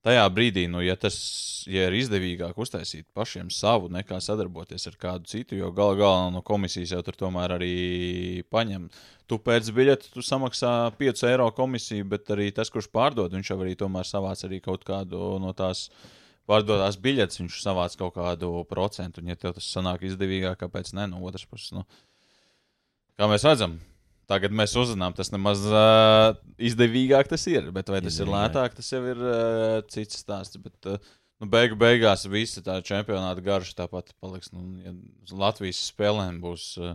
tajā 0.04 0.24
brīdī, 0.36 0.68
nu, 0.72 0.84
ja 0.84 0.96
tas 1.00 1.18
ja 1.70 1.88
ir 1.88 1.96
izdevīgāk 1.98 2.58
uztaisīt 2.60 3.06
pašiem 3.16 3.50
savu, 3.54 3.90
nekā 3.94 4.20
sadarboties 4.24 4.88
ar 4.90 4.98
kādu 5.00 5.30
citu, 5.30 5.58
jo 5.58 5.72
galu 5.76 5.98
galā 6.00 6.26
no 6.34 6.42
komisijas 6.46 6.96
jau 6.96 7.02
tur 7.06 7.18
tomēr 7.20 7.56
arī 7.58 7.76
paņem. 8.54 8.90
Tu 9.30 9.40
pēc 9.40 9.70
biļetes 9.76 10.12
tu 10.14 10.24
samaksā 10.26 10.74
5 11.00 11.24
eiro 11.30 11.48
komisiju, 11.56 12.08
bet 12.12 12.32
arī 12.36 12.50
tas, 12.56 12.72
kurš 12.74 12.90
pārdod, 12.94 13.34
viņš 13.36 13.54
jau 13.54 13.60
arī 13.64 13.78
tomēr 13.80 14.08
savāc 14.08 14.44
arī 14.48 14.60
kaut 14.64 14.84
kādu 14.88 15.38
no 15.42 15.54
tās 15.58 15.88
pārdotās 16.50 17.00
biļetes, 17.00 17.40
viņš 17.40 17.62
savāc 17.64 17.96
kaut 18.00 18.18
kādu 18.18 18.52
procentu. 18.70 19.24
Un, 19.24 19.32
ja 19.32 19.40
tev 19.40 19.56
tas 19.58 19.70
sanāk 19.72 20.04
izdevīgāk, 20.10 20.60
kāpēc 20.66 20.94
ne? 20.98 21.08
No 21.14 21.24
otras 21.24 21.48
puses, 21.48 21.72
nu, 21.76 21.88
kā 23.20 23.32
mēs 23.32 23.48
redzam, 23.48 23.80
tagad 24.30 24.54
mēs 24.56 24.76
uzzinām, 24.80 25.16
tas 25.18 25.32
nemaz 25.34 25.66
uh, 25.70 26.36
izdevīgāk 26.58 27.32
tas 27.32 27.44
ir. 27.52 27.72
Bet 27.76 27.92
vai 27.92 28.00
tas 28.04 28.16
ir 28.16 28.26
Izdevīgāk. 28.28 28.38
lētāk, 28.38 28.78
tas 28.80 28.94
jau 28.94 29.04
ir 29.12 29.20
uh, 29.20 29.82
cits 29.92 30.24
stāsts. 30.24 30.62
Bet, 30.62 30.78
uh, 30.88 31.14
Nu, 31.42 31.50
beigu 31.52 31.76
beigās 31.76 32.22
visa 32.32 32.62
tā 32.64 32.78
čempionāta 32.86 33.42
garša 33.44 33.74
tāpat 33.82 34.14
paliks. 34.24 34.54
Nu, 34.56 34.62
ja 34.80 34.94
Latvijas 35.36 35.82
spēlēm 35.90 36.38
būs 36.40 36.68
uh, 36.80 36.94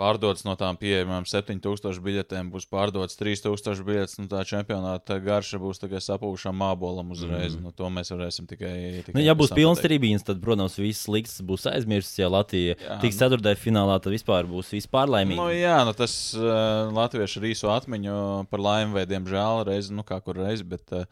pārdotas 0.00 0.46
no 0.46 0.54
tām 0.58 0.78
pieejamām 0.80 1.26
7000 1.28 2.00
biļetēm, 2.04 2.50
būs 2.54 2.66
pārdotas 2.70 3.18
3000 3.20 3.84
biļetes. 3.86 4.16
Nu, 4.20 4.28
tā 4.30 4.42
čempionāta 4.48 5.18
garša 5.22 5.60
būs 5.62 5.82
tikai 5.82 6.00
sapūšana 6.04 6.56
mābolam 6.56 7.12
uzreiz. 7.14 7.56
Mm. 7.56 7.68
Nu, 7.68 7.74
to 7.76 7.90
mēs 7.92 8.12
varēsim 8.14 8.48
tikai. 8.50 8.74
tikai 9.06 9.16
Nu, 9.18 9.24
ja 9.24 9.36
būs 9.38 9.52
pilns 9.56 9.82
trījums, 9.84 10.24
tad, 10.26 10.40
protams, 10.44 10.78
viss 10.80 11.06
slikts 11.08 11.40
būs 11.46 11.68
aizmirsts. 11.70 12.18
Ja 12.20 12.30
Latvija 12.32 12.76
Jā, 12.76 13.00
tiks 13.02 13.18
nu. 13.18 13.24
ceturtajā 13.24 13.60
finālā, 13.60 13.98
tad 14.02 14.14
vispār 14.16 14.48
būs 14.50 14.72
vispār 14.76 15.10
laimīgi. 15.12 15.40
Nu, 15.40 15.48
jā, 15.54 15.80
nu, 15.88 15.96
tas 15.96 16.14
uh, 16.38 16.90
latviešu 16.96 17.42
ar 17.42 17.50
īso 17.50 17.72
atmiņu 17.74 18.20
par 18.50 18.64
laimi 18.64 18.96
vai 18.98 19.08
diemžēl 19.10 19.66
reizi, 19.68 19.94
nu 19.96 20.06
kā 20.06 20.20
kur 20.24 20.40
reizi. 20.40 20.66
Bet, 20.70 20.86
uh, 20.96 21.08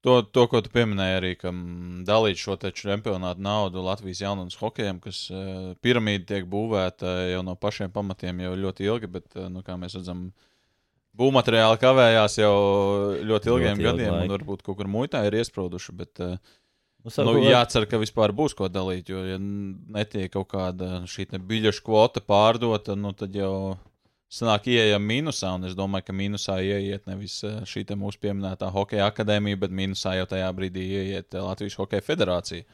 To, 0.00 0.22
to, 0.24 0.46
ko 0.48 0.62
tu 0.64 0.70
pieminēji, 0.72 1.16
arī 1.18 1.30
mm, 1.36 2.04
dalīt 2.08 2.38
šo 2.40 2.54
čempionātu 2.56 3.42
naudu 3.44 3.82
Latvijas 3.84 4.22
jaunatnes 4.22 4.56
hokejam, 4.56 5.00
kas 5.04 5.26
uh, 5.28 5.74
piramīda 5.84 6.24
tiek 6.30 6.46
būvēta 6.48 7.16
jau 7.34 7.42
no 7.44 7.52
pašiem 7.60 7.92
pamatiem 7.92 8.40
jau 8.46 8.54
ļoti 8.56 8.88
ilgi, 8.88 9.10
bet, 9.18 9.26
uh, 9.36 9.50
nu, 9.52 9.60
kā 9.66 9.76
mēs 9.76 9.98
redzam, 9.98 10.30
būvmateriāli 11.20 11.82
kavējās 11.82 12.38
jau 12.40 12.54
ļoti 13.28 13.52
ilgiem 13.52 13.76
Ļoti 13.76 13.86
gadiem, 13.90 14.14
un 14.14 14.18
laiku. 14.22 14.32
varbūt 14.38 14.64
kaut 14.64 14.80
kur 14.80 14.88
muitā 14.88 15.20
ir 15.28 15.36
iesprūduši. 15.42 15.96
Bet, 16.00 16.24
uh, 16.24 16.56
Nu, 17.00 17.12
Nu, 17.24 17.38
jācer, 17.40 17.86
ka 17.88 17.96
vispār 17.96 18.32
būs 18.36 18.52
ko 18.52 18.68
dalīt, 18.68 19.08
jo, 19.08 19.22
ja 19.24 19.38
netiek 19.40 20.28
kaut 20.34 20.50
kāda 20.50 20.98
šī 21.08 21.30
te 21.30 21.38
biļešu 21.40 21.84
kvota 21.86 22.20
pārdota, 22.20 22.92
nu, 22.92 23.14
tad 23.16 23.32
jau 23.32 23.78
sanāk, 24.30 24.68
ieejam 24.70 25.06
mīnusā. 25.06 25.54
Un 25.58 25.68
es 25.68 25.76
domāju, 25.78 26.08
ka 26.08 26.16
mīnusā 26.16 26.60
ieiet 26.64 27.08
nevis 27.10 27.40
eh, 27.46 27.60
šī 27.68 27.86
mūsu 27.98 28.22
pieminētā 28.22 28.70
hokeja 28.74 29.10
akadēmija, 29.10 29.60
bet 29.64 29.74
mīnusā 29.74 30.16
jau 30.20 30.28
tajā 30.30 30.52
brīdī 30.56 30.86
ieiet 31.00 31.34
eh, 31.34 31.42
Latvijas 31.44 31.78
Hokeja 31.80 32.06
Federācija. 32.06 32.68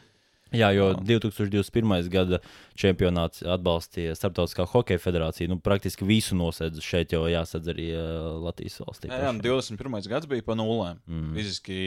Jā, 0.55 0.69
jo 0.71 0.93
Jā. 0.93 0.99
2021. 1.19 2.07
gada 2.07 2.39
čempionāts 2.79 3.43
atbalstīja 3.43 4.15
Startautiskā 4.15 4.63
hokeja 4.71 5.01
federācija. 5.03 5.51
Nu, 5.51 5.59
praktiski 5.59 6.07
visu 6.07 6.37
nosēdz 6.39 6.79
šeit, 6.87 7.15
jau 7.17 7.25
jāsadz 7.27 7.73
arī 7.73 7.89
uh, 7.97 8.29
Latvijas 8.45 8.79
valstī. 8.85 9.11
Jā, 9.11 9.19
jā, 9.25 9.33
un 9.35 9.41
21. 9.43 9.99
gads 10.13 10.31
bija 10.31 10.47
pa 10.47 10.55
nulēm. 10.55 11.01
Mm. 11.11 11.33
Fiziski 11.35 11.81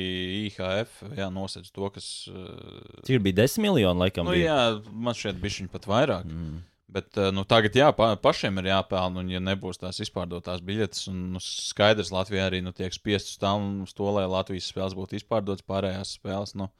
IHF 0.49 0.99
jā, 1.15 1.29
nosedz 1.31 1.71
to, 1.71 1.87
kas. 1.95 2.09
eh, 2.27 2.99
Cik 3.07 3.23
bija 3.29 3.39
10 3.45 3.63
miljoni, 3.63 4.03
laikam? 4.03 4.27
Nu, 4.27 4.35
bija? 4.35 4.51
jā, 4.51 4.91
man 4.91 5.15
šķiet, 5.15 5.39
bija 5.39 5.61
viņa 5.61 5.73
pat 5.77 5.87
vairāk. 5.93 6.27
Mm. 6.27 6.59
Bet 6.89 7.17
eh, 7.21 7.29
nu, 7.35 7.43
tagad 7.45 7.75
jā, 7.77 7.91
pa, 7.93 8.13
pašiem 8.17 8.57
ir 8.61 8.71
jāpelnā, 8.71 9.21
un 9.21 9.29
ja 9.29 9.41
nebūs 9.43 9.77
tās 9.81 10.01
izpārdotās 10.01 10.63
biļetes, 10.65 11.05
un 11.11 11.19
nu, 11.35 11.41
skaidrs, 11.43 12.09
Latvijā 12.15 12.47
arī 12.49 12.63
nu, 12.65 12.73
tiek 12.73 12.95
spiests 12.95 13.37
uz 13.37 13.93
to, 13.93 14.07
lai 14.15 14.25
Latvijas 14.25 14.71
spēles 14.73 14.97
būtu 14.97 15.19
izpārdotas, 15.19 15.67
pārējās 15.69 16.15
spēles. 16.17 16.55
Nu, 16.57 16.71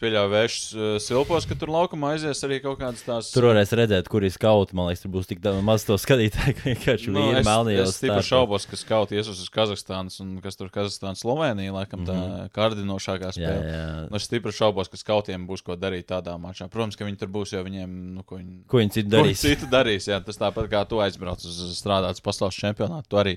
pieļauju 0.00 0.30
vēršus 0.32 0.66
uh, 0.76 0.88
silpos, 1.02 1.46
ka 1.48 1.56
tur 1.58 1.70
laukumā 1.74 2.12
aizies 2.14 2.40
arī 2.46 2.58
kaut 2.64 2.78
kādas 2.80 3.02
tās. 3.06 3.30
Tur 3.34 3.48
varēs 3.50 3.72
redzēt, 3.78 4.08
kur 4.12 4.24
ir 4.26 4.32
skauti. 4.34 4.76
Man 4.78 4.88
liekas, 4.90 5.02
tur 5.04 5.12
būs 5.14 5.28
tik 5.30 5.42
maz 5.66 5.84
to 5.88 5.96
skatītāju, 6.00 6.54
ka 6.58 6.66
vienkārši 6.70 7.14
Nu, 7.14 7.24
es, 7.38 7.46
melnījos. 7.46 7.90
es 7.92 7.98
stipri 8.00 8.22
šaubos, 8.26 8.66
ka 8.70 8.78
skauti 8.78 9.18
ies 9.18 9.28
uz 9.32 9.44
Kazahstānas 9.54 10.20
un 10.24 10.36
kas 10.44 10.58
tur 10.60 10.70
Kazahstāna, 10.74 11.18
Slovenija, 11.18 11.72
laikam 11.74 12.06
tā 12.06 12.14
mm 12.14 12.24
-hmm. 12.24 12.50
kārdinošākā 12.56 13.30
Jā, 13.30 13.36
spēle. 13.38 13.70
jā. 13.72 14.08
Nu, 14.10 14.16
es 14.16 14.28
stipri 14.30 14.52
šaubos, 14.52 14.88
ka 14.88 14.96
skautiem 14.96 15.46
būs 15.48 15.62
ko 15.62 15.76
darīt 15.76 16.06
tādā 16.06 16.38
mačā. 16.38 16.68
Protams, 16.68 16.96
ka 16.96 17.04
viņi 17.04 17.18
tur 17.18 17.28
būs, 17.28 17.52
jo 17.52 17.64
viņiem, 17.64 17.88
nu, 18.14 18.22
ko 18.22 18.36
viņi, 18.36 18.62
Ko 18.66 18.78
viņi 18.78 18.90
citu 18.90 19.10
Ko 19.10 19.16
viņi 19.16 19.34
darīs? 19.34 19.40
citu 19.40 19.66
darīs. 19.66 20.08
Jā, 20.08 20.20
tas 20.24 20.38
tāpat 20.38 20.68
kā 20.70 20.84
tu 20.88 21.00
aizbrauc 21.00 21.44
uz 21.44 21.58
strādāt 21.80 22.14
uz 22.14 22.20
pasaules 22.20 22.54
čempionātu. 22.54 23.08
Tu 23.08 23.16
arī 23.16 23.36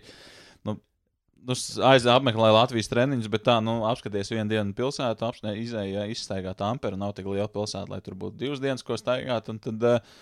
nu, 1.42 1.54
nu, 1.54 1.84
aiz 1.90 2.06
apmeklē 2.10 2.52
Latvijas 2.54 2.90
treniņus, 2.92 3.30
bet 3.34 3.46
tā, 3.48 3.58
nu, 3.64 3.82
apskaties 3.90 4.32
vienu 4.34 4.48
dienu 4.52 4.76
pilsētu, 4.78 5.28
apskaties, 5.28 5.60
izēja, 5.68 6.08
izstaigā 6.14 6.54
Tamperu, 6.58 7.00
nav 7.00 7.16
tik 7.18 7.30
liela 7.30 7.50
pilsēta, 7.52 7.90
lai 7.92 8.02
tur 8.06 8.18
būtu 8.20 8.40
divas 8.42 8.62
dienas, 8.64 8.86
ko 8.86 8.98
staigāt. 9.00 9.50
Un 9.52 9.62
tad 9.62 9.88
uh, 9.88 10.18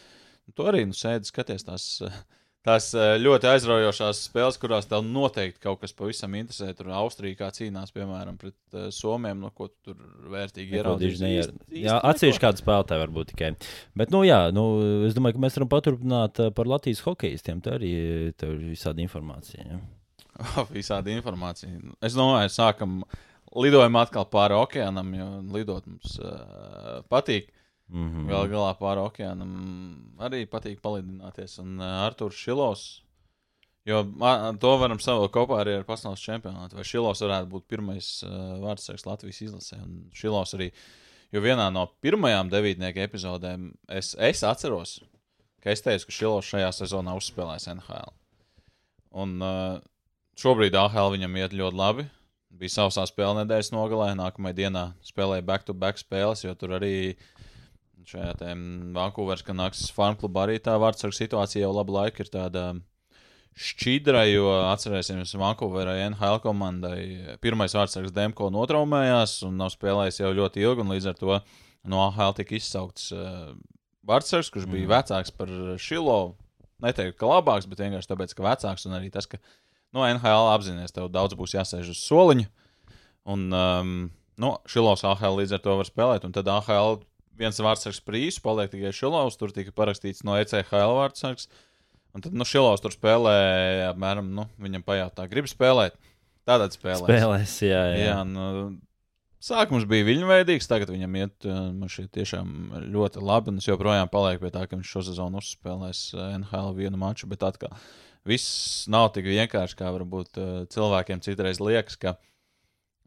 tu 0.55 0.67
arī 0.69 0.85
nu, 0.89 0.97
sēdi 0.97 1.29
skaties 1.29 1.67
tās. 1.67 1.95
eh, 2.05 2.19
Tās 2.67 2.89
eh, 2.91 3.13
ļoti 3.23 3.47
aizraujošās 3.47 4.17
spēles, 4.27 4.57
kurās 4.59 4.89
tev 4.89 5.05
noteikti 5.07 5.61
kaut 5.63 5.79
kas 5.79 5.93
pavisam 5.95 6.33
interesē. 6.35 6.73
Tur 6.75 6.89
Austrija 6.91 7.37
kā 7.39 7.47
cīnās, 7.55 7.93
piemēram, 7.95 8.35
pret 8.37 8.57
uh, 8.75 8.89
Somiem, 8.91 9.39
no 9.39 9.47
ko 9.55 9.69
tu 9.69 9.93
tur 9.93 10.01
vērtīgi 10.33 10.75
neko. 10.75 12.01
atsevišķi 12.11 12.43
kādu 12.43 12.59
spēlētāju 12.59 13.03
varbūt 13.05 13.31
tikai. 13.31 13.53
Bet, 13.95 14.11
nu, 14.11 14.25
jā, 14.27 14.41
nu, 14.51 14.65
es 15.07 15.15
domāju, 15.15 15.37
ka 15.37 15.45
mēs 15.45 15.55
varam 15.55 15.71
paturpināt 15.71 16.43
par 16.57 16.73
Latvijas 16.73 17.05
hokeistiem. 17.07 17.63
Tā 17.63 17.77
arī 17.79 17.93
ir 17.95 18.59
visāda 18.73 19.07
informācija. 19.07 19.63
Ja? 19.63 19.79
Visādi 20.75 21.15
informācija. 21.17 21.79
Es 22.05 22.15
domāju, 22.17 22.51
sākam 22.53 23.01
lidojam 23.55 23.97
atkal 23.99 24.27
pāri 24.29 24.57
okeānam, 24.57 25.11
jo 25.17 25.29
lidot 25.55 25.87
mums 25.89 26.17
uh, 26.21 26.99
patīk. 27.11 27.49
Mm 27.89 28.09
-hmm. 28.09 28.27
Galu 28.29 28.49
galā 28.51 28.73
pāri 28.77 29.01
okeānam 29.01 29.53
arī 30.19 30.45
patīk 30.45 30.81
palidināties. 30.81 31.59
Un 31.59 31.79
uh, 31.79 32.05
Arthurs 32.05 32.35
Šilovs. 32.35 33.01
Jo 33.85 34.05
a, 34.21 34.53
to 34.59 34.77
varam 34.77 34.99
savu 34.99 35.27
kopā 35.33 35.63
arī 35.63 35.79
ar 35.79 35.83
pasaules 35.83 36.21
čempionātu. 36.21 36.75
Vai 36.75 36.83
Šilovs 36.83 37.21
varētu 37.21 37.49
būt 37.49 37.67
pirmais 37.67 38.23
uh, 38.23 38.59
vārdsargs 38.61 39.05
Latvijas 39.05 39.41
izlasē? 39.41 39.81
Un 39.83 40.09
Šilovs 40.13 40.53
arī, 40.53 40.71
jo 41.31 41.41
vienā 41.41 41.71
no 41.73 41.87
pirmajām 42.01 42.49
devītnieku 42.49 42.99
epizodēm 42.99 43.73
es, 43.87 44.15
es 44.19 44.43
atceros, 44.43 44.99
ka 45.63 45.71
es 45.71 45.81
teicu, 45.81 46.05
ka 46.05 46.11
Šilovs 46.11 46.45
šajā 46.45 46.71
sezonā 46.71 47.15
uzspēlēs 47.17 47.67
NHL. 47.67 48.13
Un 49.11 49.41
uh, 49.41 49.79
šobrīd 50.39 50.77
AHL 50.79 51.13
viņam 51.15 51.37
iet 51.41 51.55
ļoti 51.57 51.79
labi. 51.79 52.07
Bija 52.59 52.79
sausā 52.79 53.05
spēle 53.07 53.43
nedēļas 53.43 53.71
nogalē, 53.75 54.13
nākamajā 54.17 54.57
dienā 54.57 54.85
spēlēja 55.05 55.45
back-to-back 55.45 56.01
spēles, 56.01 56.43
jo 56.43 56.55
tur 56.57 56.77
arī 56.79 56.93
šajā 58.09 58.55
Vankūveras 58.95 59.45
kanāksas 59.45 59.91
farm 59.93 60.17
klubā 60.17 60.47
arī 60.47 60.57
tā 60.63 60.73
vārdsarga 60.81 61.17
situācija 61.17 61.67
jau 61.67 61.73
labu 61.75 61.93
laiku 61.93 62.23
ir 62.23 62.31
tāda 62.33 62.63
šķidra, 63.59 64.23
jo 64.31 64.49
atcerēsimies, 64.71 65.35
Vankūverai 65.37 66.07
NHL 66.07 66.39
komandai 66.43 66.99
pirmais 67.43 67.75
vārdsargs 67.75 68.15
Demko 68.15 68.49
notraumējās 68.55 69.41
un 69.47 69.59
nav 69.59 69.73
spēlējis 69.75 70.21
jau 70.23 70.33
ļoti 70.41 70.63
ilgi, 70.63 70.85
un 70.85 70.93
līdz 70.95 71.09
ar 71.11 71.19
to 71.19 71.39
no 71.89 72.03
AHL 72.07 72.37
tika 72.39 72.55
izsaukts 72.57 73.11
uh, 73.15 73.51
Vārtsargs, 74.09 74.49
kurš 74.53 74.65
bija 74.71 74.89
vecāks 74.89 75.33
par 75.35 75.51
Šilovu. 75.81 76.33
Neteiktu, 76.79 77.17
ka 77.19 77.27
labāks, 77.27 77.67
bet 77.67 77.81
vienkārši 77.83 78.07
tāpēc, 78.07 78.33
ka 78.33 78.45
vecāks 78.45 78.87
un 78.87 78.95
arī 78.95 79.09
tas, 79.11 79.27
ka 79.27 79.37
no 79.95 80.05
NHL 80.05 80.49
apzināties, 80.53 80.93
tev 80.95 81.09
daudz 81.13 81.37
būs 81.39 81.55
jāsēž 81.57 81.91
uz 81.93 82.01
soliņa. 82.03 82.49
Un 83.29 83.45
um, 83.53 83.93
nu, 84.41 84.51
Šilovs 84.69 85.05
AHL 85.05 85.39
līdz 85.41 85.57
ar 85.57 85.63
to 85.63 85.77
var 85.79 85.89
spēlēt. 85.89 86.25
Un 86.27 86.35
tad 86.35 86.49
AHL 86.49 87.01
viens 87.39 87.61
vārdsargs 87.63 88.01
par 88.03 88.17
īsu, 88.19 88.43
paliek 88.45 88.71
tikai 88.71 88.93
Šilovs. 88.95 89.37
Tur 89.39 89.53
tika 89.55 89.73
parakstīts 89.75 90.25
no 90.27 90.37
ECHL 90.39 90.97
vārdsargs. 90.97 91.49
Un 92.15 92.25
tad 92.25 92.33
nu, 92.33 92.47
Šilovs 92.47 92.81
tur 92.81 92.93
spēlē, 92.95 93.37
apmēram, 93.91 94.31
nu, 94.33 94.47
viņam 94.61 94.85
pajautā, 94.85 95.27
grib 95.29 95.49
spēlēt. 95.49 95.97
Tādā 96.49 96.69
spēlē. 96.73 97.05
Spēlēs, 97.05 97.59
jā, 97.61 97.81
jā. 97.93 98.05
jā 98.09 98.21
nu, 98.25 98.45
Sākums 99.39 99.85
bija 99.87 100.03
viņveidīgs, 100.03 100.67
tagad 100.67 100.89
viņam 100.91 101.13
iet 101.15 101.45
man 101.47 101.87
šķiet 101.87 102.09
tiešām 102.17 102.49
ļoti 102.91 103.21
labi. 103.23 103.53
Es 103.61 103.69
joprojām 103.69 104.09
palieku 104.11 104.43
pie 104.43 104.51
tā, 104.51 104.65
ka 104.67 104.75
viņš 104.75 104.89
šo 104.91 105.03
sezonu 105.07 105.39
uzspēlēs 105.39 106.01
NHL 106.41 106.73
vienu 106.75 106.99
maču, 106.99 107.29
bet 107.31 107.45
atkal 107.47 107.71
viss 108.29 108.85
nav 108.91 109.09
tik 109.15 109.27
vienkārši, 109.29 109.77
kā 109.79 109.89
varbūt 109.95 110.39
cilvēkiem 110.73 111.23
citreiz 111.25 111.61
liekas, 111.63 111.97
ka 111.99 112.15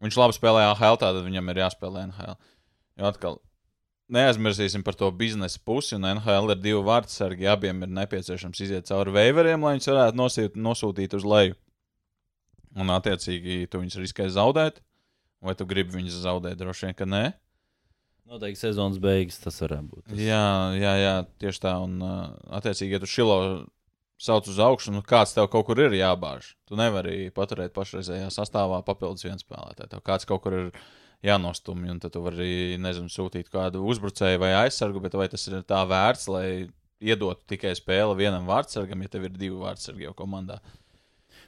viņš 0.03 0.19
labi 0.19 0.37
spēlē 0.37 0.67
AHL, 0.73 0.99
tad 1.01 1.23
viņam 1.23 1.51
ir 1.53 1.63
jāspēlē 1.63 2.05
NHL. 2.09 2.37
Jo 2.99 3.09
atkal 3.09 3.39
neaizmirsīsim 4.13 4.83
par 4.85 4.97
to 4.99 5.09
biznesa 5.15 5.59
pusi, 5.65 5.95
un 5.97 6.07
NHL 6.11 6.53
ir 6.53 6.61
divi 6.61 6.81
vārdsargi, 6.85 7.47
abiem 7.49 7.85
ir 7.85 7.93
nepieciešams 8.01 8.63
iziet 8.65 8.89
cauri 8.89 9.13
veiveriem, 9.15 9.63
lai 9.63 9.77
viņus 9.77 9.91
varētu 9.93 10.19
nosūt, 10.19 10.57
nosūtīt 10.59 11.15
uz 11.17 11.27
leju. 11.27 11.57
Un, 12.73 12.89
attiecīgi, 12.89 13.67
tu 13.69 13.81
viņus 13.81 13.99
riskē 14.01 14.27
zaudēt. 14.33 14.81
Vai 15.43 15.53
tu 15.59 15.67
gribi 15.69 15.93
viņus 15.97 16.23
zaudēt? 16.23 16.57
Droši 16.57 16.87
vien, 16.87 16.95
ka 16.97 17.05
nē. 17.05 17.23
Noteikti 18.31 18.63
sezonas 18.63 18.97
beigas 19.03 19.37
tas 19.43 19.59
varētu 19.61 19.89
būt. 19.91 20.03
Tas. 20.07 20.17
Jā, 20.17 20.45
jā, 20.79 20.93
jā, 20.97 21.15
tieši 21.43 21.61
tā. 21.65 21.73
Un, 21.83 21.99
attiecīgi, 22.57 22.95
ja 22.95 23.01
tu 23.03 23.09
šilo 23.11 23.37
sauc 24.21 24.47
uz 24.49 24.59
augšu, 24.61 24.93
nu 24.95 25.03
kāds 25.05 25.35
tev 25.35 25.49
kaut 25.51 25.67
kur 25.67 25.79
ir 25.83 25.95
jābāž. 25.97 26.53
Tu 26.69 26.77
nevari 26.79 27.31
paturēt 27.35 27.73
pašreizējā 27.75 28.29
sastāvā 28.33 28.81
papildus 28.85 29.25
viens 29.25 29.43
spēlētājs. 29.45 29.91
Tev 29.91 30.03
kāds 30.05 30.29
kaut 30.29 30.43
kur 30.45 30.57
ir 30.59 30.69
jānostumj, 31.23 31.89
un 31.93 31.99
tad 32.03 32.13
tu 32.15 32.21
vari, 32.23 32.77
nezinu, 32.81 33.11
sūtīt 33.11 33.51
kādu 33.51 33.83
uzbrucēju 33.87 34.41
vai 34.43 34.53
aizsargu, 34.65 35.01
bet 35.03 35.17
vai 35.19 35.29
tas 35.31 35.47
ir 35.47 35.61
tā 35.67 35.83
vērts, 35.87 36.29
lai 36.31 36.47
iedotu 37.03 37.43
tikai 37.51 37.73
spēli 37.75 38.19
vienam 38.19 38.47
vārdsargam, 38.47 39.03
ja 39.03 39.11
tev 39.11 39.27
ir 39.27 39.35
divi 39.35 39.59
vārdsargi 39.59 40.07
jau 40.07 40.15
komandā? 40.17 40.59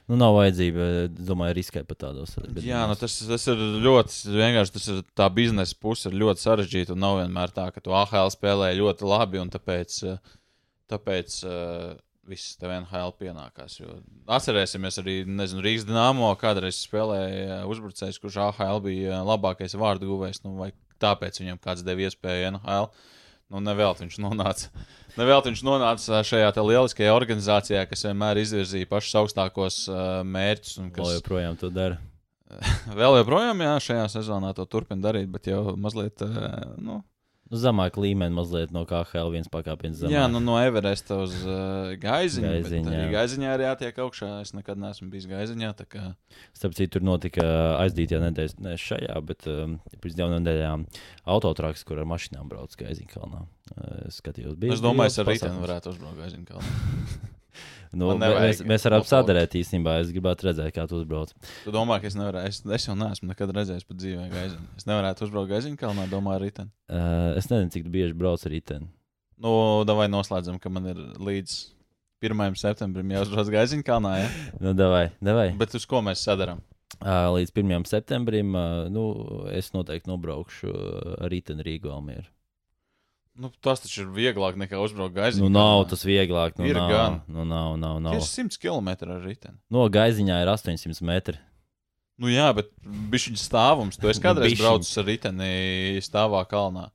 Nu, 0.06 0.14
nav 0.14 0.36
vajadzība, 0.36 0.84
domāju, 1.18 1.56
riskēt 1.58 1.86
pat 1.88 1.98
tādos. 2.04 2.36
Jā, 2.62 2.84
nu, 2.86 2.94
tas, 2.98 3.16
tas 3.26 3.46
ir 3.50 3.62
ļoti 3.82 4.36
vienkārši. 4.36 4.74
Tas 4.76 4.84
ir 4.92 5.00
tā 5.18 5.26
biznesa 5.34 5.74
puse, 5.82 6.06
ir 6.06 6.20
ļoti 6.20 6.44
sarežģīta. 6.44 6.94
Nav 6.98 7.18
vienmēr 7.24 7.50
tā, 7.54 7.64
ka 7.74 7.82
tu 7.82 7.94
AHL 7.96 8.30
spēlē 8.30 8.70
ļoti 8.78 9.08
labi, 9.08 9.40
un 9.42 9.50
tāpēc, 9.50 9.96
tāpēc 10.92 11.40
uh, 11.42 11.96
viss 12.28 12.56
tev 12.60 12.72
NHL 12.74 13.14
pienākās. 13.20 13.78
Jo 13.80 13.98
atcerēsimies 14.36 15.00
arī 15.02 15.16
nezinu, 15.28 15.64
Rīgas 15.64 15.86
dīnāmo, 15.88 16.28
kādreiz 16.40 16.80
spēlēja 16.84 17.62
uzbrucējs, 17.70 18.20
kurš 18.22 18.40
AHL 18.48 18.82
bija 18.84 19.22
labākais 19.26 19.76
vārdu 19.78 20.10
guvējs. 20.10 20.42
Nu, 20.44 20.56
vai 20.60 20.72
tāpēc 21.02 21.40
viņam 21.42 21.62
kāds 21.62 21.86
deva 21.86 22.06
iespēju 22.06 22.52
NHL? 22.54 22.90
Nu, 23.52 23.62
nevēl 23.62 23.94
viņš 24.00 24.18
nonāca 24.24 24.72
Nevēl 25.16 25.40
viņš 25.46 25.62
nonāca 25.64 26.20
šajā 26.26 26.50
lieliskajā 26.60 27.12
organizācijā, 27.16 27.86
kas 27.88 28.04
vienmēr 28.04 28.42
izvirzīja 28.42 28.88
pašus 28.90 29.16
augstākos 29.22 29.78
uh, 29.88 30.20
mērķus. 30.28 30.74
Kas... 30.92 31.00
Vēl 31.00 31.14
joprojām 31.16 31.56
to 31.60 31.70
dara. 31.72 31.96
Vēl 33.00 33.16
joprojām, 33.22 33.62
jā, 33.64 33.76
šajā 33.88 34.06
sezonā 34.18 34.52
to 34.56 34.66
turpina 34.68 35.08
darīt, 35.08 35.30
bet 35.32 35.48
jau 35.48 35.72
mazliet, 35.80 36.20
nu, 36.78 37.00
Nu, 37.46 37.58
zemāk 37.62 37.94
līmenī 38.00 38.34
mazliet 38.34 38.72
no 38.74 38.82
KHL 38.88 39.30
viens 39.30 39.50
pakāpiens 39.50 40.00
zemāk. 40.00 40.14
Jā, 40.16 40.24
nu, 40.30 40.40
no 40.42 40.56
Everesta 40.58 41.20
uz 41.22 41.36
uh, 41.44 41.92
Gaiziņu. 42.02 42.48
Gaiziņā. 42.48 42.90
Arī 42.90 43.12
Gaiziņā 43.12 43.52
arī 43.54 43.68
jātiek 43.68 44.00
augšā. 44.02 44.30
Es 44.42 44.50
nekad 44.56 44.80
neesmu 44.82 45.06
bijis 45.12 45.28
Gaiziņā. 45.30 45.70
Kā... 45.92 46.08
Starp 46.58 46.74
citu, 46.78 46.96
tur 46.96 47.06
notika 47.06 47.46
aizdītajā 47.84 48.24
nedēļā, 48.24 48.58
ne 48.66 48.74
šajā, 48.82 49.20
bet 49.30 49.46
um, 49.52 49.78
pirms 49.94 50.18
divām 50.18 50.34
nedēļām 50.40 50.88
autotraks, 51.36 51.86
kur 51.86 52.02
ar 52.02 52.10
mašīnām 52.10 52.50
brauc 52.50 52.74
Gaiziņā 52.82 53.14
kalnā. 53.14 53.46
Uh, 53.76 54.10
skatījos, 54.18 54.58
bija. 54.58 54.74
Es 54.74 54.82
domāju, 54.82 55.14
es 55.14 55.22
ar 55.22 55.30
rītdienu 55.30 55.62
varētu 55.62 55.94
uzbraukt 55.94 56.22
Gaiziņā 56.24 56.50
kalnā. 56.50 57.32
Nu, 57.94 58.10
mēs, 58.18 58.62
mēs 58.66 58.86
varam 58.88 59.04
sadarēt 59.06 59.54
īstenībā. 59.60 59.98
Es 60.02 60.10
gribētu 60.14 60.48
redzēt, 60.48 60.72
kā 60.74 60.86
tu 60.90 60.98
uzbrauc. 61.00 61.32
Tu 61.64 61.74
domā, 61.74 62.00
ka 62.02 62.10
es 62.10 62.16
nevaru. 62.18 62.42
Es, 62.48 62.62
es 62.64 62.88
jau 62.88 62.96
neesmu 62.98 63.30
nekad 63.30 63.52
redzējis 63.56 63.86
pat 63.86 64.00
dzīvē 64.02 64.26
gaiziņu. 64.32 64.68
Es 64.80 64.88
nevarētu 64.88 65.26
uzbraukt 65.28 65.52
gaiziņu 65.54 65.80
kalnā, 65.80 66.08
domāju, 66.10 66.40
ar 66.40 66.46
riteni. 66.46 66.72
Uh, 66.90 67.32
es 67.38 67.50
nezinu, 67.52 67.72
cik 67.74 67.90
bieži 67.92 68.16
brauc 68.18 68.44
ar 68.46 68.54
riteni. 68.54 68.90
Nu, 69.42 69.56
davai 69.88 70.08
noslēdzam, 70.12 70.60
ka 70.62 70.72
man 70.72 70.88
ir 70.92 71.02
līdz 71.20 71.56
1. 72.24 72.56
septembrim 72.60 73.12
jāuzbrauc 73.12 73.50
gaiziņu 73.52 73.84
kalnā. 73.86 74.14
Ja? 74.22 74.30
nu, 74.64 74.72
davai, 74.76 75.10
davai. 75.24 75.50
Bet 75.60 75.76
uz 75.76 75.84
ko 75.88 76.00
mēs 76.04 76.24
sadarām? 76.26 76.62
Uh, 76.96 77.28
līdz 77.36 77.52
1. 77.52 77.84
septembrim 77.90 78.54
uh, 78.56 78.86
nu, 78.92 79.10
es 79.52 79.72
noteikti 79.74 80.08
nobraukšu 80.08 80.72
ar 81.18 81.30
riteni 81.32 81.66
Rīgu 81.66 81.92
Almieru. 81.92 82.30
Nu, 83.36 83.50
tas 83.60 83.82
taču 83.84 84.06
ir 84.06 84.12
vieglāk 84.16 84.56
nekā 84.56 84.78
uzbraukt 84.80 85.12
gaiziņā. 85.16 85.44
Nu, 85.44 85.50
nav 85.52 85.82
tas 85.90 86.06
vieglāk. 86.08 86.56
Nu, 86.56 86.64
ir 86.68 86.78
nav, 86.78 86.88
gan. 86.88 87.18
Nu, 87.28 87.44
nav, 87.44 87.74
nav, 87.80 87.98
nav. 88.00 88.16
Ir 88.16 88.24
100 88.24 88.56
km 88.62 88.88
ar 88.94 89.20
riteni. 89.20 89.58
No 89.72 89.84
gaiziņā 89.92 90.38
ir 90.40 90.50
800 90.54 91.04
metri. 91.04 91.36
Nu, 92.16 92.30
jā, 92.32 92.48
bet 92.56 92.70
viņš 93.12 93.26
ir 93.34 93.40
stāvums. 93.40 94.00
Tu 94.00 94.08
esi 94.08 94.22
kādreiz 94.26 94.56
braucis 94.56 94.96
ar 95.02 95.08
riteni 95.10 96.00
stāvā 96.04 96.40
kalnā. 96.48 96.88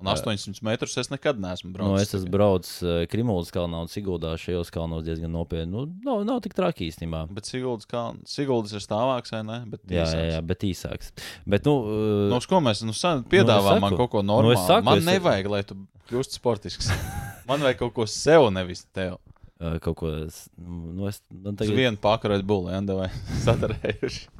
Un 0.00 0.10
800 0.12 0.60
metrus 0.66 0.96
es 1.00 1.08
nekad 1.08 1.38
neesmu 1.40 1.70
braucis. 1.72 1.92
Nu, 1.92 2.00
es 2.02 2.14
esmu 2.18 2.32
braucis 2.32 2.74
Krimūlas 3.12 3.52
kalnā 3.54 3.80
un 3.84 3.90
Siguldā 3.90 4.34
šajos 4.40 4.72
kalnos 4.74 5.06
diezgan 5.06 5.32
nopietni. 5.32 5.70
Nu, 5.72 5.86
nav, 6.04 6.24
nav 6.28 6.42
tik 6.44 6.56
traki 6.56 6.90
īstenībā. 6.90 7.24
Bet 7.32 7.48
Siguldas, 7.48 7.88
kaln... 7.88 8.20
Siguldas 8.28 8.76
ir 8.76 8.84
stāvāks, 8.84 9.32
vai 9.32 9.42
ne? 9.48 9.58
Bet 9.72 9.84
jā, 9.88 10.04
jā, 10.04 10.26
jā, 10.34 10.42
bet 10.44 10.66
īsāks. 10.68 11.14
Bet, 11.48 11.68
nu, 11.68 11.78
uh, 11.86 12.26
nu, 12.32 12.40
ko 12.50 12.60
mēs 12.64 12.84
nu, 12.84 12.92
piedāvājam? 13.32 13.80
Nu, 13.80 13.86
man 13.88 13.98
kaut 13.98 14.12
ko 14.12 14.24
normālu. 14.26 14.52
Nu, 14.52 14.66
saku, 14.68 14.88
man 14.90 15.00
es... 15.00 15.08
nevajag, 15.08 15.50
lai 15.52 15.64
tu 15.66 15.78
kļūstu 16.10 16.40
sportisks. 16.42 16.92
man 17.48 17.64
vajag 17.64 17.80
kaut 17.86 17.96
ko 17.96 18.08
sev, 18.10 18.50
nevis 18.52 18.84
tev. 18.92 19.16
Uh, 19.56 19.78
kaut 19.80 19.96
ko. 20.02 20.12
Nu, 20.60 21.08
es, 21.08 21.22
man 21.32 21.56
tagad... 21.56 21.72
Uz 21.72 21.80
vienu 21.80 22.04
pakaļ 22.04 22.42
būlu, 22.44 22.74
ja, 22.74 22.84
vai 22.92 23.08
sadarējuši 23.48 24.35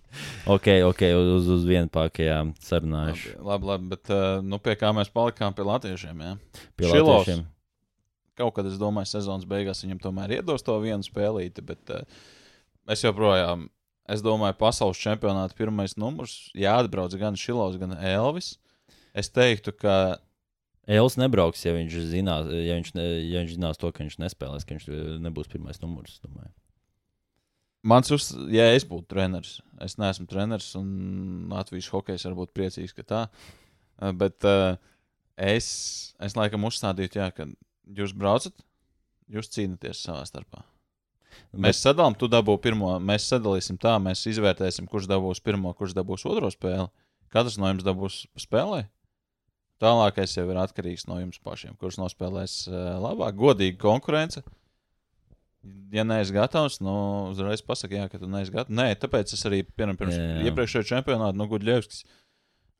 ok, 0.54 0.68
ok, 0.88 1.02
uz, 1.36 1.50
uz 1.56 1.66
vienu 1.68 1.90
pakājām 1.92 2.52
sarunājuši. 2.62 3.36
Labi, 3.36 3.46
labi, 3.46 3.70
labi 3.72 3.92
bet 3.92 4.12
uh, 4.14 4.40
nu, 4.44 4.60
pie 4.62 4.76
kā 4.80 4.92
mēs 4.96 5.12
palikām 5.12 5.56
pie 5.56 5.66
latviešiem? 5.66 6.24
Ja? 6.24 6.34
Pie 6.78 6.90
Šilos, 6.90 7.08
latviešiem. 7.10 7.46
Kaut 8.36 8.56
kad 8.58 8.68
es 8.68 8.76
domāju, 8.80 9.08
sezonas 9.10 9.48
beigās 9.48 9.80
viņam 9.84 10.02
tomēr 10.02 10.36
iedos 10.38 10.64
to 10.64 10.76
vienu 10.82 11.06
spēlīti, 11.06 11.64
bet 11.64 11.94
uh, 11.94 12.04
es 12.92 13.04
joprojām, 13.04 13.66
es 14.12 14.22
domāju, 14.24 14.58
pasaules 14.60 15.00
čempionāta 15.00 15.56
pirmais 15.56 15.96
numurs 16.00 16.50
jāatbrauc 16.56 17.16
gan 17.20 17.38
Šilovs, 17.40 17.80
gan 17.80 17.96
Elvis. 17.96 18.54
Es 19.16 19.32
teiktu, 19.32 19.72
ka 19.72 20.18
Elvis 20.86 21.16
nebrauks, 21.18 21.64
ja 21.64 21.72
viņš, 21.74 21.96
zinās, 22.12 22.52
ja, 22.52 22.76
viņš 22.76 22.92
ne, 22.94 23.08
ja 23.26 23.42
viņš 23.42 23.56
zinās 23.56 23.80
to, 23.80 23.90
ka 23.90 24.04
viņš 24.04 24.20
nespēlēs, 24.22 24.68
ka 24.68 24.76
viņš 24.76 25.20
nebūs 25.24 25.50
pirmais 25.50 25.80
numurs. 25.82 26.20
Domāju. 26.22 26.52
Mans 27.86 28.10
uz, 28.10 28.32
ja 28.50 28.66
es 28.74 28.82
būtu 28.88 29.06
treneris, 29.12 29.60
es 29.84 29.94
neesmu 30.00 30.26
treneris, 30.30 30.72
un 30.78 30.88
Latvijas 31.52 31.90
hokejs 31.92 32.24
var 32.26 32.34
būt 32.40 32.54
priecīgs, 32.56 32.94
ka 32.96 33.04
tā. 33.06 33.20
Eh, 34.00 34.10
bet 34.16 34.46
uh, 34.48 34.74
es, 35.38 35.68
es 36.22 36.34
laikam 36.38 36.66
uzstādītu, 36.66 37.20
jā, 37.20 37.28
ka 37.36 37.46
jūs 37.98 38.14
braucat, 38.16 38.56
jūs 39.30 39.52
cīnāties 39.54 40.02
savā 40.02 40.24
starpā. 40.26 40.64
Bet... 41.52 41.60
Mēs 41.68 41.84
sadalām, 41.84 42.16
tu 42.18 42.26
dabū 42.32 42.56
pirmo, 42.64 42.96
mēs 42.98 43.28
sadalīsim 43.30 43.78
tā, 43.78 43.94
mēs 44.02 44.24
izvērtēsim, 44.32 44.90
kurš 44.90 45.06
dabūs 45.12 45.44
pirmo, 45.44 45.70
kurš 45.76 45.94
dabūs 45.94 46.26
otro 46.26 46.50
spēli. 46.50 46.88
Katrs 47.30 47.60
no 47.60 47.70
jums 47.70 47.86
dabūs 47.86 48.20
spēlē. 48.40 48.86
Tālākais 49.82 50.32
jau 50.38 50.46
ir 50.48 50.58
atkarīgs 50.58 51.04
no 51.06 51.20
jums 51.20 51.38
pašiem, 51.44 51.76
kurš 51.78 52.00
nospēlēs 52.00 52.62
uh, 52.70 52.96
labāk, 53.04 53.36
godīga 53.36 53.78
konkurence. 53.82 54.40
Uh, 54.40 54.62
ja 55.94 56.04
neesi 56.06 56.34
gatavs, 56.34 56.80
nu, 56.84 56.94
uzreiz 57.32 57.62
pasaki, 57.66 57.98
jā, 58.00 58.06
ka 58.12 58.20
tu 58.22 58.30
neesi 58.30 58.54
gatavs. 58.54 58.76
Nē, 58.76 58.88
tāpēc 59.02 59.34
es 59.36 59.44
arī 59.48 59.62
piemēram, 59.68 59.98
pirms 60.00 60.16
iepriekšējā 60.48 60.88
čempionāta 60.94 61.38
no 61.38 61.48
Gudļevskis 61.50 62.04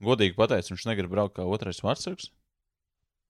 godīgi 0.04 0.36
pateicu, 0.36 0.74
viņš 0.74 0.88
negrib 0.90 1.12
braukt 1.12 1.36
kā 1.38 1.46
otrais 1.48 1.80
vārdsargs. 1.84 2.30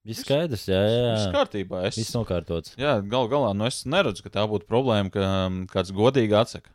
Viss 0.07 0.23
skaidrs, 0.23 0.69
jā, 0.71 0.79
jā. 0.87 1.14
Viss 1.16 1.35
kārtībā. 1.35 1.83
Es, 1.88 1.99
Viss 1.99 2.14
nokārtots. 2.14 2.77
Jā, 2.79 3.01
gal 3.11 3.27
galā, 3.31 3.51
nu 3.59 3.66
es 3.66 3.81
neredzu, 3.90 4.23
ka 4.23 4.31
tā 4.38 4.45
būtu 4.47 4.69
problēma, 4.71 5.11
ka 5.11 5.27
um, 5.49 5.64
kāds 5.71 5.90
godīgi 5.95 6.37
atsaka. 6.38 6.71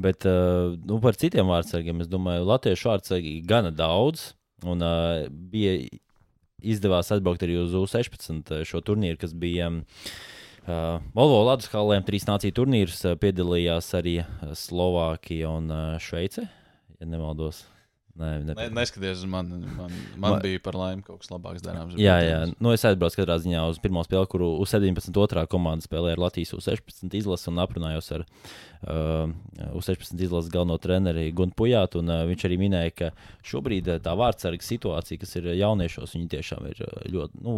Bet 0.00 0.26
uh, 0.26 0.74
nu, 0.74 0.98
par 1.04 1.18
citiem 1.20 1.50
vārdsargiem, 1.50 2.02
es 2.02 2.10
domāju, 2.10 2.48
latviešu 2.48 2.90
vārdsargi 2.90 3.36
gana 3.46 3.70
daudz. 3.70 4.32
Un 4.66 4.82
uh, 4.82 5.28
bija 5.30 5.76
izdevās 6.60 7.12
atbraukt 7.14 7.44
arī 7.46 7.60
uz 7.62 7.76
U16 7.76 8.50
šo 8.68 8.82
turnīru, 8.84 9.20
kas 9.20 9.32
bija 9.36 9.70
um, 9.70 9.80
Uh, 10.60 11.00
Volvo 11.16 11.40
Latvijas 11.48 11.72
halēm 11.72 12.04
trīs 12.06 12.26
nāciju 12.28 12.54
turnīrus 12.60 13.00
uh, 13.08 13.16
piedalījās 13.20 13.90
arī 13.96 14.20
Slovākija 14.56 15.50
un 15.56 15.72
uh, 15.72 15.84
Šveice, 16.02 16.46
ja 17.00 17.08
nemaldos. 17.08 17.64
Nē, 18.20 18.30
Ne, 18.44 18.66
neskaties 18.74 19.22
uz 19.22 19.28
mani. 19.30 19.60
Man, 19.76 19.92
man 20.16 20.34
Ma- 20.34 20.40
bija 20.42 20.60
par 20.60 20.76
laimi 20.76 21.02
kaut 21.06 21.22
kas 21.22 21.30
labāks 21.30 21.62
darāms. 21.64 21.94
Jā, 21.96 22.18
jā. 22.20 22.40
Nu, 22.60 22.72
es 22.74 22.84
aizbraucu 22.84 23.20
katrā 23.20 23.38
ziņā 23.40 23.62
uz 23.70 23.78
pirmo 23.80 24.02
spēli, 24.04 24.28
kuru 24.28 24.50
U17 24.64 25.16
otrā 25.22 25.46
komanda 25.48 25.86
spēlēja 25.86 26.18
ar 26.18 26.24
Latvijas 26.26 26.52
U16 26.58 27.16
izlasi 27.16 27.48
un 27.52 27.62
aprunājos 27.62 28.10
ar 28.18 28.26
uh, 28.26 29.30
U16 29.78 30.20
izlases 30.26 30.52
galveno 30.52 30.76
treneri 30.82 31.30
Guntu 31.32 31.62
Pujātu. 31.62 32.02
Un, 32.02 32.12
uh, 32.12 32.26
viņš 32.28 32.44
arī 32.50 32.58
minēja, 32.60 32.96
ka 32.98 33.12
šobrīd 33.46 33.88
uh, 33.94 34.02
tā 34.04 34.16
vārdsarga 34.18 34.68
situācija, 34.68 35.22
kas 35.22 35.38
ir 35.40 35.48
uh, 35.52 35.56
jauniešos, 35.62 36.18
viņi 36.18 36.30
tiešām 36.36 36.68
ir 36.74 36.84
uh, 36.84 37.00
ļoti. 37.14 37.44
Nu, 37.46 37.56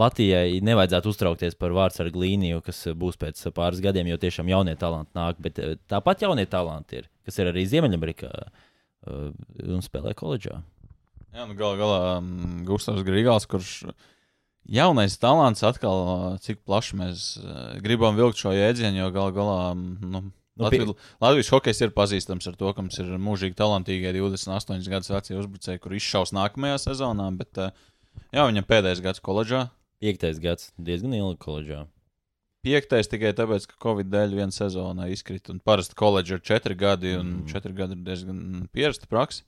Latvijai 0.00 0.58
nevajadzētu 0.66 1.12
uztraukties 1.12 1.56
par 1.58 1.74
vārdsargu 1.76 2.18
līniju, 2.18 2.62
kas 2.66 2.80
būs 2.98 3.18
pēc 3.20 3.40
pāris 3.54 3.82
gadiem, 3.84 4.08
jo 4.10 4.18
tiešām 4.20 4.50
jaunie 4.50 4.74
talanti 4.78 5.14
nāk. 5.14 5.38
Bet 5.42 5.60
uh, 5.62 5.76
tāpat 5.90 6.24
jaunie 6.26 6.46
talanti 6.50 7.02
ir, 7.02 7.10
kas 7.26 7.38
ir 7.38 7.52
arī 7.52 7.66
Ziemeļamerikā 7.70 8.32
uh, 8.34 9.28
un 9.64 9.84
spēlē 9.84 10.16
koledžā. 10.18 10.60
Jā, 11.34 11.46
nu 11.50 11.56
galu 11.58 11.78
galā 11.78 12.00
um, 12.18 12.62
Gustavs 12.66 13.06
Grīgāls, 13.06 13.46
kurš 13.50 13.70
jaunais 14.70 15.18
talants 15.18 15.64
atkal, 15.66 16.02
ā, 16.06 16.16
cik 16.42 16.62
plaši 16.66 16.98
mēs 17.00 17.26
uh, 17.42 17.74
gribam 17.82 18.18
vilkt 18.18 18.38
šo 18.42 18.54
jēdzienu, 18.54 19.02
jo 19.02 19.12
galu 19.14 19.36
galā 19.36 19.60
um, 19.74 19.92
nu, 20.00 20.26
Nu, 20.54 20.68
Latvijas, 20.68 20.90
Latvijas 21.18 21.48
hokejs 21.50 21.80
ir 21.82 21.90
pazīstams 21.90 22.46
ar 22.46 22.54
to, 22.54 22.68
ka 22.70 22.82
mums 22.84 22.94
ir 23.02 23.08
mūžīgi 23.18 23.56
talantīgie 23.58 24.12
28 24.14 24.86
gadus 24.86 25.10
vecie 25.10 25.34
uzbrucēji, 25.34 25.80
kur 25.82 25.96
izšaus 25.98 26.30
nākamajā 26.36 26.76
sezonā, 26.78 27.26
bet 27.34 27.58
uh, 27.58 27.72
jā, 28.30 28.44
viņam 28.46 28.68
pēdējais 28.68 29.02
gads 29.02 29.22
koledžā. 29.24 29.64
Piektais 30.04 30.36
gads 30.42 30.68
diezgan 30.76 31.14
ilgi 31.16 31.38
koledžā. 31.40 31.84
Piektais 32.64 33.08
tikai 33.08 33.30
tāpēc, 33.36 33.64
ka 33.70 33.76
Covid 33.80 34.08
dēļ 34.12 34.34
viena 34.36 34.52
sezona 34.52 35.06
izkrita. 35.12 35.52
Parasti 35.64 35.96
koledža 35.96 36.36
ir 36.38 36.44
četri 36.44 36.76
gadi, 36.76 37.14
un 37.16 37.26
Mm. 37.40 37.48
četri 37.48 37.72
gadi 37.76 37.96
ir 37.96 38.04
diezgan 38.04 38.68
pierasta 38.72 39.08
praksa. 39.08 39.42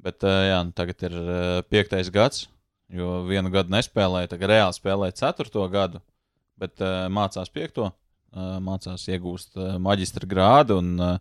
Bet 0.00 0.20
jā, 0.20 0.60
nu, 0.64 0.72
tagad 0.72 1.02
ir 1.08 1.14
piektais 1.68 2.10
gads, 2.12 2.46
jo 2.92 3.24
vienu 3.26 3.50
gadu 3.50 3.72
nespēlēja, 3.74 4.28
tagad 4.28 4.52
reāli 4.52 4.76
spēlēja 4.76 5.16
ceturto 5.18 5.64
gadu, 5.72 6.00
bet 6.56 6.76
mācās 7.10 7.50
piekto, 7.50 7.92
mācās 8.36 9.08
iegūst 9.08 9.56
maģistra 9.80 10.28
grādu. 10.28 10.78
Un, 10.78 11.00
uh, 11.00 11.18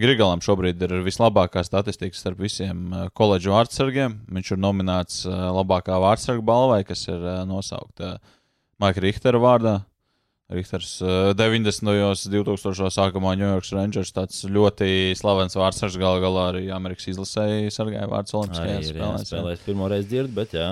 Grigalam 0.00 0.40
šobrīd 0.42 0.80
ir 0.82 0.92
vislabākā 1.06 1.62
statistika 1.62 2.18
starp 2.18 2.40
visiem 2.42 2.88
uh, 2.90 3.04
koledžu 3.14 3.52
vārdsargiem. 3.54 4.16
Viņš 4.34 4.54
ir 4.56 4.62
nominēts 4.64 5.20
uh, 5.28 5.34
labākā 5.54 6.00
vārdsarga 6.02 6.42
balvai, 6.42 6.80
kas 6.88 7.06
ir 7.06 7.20
uh, 7.22 7.42
nosaukta 7.46 8.16
Maika 8.82 9.04
Richtera 9.04 9.38
vārdā. 9.38 9.76
Richters 10.50 10.96
uh, 11.00 11.30
90. 11.38 11.86
un 11.88 12.18
2000. 12.34 12.90
sākumā 12.92 13.36
New 13.38 13.46
York 13.48 13.70
Rangers 13.72 14.10
tāds 14.12 14.42
ļoti 14.44 15.14
slavens 15.16 15.54
vārdsargs 15.56 15.96
gal 16.02 16.18
galā 16.20 16.50
arī 16.50 16.66
Amerikas 16.74 17.08
izlasēji 17.14 17.70
sargāja 17.72 18.10
vārds 18.10 18.34
Olimpiskajās 18.36 18.90
spēlēs. 18.90 19.24
jā. 19.24 19.30
spēlējis 19.30 19.64
pirmo 19.64 19.88
reizi 19.94 20.10
dzird, 20.10 20.34
bet 20.36 20.52
jā. 20.58 20.68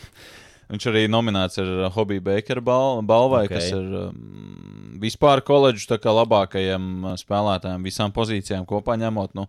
Viņš 0.72 0.86
arī 0.88 1.02
nominēts 1.12 1.60
ar 1.60 1.74
Hobby 1.92 2.16
Baker 2.24 2.62
bal 2.64 3.02
balvai, 3.04 3.44
Ok. 3.44 3.52
okay. 3.52 3.60
kas 3.60 3.76
ir 3.76 3.98
um, 4.06 4.73
vispār 5.02 5.42
koledžu 5.46 5.98
labākajiem 5.98 6.88
uh, 7.04 7.14
spēlētājiem 7.20 7.84
visām 7.86 8.14
pozīcijām 8.14 8.66
kopā 8.68 8.96
ņemot. 9.00 9.34
Nu, 9.38 9.48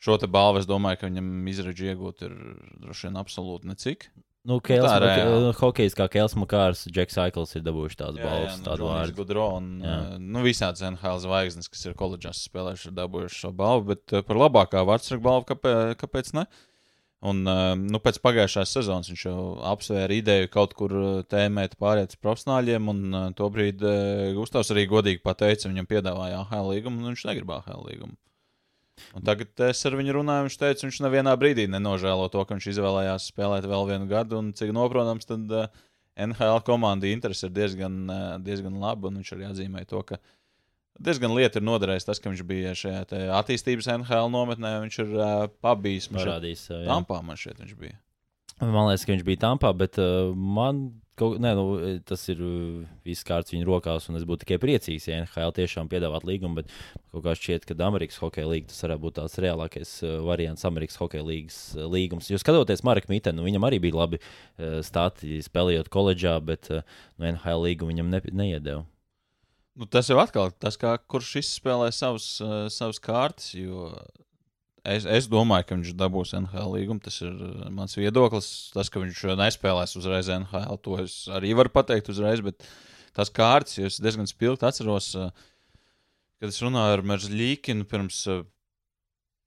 šo 0.00 0.16
te 0.20 0.26
balvu 0.30 0.62
es 0.62 0.68
domāju, 0.70 1.02
ka 1.02 1.10
viņam 1.10 1.30
izredzi 1.52 1.90
iegūt 1.92 2.26
ir 2.28 2.34
droši 2.86 3.08
vien 3.08 3.20
absolūti 3.20 3.70
necik. 3.72 4.10
Nu, 4.48 4.56
Kēls, 4.64 4.86
tā 4.88 4.94
Mak- 4.96 5.18
reāli. 5.20 5.48
hokejs 5.58 5.94
kā 5.98 6.06
Kēls 6.08 6.32
Makārs, 6.40 6.86
Džeks 6.88 7.18
Saikls 7.18 7.50
ir 7.58 7.64
dabūjuši 7.66 7.98
tādas 8.00 8.22
balvas, 8.24 8.54
nu, 8.56 8.64
tādu 8.64 8.86
Džonijs 8.86 8.94
vārdu. 8.96 9.16
Gudro 9.18 9.48
un 9.58 9.66
Jā. 9.84 9.96
uh, 10.00 10.14
nu, 10.16 10.40
visādas 10.46 10.80
NHL 10.80 11.20
zvaigznes, 11.20 11.68
kas 11.68 11.84
ir 11.84 11.96
koledžās 11.98 12.40
spēlējuši, 12.48 12.88
ir 12.88 12.94
dabūjuši 12.96 13.36
šo 13.42 13.50
balvu, 13.58 13.90
bet 13.92 14.14
uh, 14.16 14.22
par 14.24 14.40
labākā 14.40 14.80
vārdsargu 14.88 15.26
balvu 15.26 15.44
kāpēc, 15.52 15.92
kāpēc 16.00 16.32
ne? 16.38 16.46
Un, 17.20 17.42
uh, 17.44 17.74
nu, 17.76 17.98
pēc 18.00 18.16
pagājušās 18.24 18.70
sezonas 18.78 19.10
viņš 19.10 19.22
jau 19.26 19.40
apsvēra 19.68 20.16
ideju 20.16 20.48
kaut 20.52 20.72
kur 20.78 20.94
uh, 20.96 21.08
tēmēt 21.28 21.74
pārējiem 21.80 22.16
profesionāļiem, 22.24 22.88
un 22.88 23.02
uh, 23.10 23.26
tobrīd 23.36 23.84
Gustavs 24.38 24.72
arī 24.72 24.86
godīgi 24.88 25.20
pateica, 25.24 25.68
viņam 25.68 25.88
piedāvāja 25.90 26.40
AHL 26.46 26.72
līgumu, 26.72 27.02
un 27.02 27.12
viņš 27.12 27.26
negrib 27.28 27.52
AHL 27.58 27.84
līgumu. 27.90 28.16
Un 29.16 29.24
tagad 29.24 29.64
es 29.68 29.84
ar 29.88 29.96
viņu 30.00 30.16
runāju, 30.16 30.46
viņš 30.48 30.56
teica, 30.60 30.86
viņš 30.86 31.02
nevienā 31.04 31.36
brīdī 31.40 31.68
nenožēlo 31.72 32.28
to, 32.32 32.40
ka 32.44 32.56
viņš 32.56 32.70
izvēlējās 32.72 33.28
spēlēt 33.34 33.68
vēl 33.68 33.86
vienu 33.92 34.08
gadu, 34.08 34.40
un 34.40 34.50
cik 34.56 34.72
noprotams, 34.76 35.28
tad 35.28 35.54
NHL 36.20 36.60
komanda 36.64 37.08
interese 37.08 37.48
ir 37.48 37.54
diezgan, 37.56 38.02
diezgan 38.44 38.76
laba, 38.80 39.08
un 39.08 39.20
viņš 39.20 39.32
arī 39.36 39.48
atzīmēja 39.48 39.88
to, 39.92 40.02
ka 40.08 40.20
diezgan 40.98 41.34
lieta 41.36 41.60
ir 41.60 41.66
noderējis 41.66 42.08
tas, 42.08 42.20
ka 42.22 42.32
viņš 42.32 42.44
bija 42.48 42.76
šajā 42.78 43.02
te 43.12 43.24
attīstības 43.38 43.90
NHL 43.98 44.32
nometnē, 44.32 44.76
viņš 44.86 45.02
ir 45.04 45.16
uh, 45.16 45.48
pabijis. 45.62 46.10
Parādīs. 46.12 46.66
jā. 46.70 46.86
Tampā 46.88 47.20
man 47.24 47.40
šeit 47.40 47.60
viņš 47.62 47.76
bija. 47.78 47.98
Man 48.60 48.90
liekas, 48.90 49.06
ka 49.06 49.14
viņš 49.14 49.24
bija 49.24 49.40
Tampā, 49.46 49.70
bet 49.72 49.96
uh, 50.02 50.34
man 50.36 50.90
kaut, 51.20 51.38
ne, 51.40 51.52
nu, 51.56 51.64
tas 52.08 52.22
ir 52.32 52.40
viss 53.04 53.24
kārts 53.26 53.52
viņa 53.52 53.66
rokās, 53.68 54.08
un 54.10 54.18
es 54.18 54.26
būtu 54.28 54.44
tikai 54.44 54.58
priecīgs, 54.60 55.08
ja 55.08 55.20
NHL 55.22 55.54
tiešām 55.56 55.88
piedāvāt 55.92 56.26
līgumu, 56.28 56.60
bet 56.60 56.70
kaut 57.12 57.24
kā 57.24 57.34
šķiet, 57.36 57.66
ka 57.68 57.76
Amerikas 57.86 58.20
Hokeja 58.20 58.48
līga 58.48 58.70
tas 58.70 58.84
varētu 58.84 59.04
būt 59.04 59.16
tās 59.20 59.36
reālākais 59.40 59.94
variants 60.28 60.68
Amerikas 60.68 61.00
Hokeja 61.00 61.24
uh, 61.24 61.88
līgums. 61.92 62.28
Jo 62.32 62.40
skatoties 62.40 62.84
Marku 62.84 63.12
Mitenu, 63.12 63.40
nu, 63.40 63.48
viņam 63.48 63.68
arī 63.68 63.80
bija 63.84 64.00
labi 64.00 64.20
uh, 64.20 64.80
stati 64.86 65.40
spēlējot 65.44 65.92
koledžā, 65.92 66.36
bet 66.44 66.72
uh, 66.72 66.84
no 67.16 67.32
NHL 67.32 67.68
līgumu 67.68 67.94
viņam 67.94 68.12
ne, 68.12 68.24
neiedēva. 68.44 68.84
Nu, 69.80 69.86
tas 69.88 70.10
jau 70.12 70.18
atkal 70.20 70.50
tas, 70.60 70.76
kā, 70.76 70.92
kurš 71.08 71.38
izspēlē 71.40 71.88
savus, 71.96 72.34
uh, 72.44 72.66
savus 72.68 73.00
kārtas. 73.00 73.54
Jo 73.56 73.88
es, 74.84 75.06
es 75.08 75.28
domāju, 75.32 75.70
ka 75.70 75.78
viņš 75.78 75.94
dabūs 75.96 76.34
NHL 76.36 76.74
līgumu. 76.76 77.00
Tas 77.00 77.16
ir 77.24 77.32
uh, 77.32 77.70
mans 77.72 77.96
viedoklis. 77.96 78.50
Tas, 78.76 78.92
ka 78.92 79.00
viņš 79.00 79.24
nespēlēs 79.40 79.96
uzreiz 79.96 80.28
NHL, 80.36 80.76
to 80.84 81.00
es 81.00 81.22
arī 81.32 81.54
varu 81.56 81.72
pateikt 81.72 82.12
uzreiz. 82.12 82.44
Bet 82.44 82.60
tas 83.16 83.32
kārtas, 83.32 83.78
jo 83.80 83.88
es 83.88 83.96
diezgan 84.04 84.28
spilgti 84.28 84.68
atceros, 84.68 85.14
uh, 85.16 85.32
kad 86.40 86.52
es 86.52 86.60
runāju 86.60 86.98
ar 86.98 87.06
Merzlīkinu 87.14 87.88
pirms. 87.88 88.20
uh, 88.28 88.44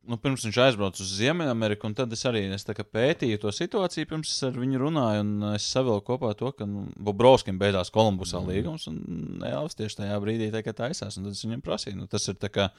Nu, 0.04 0.18
pirms 0.20 0.44
viņš 0.44 0.58
aizbrauca 0.60 1.00
uz 1.00 1.12
Ziemeļameriku, 1.16 1.88
un 1.88 1.94
tad 1.96 2.12
es 2.12 2.26
arī 2.28 2.42
es 2.52 2.66
tā 2.68 2.74
kā 2.76 2.84
pētīju 2.84 3.40
to 3.40 3.52
situāciju, 3.56 4.10
pirms 4.10 4.34
es 4.34 4.42
ar 4.44 4.58
viņu 4.60 4.82
runāju. 4.82 5.22
un 5.24 5.54
Es 5.54 5.64
savilku 5.72 6.04
kopā 6.12 6.34
to, 6.36 6.52
ka 6.52 6.66
nu, 6.68 6.90
Bobrovskim 7.00 7.56
beidzās 7.62 7.92
Kolumbusā 7.94 8.42
Mhm. 8.42 8.50
līgums, 8.52 8.88
un 8.92 9.40
Elvis 9.48 9.76
tieši 9.80 10.02
tajā 10.02 10.18
brīdī 10.20 10.52
tikai 10.52 10.74
taisās. 10.76 11.16
un 11.18 11.24
Tad 11.24 11.32
es 11.32 11.46
viņam 11.46 11.62
prasīju, 11.64 11.96
nu, 11.96 12.08
tas 12.08 12.28
ir 12.28 12.36
tā, 12.36 12.50
kā, 12.52 12.70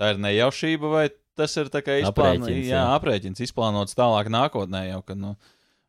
tā 0.00 0.10
ir 0.10 0.18
nejaušība, 0.18 0.90
vai 0.90 1.10
tas 1.36 1.56
ir 1.56 1.66
tā 1.70 1.82
kā 1.86 2.00
izplāno, 2.02 2.42
Aprēķins, 2.42 2.66
jā, 2.66 2.82
jā. 2.82 2.98
aprēķins, 2.98 3.44
izplānots 3.46 3.94
tālāk 3.94 4.26
nākotnē. 4.26 4.88
Jau, 4.90 5.02
ka, 5.06 5.14
nu, 5.14 5.36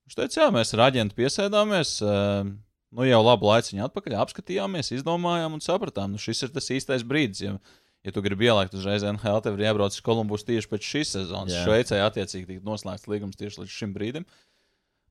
viņš 0.05 0.15
teica, 0.15 0.41
jā, 0.45 0.51
mēs 0.53 0.73
ar 0.77 0.91
aģentu 0.91 1.15
piesēdāmies. 1.15 2.01
Uh, 2.05 2.53
Nu, 2.89 3.03
jau 3.03 3.19
labu 3.21 3.49
laiku 3.49 3.73
viņa 3.75 3.89
atpakaļ 3.91 4.13
apskatījāmies, 4.23 4.93
izdomājām 4.95 5.53
un 5.57 5.59
sapratām, 5.59 6.13
nu, 6.15 6.17
šis 6.17 6.43
ir 6.43 6.49
tas 6.55 6.69
īstais 6.71 7.03
brīdis. 7.03 7.41
Ja, 7.43 7.57
ja 8.07 8.15
tu 8.15 8.23
gribi 8.23 8.47
ielikt 8.47 8.75
uzreiz 8.77 9.03
NHL, 9.05 9.41
tev 9.43 9.57
ir 9.59 9.67
jābrauc 9.67 9.93
uz 9.95 10.03
Kolumbus 10.05 10.45
tieši 10.47 10.71
pēc 10.71 10.91
šīs 10.93 11.15
sezonas. 11.19 11.53
Jā. 11.53 11.63
Šveicē 11.67 11.99
attiecīgi 12.05 12.47
tika 12.53 12.67
noslēgts 12.67 13.09
līgums 13.11 13.39
tieši 13.39 13.63
līdz 13.65 13.73
šim 13.81 13.95
brīdim. 13.97 14.27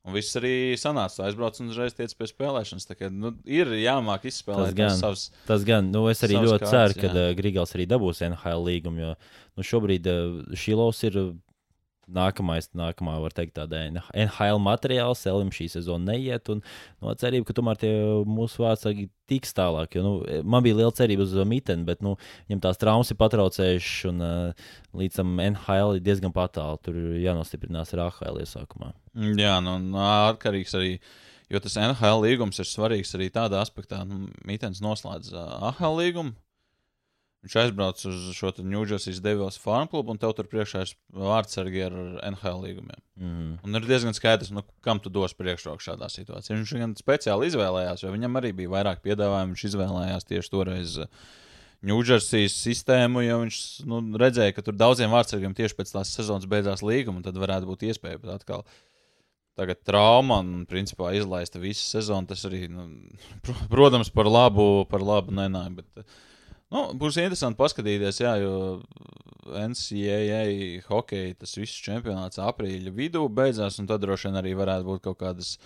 Un 0.06 0.14
viss 0.14 0.36
arī 0.38 0.52
sanāca. 0.78 1.24
Aizbrauc 1.26 1.56
un 1.58 1.72
uzreiz 1.72 1.96
tiec 1.98 2.12
pie 2.14 2.28
spēlēšanas. 2.30 2.84
Tā 2.86 2.94
Kā, 2.94 3.08
nu, 3.10 3.32
ir 3.42 3.72
jāmāk 3.74 4.28
izspēlēt 4.30 4.70
Tas 4.70 4.76
gan. 4.78 4.92
tās 4.92 5.00
savas. 5.02 5.24
Tas 5.48 5.64
gan, 5.66 5.88
nu, 5.90 6.04
es 6.12 6.22
arī 6.22 6.36
ļoti 6.38 6.62
kārtas, 6.62 6.94
ceru, 6.94 7.00
ka 7.02 7.10
uh, 7.10 7.32
Grigals 7.34 7.74
arī 7.74 7.88
dabūs 7.90 8.22
NHL 8.22 8.62
līgumu, 8.68 9.02
jo 9.02 9.10
nu, 9.18 9.66
šobrīd 9.66 10.06
uh, 10.12 10.36
Šilovs 10.54 11.02
ir 11.10 11.18
nākamais, 12.06 12.68
nākamā, 12.76 13.16
var 13.22 13.34
teikt, 13.34 13.56
tāda 13.58 13.82
NHL 13.90 14.60
materiāls. 14.62 15.24
Elim 15.28 15.50
šī 15.54 15.68
sezona 15.72 16.12
neiet, 16.12 16.48
un 16.52 16.62
no 17.02 17.14
cerība, 17.18 17.48
ka 17.48 17.56
tomēr 17.58 17.80
tie 17.80 17.92
mūsu 18.30 18.62
vārdsargi 18.62 19.08
tiks 19.30 19.54
tālāk. 19.56 19.98
Jo, 19.98 20.04
nu, 20.06 20.12
man 20.46 20.64
bija 20.66 20.78
liela 20.78 20.94
cerība 20.94 21.26
uz 21.26 21.34
Mitenu, 21.48 21.86
bet 21.88 22.04
nu, 22.06 22.14
viņam 22.46 22.62
tās 22.68 22.80
traumas 22.82 23.10
ir 23.10 23.20
patraucējušas, 23.20 23.98
un 24.12 24.24
uh, 24.24 24.72
līdz 24.96 25.20
tam 25.20 25.36
NHL 25.42 25.98
ir 25.98 26.06
diezgan 26.06 26.34
patālu. 26.36 26.80
Tur 26.86 26.98
jānostiprinās 27.22 27.94
ar 27.96 28.06
AHL 28.08 28.42
iesākumā. 28.44 28.94
Jā, 29.40 29.58
nu, 29.64 29.78
atkarīgs 30.06 30.76
arī. 30.78 30.96
Jo 31.46 31.60
tas 31.62 31.76
NHL 31.78 32.24
līgums 32.24 32.58
ir 32.58 32.66
svarīgs 32.66 33.14
arī 33.14 33.28
tādā 33.30 33.60
aspektā, 33.62 34.00
ka 34.00 34.08
nu, 34.08 34.24
Mītens 34.48 34.82
noslēdz 34.82 35.30
AHL 35.36 36.00
līgumu. 36.00 36.34
Viņš 37.46 37.54
aizbrauc 37.60 38.00
uz 38.10 38.22
šo 38.34 38.50
Ņūdžersijas 38.58 39.20
Devils 39.22 39.56
farm 39.62 39.86
klubu, 39.86 40.10
un 40.10 40.18
tev 40.18 40.32
tur 40.34 40.48
priekšā 40.50 40.80
ir 40.82 40.92
vārdsargi 41.14 41.84
ar 41.86 41.94
NHL 42.32 42.64
līgumiem. 42.64 43.02
Mm. 43.22 43.52
Un 43.62 43.78
ir 43.78 43.86
diezgan 43.86 44.16
skaidrs, 44.18 44.50
nu, 44.50 44.64
kam 44.82 44.98
tu 44.98 45.12
dos 45.14 45.36
priekšroku 45.38 45.84
šādā 45.84 46.08
situācijā. 46.10 46.56
Viņš 46.58 46.72
gan 46.80 46.96
speciāli 46.98 47.46
izvēlējās, 47.52 48.02
jo 48.02 48.10
viņam 48.10 48.40
arī 48.40 48.50
bija 48.58 48.72
vairāk 48.74 49.04
piedāvājumu. 49.06 49.54
Viņš 49.54 49.64
izvēlējās 49.70 50.26
tieši 50.32 50.52
toreiz 50.56 50.98
Ņūdžersijas 51.86 52.58
sistēmu, 52.66 53.22
jo 53.22 53.38
viņš 53.44 53.62
nu, 53.86 54.02
redzēja, 54.18 54.56
ka 54.56 54.66
tur 54.66 54.74
daudziem 54.74 55.14
vārdsargiem 55.14 55.54
tieši 55.54 55.78
pēc 55.78 55.94
tās 55.94 56.10
sezonas 56.18 56.50
beidzās 56.50 56.82
līguma, 56.82 57.20
un 57.20 57.26
tad 57.28 57.38
varētu 57.38 57.70
būt 57.70 57.86
iespēja. 57.92 58.18
Bet 58.24 58.32
atkal, 58.40 58.66
tagad 59.54 59.86
trauma 59.86 60.42
un 60.42 60.64
principā 60.66 61.14
izlaista 61.14 61.62
visu 61.62 61.86
sezonu. 61.86 62.26
Tas 62.26 62.42
arī, 62.48 62.66
nu, 62.72 62.88
pr 63.46 63.68
protams, 63.70 64.10
par 64.10 64.26
labu, 64.26 64.82
par 64.90 65.06
labu 65.06 65.36
nenāja. 65.36 65.76
Bet, 65.78 66.16
nu, 66.74 66.86
būs 66.98 67.18
interesanti 67.20 67.60
paskatīties, 67.60 68.20
jā, 68.22 68.36
jo 68.42 68.54
NCAA 69.46 70.86
hokeja, 70.88 71.36
tas 71.40 71.54
viss 71.58 71.82
čempionāts 71.84 72.40
aprīļa 72.42 72.94
vidū 72.94 73.26
beidzās, 73.32 73.78
un 73.80 73.88
tad 73.90 74.02
droši 74.02 74.30
vien 74.30 74.40
arī 74.40 74.56
varētu 74.58 74.88
būt 74.88 75.04
kaut 75.06 75.20
kādas 75.22 75.56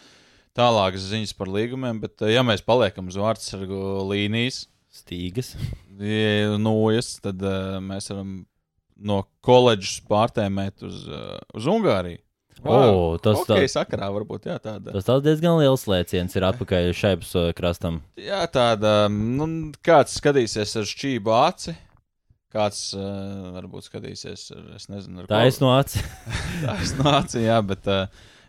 tālākas 0.57 1.09
ziņas 1.13 1.37
par 1.39 1.51
līgumiem. 1.53 2.03
Bet, 2.03 2.21
ja 2.29 2.45
mēs 2.47 2.65
paliekam 2.67 3.09
uz 3.11 3.19
vārdsargu 3.21 3.81
līnijas, 4.11 4.67
Stīgas. 4.91 5.55
ja 6.03 6.57
nojas, 6.59 7.15
tad 7.23 7.43
uh, 7.47 7.79
mēs 7.85 8.11
varam 8.11 8.41
no 9.01 9.23
koledžas 9.47 10.01
pārtēmēt 10.11 10.83
uz, 10.87 11.05
uh, 11.09 11.39
uz 11.57 11.69
Ungāriju. 11.71 12.21
O, 12.65 13.17
tas 13.23 13.41
tā 13.49 13.57
tā- 13.57 13.69
sakarā, 13.73 14.09
varbūt 14.13 14.49
jā, 14.51 14.57
tāda. 14.61 14.93
Tas 14.93 15.07
tāds 15.07 15.25
diezgan 15.25 15.57
liels 15.61 15.87
lēciens 15.89 16.35
ir 16.37 16.47
atpakaļ 16.51 16.91
šeit 16.97 17.25
krastam. 17.57 18.01
Jā, 18.21 18.43
tāda, 18.53 19.09
nu, 19.13 19.47
kāds 19.87 20.19
skatīsies 20.21 20.75
ar 20.77 20.89
šķību 20.91 21.35
aci, 21.39 21.77
kāds 22.53 22.83
uh, 22.99 23.53
varbūt 23.57 23.87
skatīsies 23.89 24.51
ar, 24.57 24.67
es 24.77 24.89
nezinu, 24.93 25.23
ar 25.23 25.31
Tā 25.31 25.45
ir 25.49 25.57
no 25.63 25.73
acis. 25.79 26.05
Tā 26.65 26.77
ir 26.85 26.95
nācija, 27.01 27.45
jā, 27.47 27.59
bet 27.65 27.89
uh, 27.89 28.07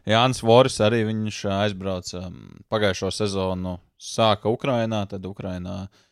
Jānis 0.10 0.42
Voris 0.44 0.80
arī 0.84 1.04
viņš 1.08 1.42
ā, 1.48 1.60
aizbrauca 1.68 2.26
um, 2.28 2.40
pagājušo 2.74 3.12
sezonu, 3.14 3.78
sāka 4.02 4.50
Ukrainā, 4.52 5.06
tad 5.08 5.26
Ukrainā. 5.30 5.84
Nu, 5.86 6.08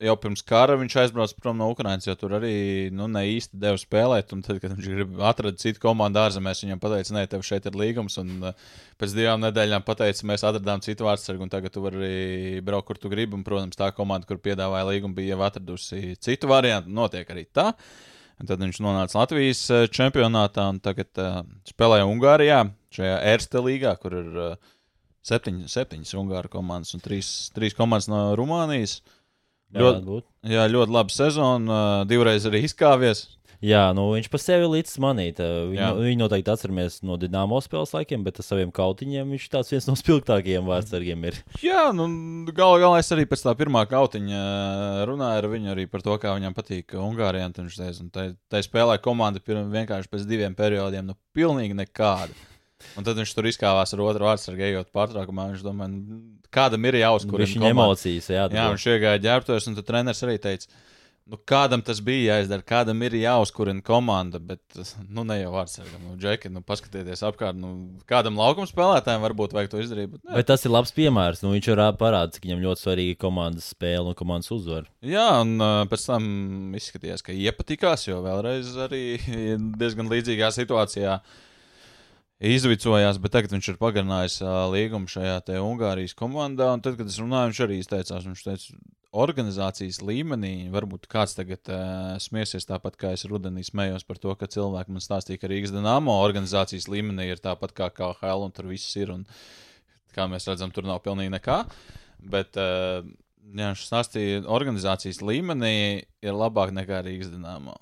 jau 0.00 0.14
pirms 0.20 0.42
kara 0.46 0.76
viņš 0.80 0.96
aizbrauca 1.02 1.36
prom 1.40 1.58
no 1.60 1.68
Ukrainas, 1.72 2.06
jo 2.08 2.14
tur 2.18 2.34
arī 2.38 2.52
nu, 2.94 3.06
ne 3.10 3.22
īsti 3.34 3.58
deva 3.60 3.78
spēlēt. 3.80 4.30
Tad, 4.32 4.60
kad 4.62 4.74
viņš 4.76 5.16
atrast 5.28 5.60
citu 5.62 5.82
komandu 5.82 6.22
ārzemēs, 6.22 6.62
viņam 6.64 6.80
teica, 6.84 7.16
nē, 7.16 7.24
tev 7.30 7.44
šeit 7.46 7.68
ir 7.68 7.76
līgums. 7.78 8.16
Un 8.22 8.50
uh, 8.50 8.70
pēc 9.00 9.14
divām 9.16 9.44
nedēļām 9.44 9.84
pateica, 9.86 10.26
mēs 10.30 10.46
atradām 10.48 10.84
citu 10.84 11.08
vārdsargu, 11.08 11.44
un 11.44 11.52
tagad 11.52 11.74
tu 11.74 11.84
vari 11.84 12.00
arī 12.00 12.62
braukt, 12.64 12.88
kur 12.88 13.00
tu 13.00 13.12
gribi. 13.12 13.36
Un, 13.36 13.44
protams, 13.46 13.78
tā 13.80 13.90
komanda, 13.96 14.28
kur 14.28 14.40
piedāvāja 14.42 14.88
līgumu, 14.88 15.16
bija 15.20 15.36
jau 15.36 15.44
atradusi 15.50 16.16
citu 16.20 16.50
variantu. 16.50 16.92
Notiek 16.96 17.28
arī 17.34 17.44
tā. 17.52 17.70
Un 18.40 18.48
tad 18.48 18.62
viņš 18.64 18.80
nonāca 18.80 19.18
Latvijas 19.20 19.66
eh, 19.68 19.86
čempionātā 19.92 20.70
un 20.72 20.80
tagad 20.80 21.12
uh, 21.20 21.42
spēlēja 21.68 22.08
Ungārijā, 22.08 22.62
šajā 22.96 23.18
Erste 23.34 23.60
līgā, 23.60 23.92
kur 24.00 24.16
ir 24.16 24.38
uh, 24.40 24.70
septiņ, 25.28 25.66
septiņas 25.68 26.16
Ungāru 26.16 26.48
komandas 26.52 26.96
un 26.96 27.04
trīs, 27.04 27.50
trīs 27.52 27.76
komandas 27.76 28.08
no 28.08 28.30
Rumānijas. 28.40 29.02
Ļoti 29.04 29.19
Ļoti, 29.70 30.24
jā, 30.50 30.64
ļoti 30.72 30.96
laba 30.96 31.14
sezona, 31.14 31.82
divreiz 32.10 32.48
arī 32.48 32.64
izkāpies. 32.66 33.26
Jā, 33.60 33.90
nu 33.92 34.06
viņš 34.14 34.30
pa 34.32 34.38
sevi 34.40 34.64
līdz 34.72 34.92
manīt. 35.04 35.40
Viņu, 35.40 35.76
Jā. 35.76 35.90
viņu 35.92 36.22
noteikti 36.22 36.48
atceramies 36.48 36.94
no 37.04 37.18
Dienāmo 37.20 37.58
spēles 37.60 37.92
laikiem, 37.92 38.22
bet 38.24 38.40
ar 38.40 38.46
saviem 38.46 38.70
kautiņiem 38.72 39.34
viņš 39.34 39.48
tāds 39.52 39.72
viens 39.74 39.88
no 39.90 39.96
spilgtākajiem 40.00 40.64
vārdsargiem 40.64 41.26
ir. 41.28 41.36
Jā, 41.68 41.90
nu, 41.92 42.06
galu 42.56 42.80
galā 42.80 43.02
es 43.02 43.12
arī 43.12 43.26
pēc 43.28 43.44
tā 43.44 43.52
pirmā 43.60 43.84
kautiņa 43.90 44.40
runāju 45.10 45.42
ar 45.42 45.48
viņu 45.52 45.74
arī 45.74 45.84
par 45.92 46.04
to, 46.06 46.16
kā 46.22 46.32
viņam 46.38 46.56
patīk 46.56 46.96
Ungārijā. 46.96 47.50
tai, 48.16 48.30
tai 48.48 48.64
spēlē 48.64 48.96
komanda 49.04 49.44
pirm, 49.44 49.68
vienkārši 49.74 50.08
pēc 50.08 50.24
diviem 50.30 50.56
periodiem, 50.56 51.12
nu, 51.12 51.18
pilnīgi 51.36 51.76
nekāda. 51.84 52.32
Un 52.98 53.06
tad 53.06 53.18
viņš 53.20 53.34
tur 53.36 53.48
izkāpās 53.50 53.94
ar 53.96 54.04
otru 54.04 54.28
vārdsargu, 54.28 54.66
ejot 54.68 54.92
pārtraukumā. 54.94 55.50
Viņš 55.54 55.64
domā, 55.66 55.88
nu, 55.90 56.20
kādam 56.54 56.86
ir 56.90 57.00
jāuzkur 57.02 57.44
viņa 57.44 57.72
emocijas, 57.74 58.30
jā, 58.32 58.46
Jā, 58.52 58.70
viņš 58.72 58.86
iegāja 58.94 59.24
ģērbtos, 59.26 59.68
un 59.70 59.78
tad 59.78 59.88
treneris 59.90 60.24
arī 60.26 60.38
teica, 60.42 60.70
nu, 61.30 61.38
kādam 61.46 61.82
tas 61.84 62.00
bija 62.02 62.34
jāizdara, 62.34 62.64
kādam 62.66 63.02
ir 63.06 63.14
jāuzkurina 63.20 63.82
komanda, 63.86 64.40
bet 64.42 64.62
nu, 65.06 65.22
ne 65.26 65.36
jau 65.40 65.52
vārdsargam. 65.54 66.02
Nu, 66.08 66.16
Džeki, 66.20 66.50
nu, 66.52 66.62
paskatieties 66.66 67.22
apkārt, 67.26 67.58
nu, 67.60 67.72
kādam 68.10 68.38
laukuma 68.40 68.68
spēlētājam 68.68 69.22
varbūt 69.24 69.54
vajag 69.56 69.72
to 69.72 69.82
izdarīt. 69.84 70.10
Bet, 70.14 70.24
ne. 70.24 70.38
Bet 70.40 70.48
tas 70.50 70.66
ir 70.66 70.74
labs 70.74 70.94
piemērs. 70.96 71.44
Nu, 71.44 71.52
viņš 71.54 71.70
jau 71.70 71.90
parāda, 72.00 72.34
cik 72.34 72.48
viņam 72.48 72.64
ļoti 72.64 72.84
svarīga 72.86 73.20
komandas 73.26 73.70
spēle 73.74 74.10
un 74.10 74.18
komandas 74.18 74.50
uzvara. 74.54 74.90
Jā, 75.06 75.28
un 75.44 75.54
uh, 75.60 75.84
pēc 75.90 76.08
tam 76.10 76.26
izskatījās, 76.80 77.22
ka 77.26 77.36
iepatikās, 77.36 78.08
jo 78.08 78.18
vēlreiz 78.26 78.74
arī 78.88 79.04
diezgan 79.80 80.10
līdzīgā 80.10 80.50
situācijā 80.56 81.20
izvicojās, 82.40 83.18
bet 83.20 83.34
tagad 83.36 83.52
viņš 83.52 83.68
ir 83.72 83.78
pagarinājis 83.80 84.38
uh, 84.44 84.64
līgumu 84.72 85.10
šajā 85.10 85.60
Ungārijas 85.60 86.16
komandā. 86.16 86.72
Tad, 86.80 86.96
kad 86.98 87.10
es 87.10 87.18
runāju, 87.20 87.52
viņš 87.52 87.60
arī 87.66 87.78
izteicās, 87.80 88.26
viņš 88.26 88.44
teica, 88.46 88.80
organizācijas 89.20 89.98
līmenī 90.06 90.70
varbūt 90.70 91.08
kāds 91.10 91.34
tagad 91.36 91.68
uh, 91.72 92.14
smiesies 92.22 92.68
tāpat, 92.68 92.96
kā 93.00 93.12
es 93.16 93.26
rudenī 93.28 93.64
smējos 93.66 94.06
par 94.08 94.20
to, 94.22 94.34
ka 94.38 94.48
cilvēki 94.50 94.94
man 94.94 95.04
stāstīja, 95.04 95.42
ka 95.42 95.50
Rīgas 95.50 95.74
Dienāmo 95.74 96.14
organizācijas 96.22 96.88
līmenī 96.88 97.28
ir 97.32 97.42
tāpat 97.42 97.74
kā 97.76 97.90
KHL 97.96 98.46
un 98.46 98.54
tur 98.54 98.70
viss 98.70 98.96
ir. 98.96 99.12
Un, 99.16 99.26
kā 100.14 100.26
mēs 100.30 100.48
redzam, 100.50 100.72
tur 100.74 100.86
nav 100.88 101.02
pilnīgi 101.04 101.34
nekā. 101.34 101.60
Bet, 102.32 102.56
uh, 102.60 103.04
jā, 103.50 103.72
viņš 103.72 103.86
stāstīja, 103.88 104.42
organizācijas 104.48 105.22
līmenī 105.24 105.76
ir 106.22 106.36
labāk 106.36 106.74
nekā 106.76 107.02
Rīgas 107.06 107.32
Dienāmo. 107.34 107.76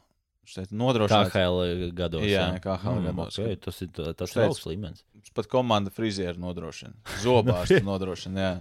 Nodrošināt. 0.71 1.31
KHL 1.33 1.91
gados. 1.97 2.25
Jā, 2.29 2.49
KHL 2.63 3.05
gados. 3.11 3.39
Okay, 3.39 3.59
tas 3.61 3.83
ir, 3.85 3.93
tas 3.93 4.35
augsts 4.41 4.67
līmenis. 4.69 5.05
Pat 5.37 5.49
komanda 5.51 5.93
frizieru 5.95 6.41
nodrošina. 6.41 6.95
Zobārstu 7.23 7.83
nodrošina. 7.91 8.41
Jā. 8.41 8.53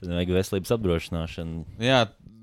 Tad 0.00 0.10
vajag 0.10 0.32
veselības 0.34 0.74
apdrošināšanu. 0.74 1.62
Jā, 1.82 2.00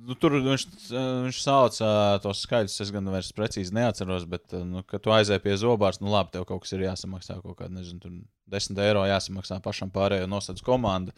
nu, 0.08 0.16
tur 0.20 0.38
viņš, 0.40 0.66
viņš 0.94 1.42
sauc 1.44 1.82
uh, 1.84 2.16
tos 2.24 2.46
skaidrus. 2.46 2.78
Es 2.86 2.94
gan 2.96 3.10
vairs 3.12 3.34
precīzi 3.36 3.76
neatceros, 3.76 4.26
bet, 4.30 4.48
uh, 4.54 4.64
nu, 4.66 4.86
kad 4.88 5.04
tu 5.04 5.14
aizēji 5.14 5.44
pie 5.44 5.58
zobārsta, 5.60 6.06
nu, 6.06 6.14
labi, 6.16 6.34
tev 6.38 6.48
kaut 6.50 6.64
kas 6.64 6.74
ir 6.78 6.88
jāsamaksā. 6.88 7.42
Kaut 7.44 7.60
kāda, 7.60 7.74
nezinu, 7.76 8.00
tur 8.06 8.16
10 8.56 8.82
eiro 8.86 9.04
jāsamaksā 9.10 9.60
pašam 9.66 9.92
pārējo 9.94 10.32
nosedz 10.32 10.64
komandu. 10.66 11.14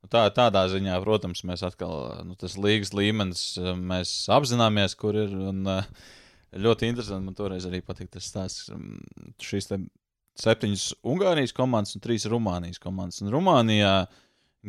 Nu, 0.00 0.10
tā, 0.12 0.24
tādā 0.34 0.64
ziņā, 0.72 0.96
protams, 1.04 1.44
mēs 1.48 1.64
atkal 1.68 2.24
nu, 2.24 2.36
tas 2.40 2.56
līgas 2.60 2.96
līmenis 2.96 3.46
mēs 3.76 4.16
apzināmies, 4.32 4.96
kur 5.00 5.20
ir. 5.26 5.40
Un, 5.52 5.64
uh, 5.68 6.12
ļoti 6.60 6.88
interesanti 6.90 7.26
man 7.26 7.36
toreiz 7.38 7.66
arī 7.68 7.80
patika 7.84 8.18
tas 8.18 8.28
stāsts. 8.30 8.70
um, 8.74 8.98
Šīs 9.42 9.70
septiņas 10.40 10.86
Ungārijas 11.06 11.54
komandas 11.54 11.94
un 11.96 12.02
trīs 12.04 12.26
Rumānijas 12.30 12.80
komandas. 12.82 13.20
Un 13.22 13.30
Rumānijā 13.34 13.94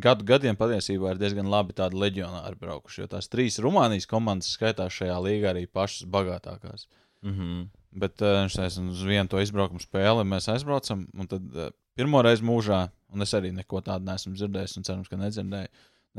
gadu 0.02 0.28
gadiem 0.28 0.58
patiesībā 0.60 1.14
ir 1.14 1.22
diezgan 1.22 1.50
labi 1.50 1.76
tādi 1.78 1.98
leģionāri 2.02 2.60
braukuši, 2.60 3.02
jo 3.02 3.10
tās 3.16 3.30
trīs 3.32 3.58
Rumānijas 3.64 4.10
komandas 4.10 4.52
skaitās 4.58 4.94
šajā 4.98 5.16
līgā 5.24 5.54
arī 5.54 5.66
pašas 5.66 6.08
bagātākās. 6.12 6.88
Mm 7.26 7.34
-hmm. 7.34 7.66
Bet 7.96 8.22
uh, 8.22 8.42
viņš 8.44 8.56
teica, 8.60 8.82
uz 8.92 9.04
vienu 9.08 9.30
to 9.32 9.40
izbraukumu 9.42 9.80
spēli 9.80 10.28
mēs 10.28 10.52
aizbraucam, 10.52 11.08
un 11.14 11.28
tad 11.28 11.42
uh, 11.56 11.72
pirmo 11.96 12.22
reizi 12.22 12.44
mūžā, 12.44 12.90
un 13.14 13.22
es 13.22 13.34
arī 13.34 13.54
neko 13.56 13.82
tādu 13.82 14.06
neesmu 14.06 14.36
dzirdējis, 14.36 14.78
un 14.78 14.84
cerams, 14.84 15.08
ka 15.08 15.18
nedzirdēju, 15.18 15.68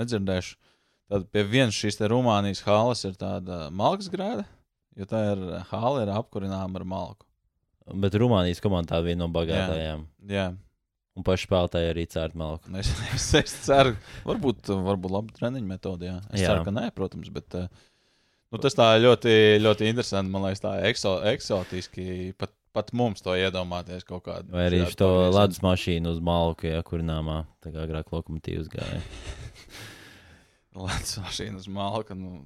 nedzirdēšu. 0.01 0.57
Tad 1.09 1.29
pie 1.31 1.45
vienas 1.45 1.75
šīs 1.75 2.01
Rumānijas 2.01 2.65
halas 2.67 3.05
ir 3.05 3.13
tāda 3.13 3.71
malkas 3.71 4.09
grēda, 4.09 4.47
jo 4.97 5.09
tā 5.09 5.23
ir 5.33 5.43
hala 5.71 6.05
ir 6.05 6.13
apkurināma 6.17 6.81
ar 6.81 6.87
malku. 6.89 7.27
Bet 7.87 8.17
Rumānijas 8.19 8.63
komanda 8.65 8.97
tā 8.97 9.03
viena 9.07 9.25
no 9.25 9.33
bagātākajām. 9.35 10.07
Jā, 10.27 10.49
Un 11.17 11.25
paši 11.25 11.47
spēlētāji 11.47 11.91
arī 11.95 12.03
cērt 12.13 12.35
malku. 12.37 12.69
es, 12.77 12.91
es, 13.17 13.27
es 13.39 13.53
ceru, 13.65 13.95
varbūt, 14.29 14.69
varbūt 14.69 15.15
laba 15.15 15.33
treniņa 15.39 15.69
metode, 15.71 16.11
jā. 16.11 16.19
Es 16.29 16.43
Jā. 16.43 16.43
jā. 16.43 16.51
ceru, 16.51 16.67
ka 16.67 16.75
nē, 16.77 16.91
protams, 16.93 17.31
bet 17.33 17.57
uh, 17.57 17.71
nu, 18.53 18.61
tas 18.61 18.77
tā 18.77 18.91
ļoti, 19.01 19.33
ļoti 19.65 19.89
interesanti, 19.89 20.33
man 20.35 20.45
liekas, 20.45 20.61
tā 20.67 20.75
ekso, 20.91 21.15
eksotiski. 21.33 22.35
Pat, 22.37 22.53
pat 22.77 22.93
mums 22.93 23.25
to 23.25 23.33
iedomāties 23.33 24.05
kaut 24.05 24.27
kādā 24.27 24.53
Vai 24.53 24.67
arī 24.69 24.83
to 25.01 25.09
ledus 25.33 25.63
mašīnu 25.65 26.13
uz 26.13 26.21
malku, 26.21 26.69
ja 26.69 26.85
kurināmā, 26.85 27.47
tā 27.65 27.73
kā 27.73 27.87
agrāk 27.89 28.13
lokomotīvas 28.13 28.69
gāja. 28.77 29.01
Ledus 30.77 31.17
mašīna 31.25 31.63
uz 31.63 31.71
malka. 31.73 32.13
Nu, 32.13 32.43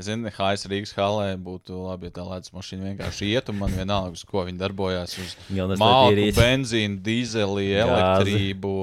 es 0.00 0.08
zinu, 0.08 0.30
ka 0.30 0.46
Hājas 0.46 0.66
Rīgas 0.70 0.92
halē 0.96 1.28
būtu 1.40 1.76
labi, 1.84 2.08
ja 2.08 2.16
tā 2.16 2.24
ledus 2.26 2.52
mašīna 2.54 2.88
vienkārši 2.88 3.28
iet 3.30 3.52
un 3.52 3.60
man 3.60 3.72
vienalga, 3.76 4.16
uz 4.16 4.24
ko 4.26 4.44
viņi 4.48 4.60
darbojās. 4.60 5.14
Uz 5.22 5.36
Māku, 5.80 6.26
benzīnu, 6.36 6.98
dīzeli, 7.06 7.68
elektrību, 7.84 8.74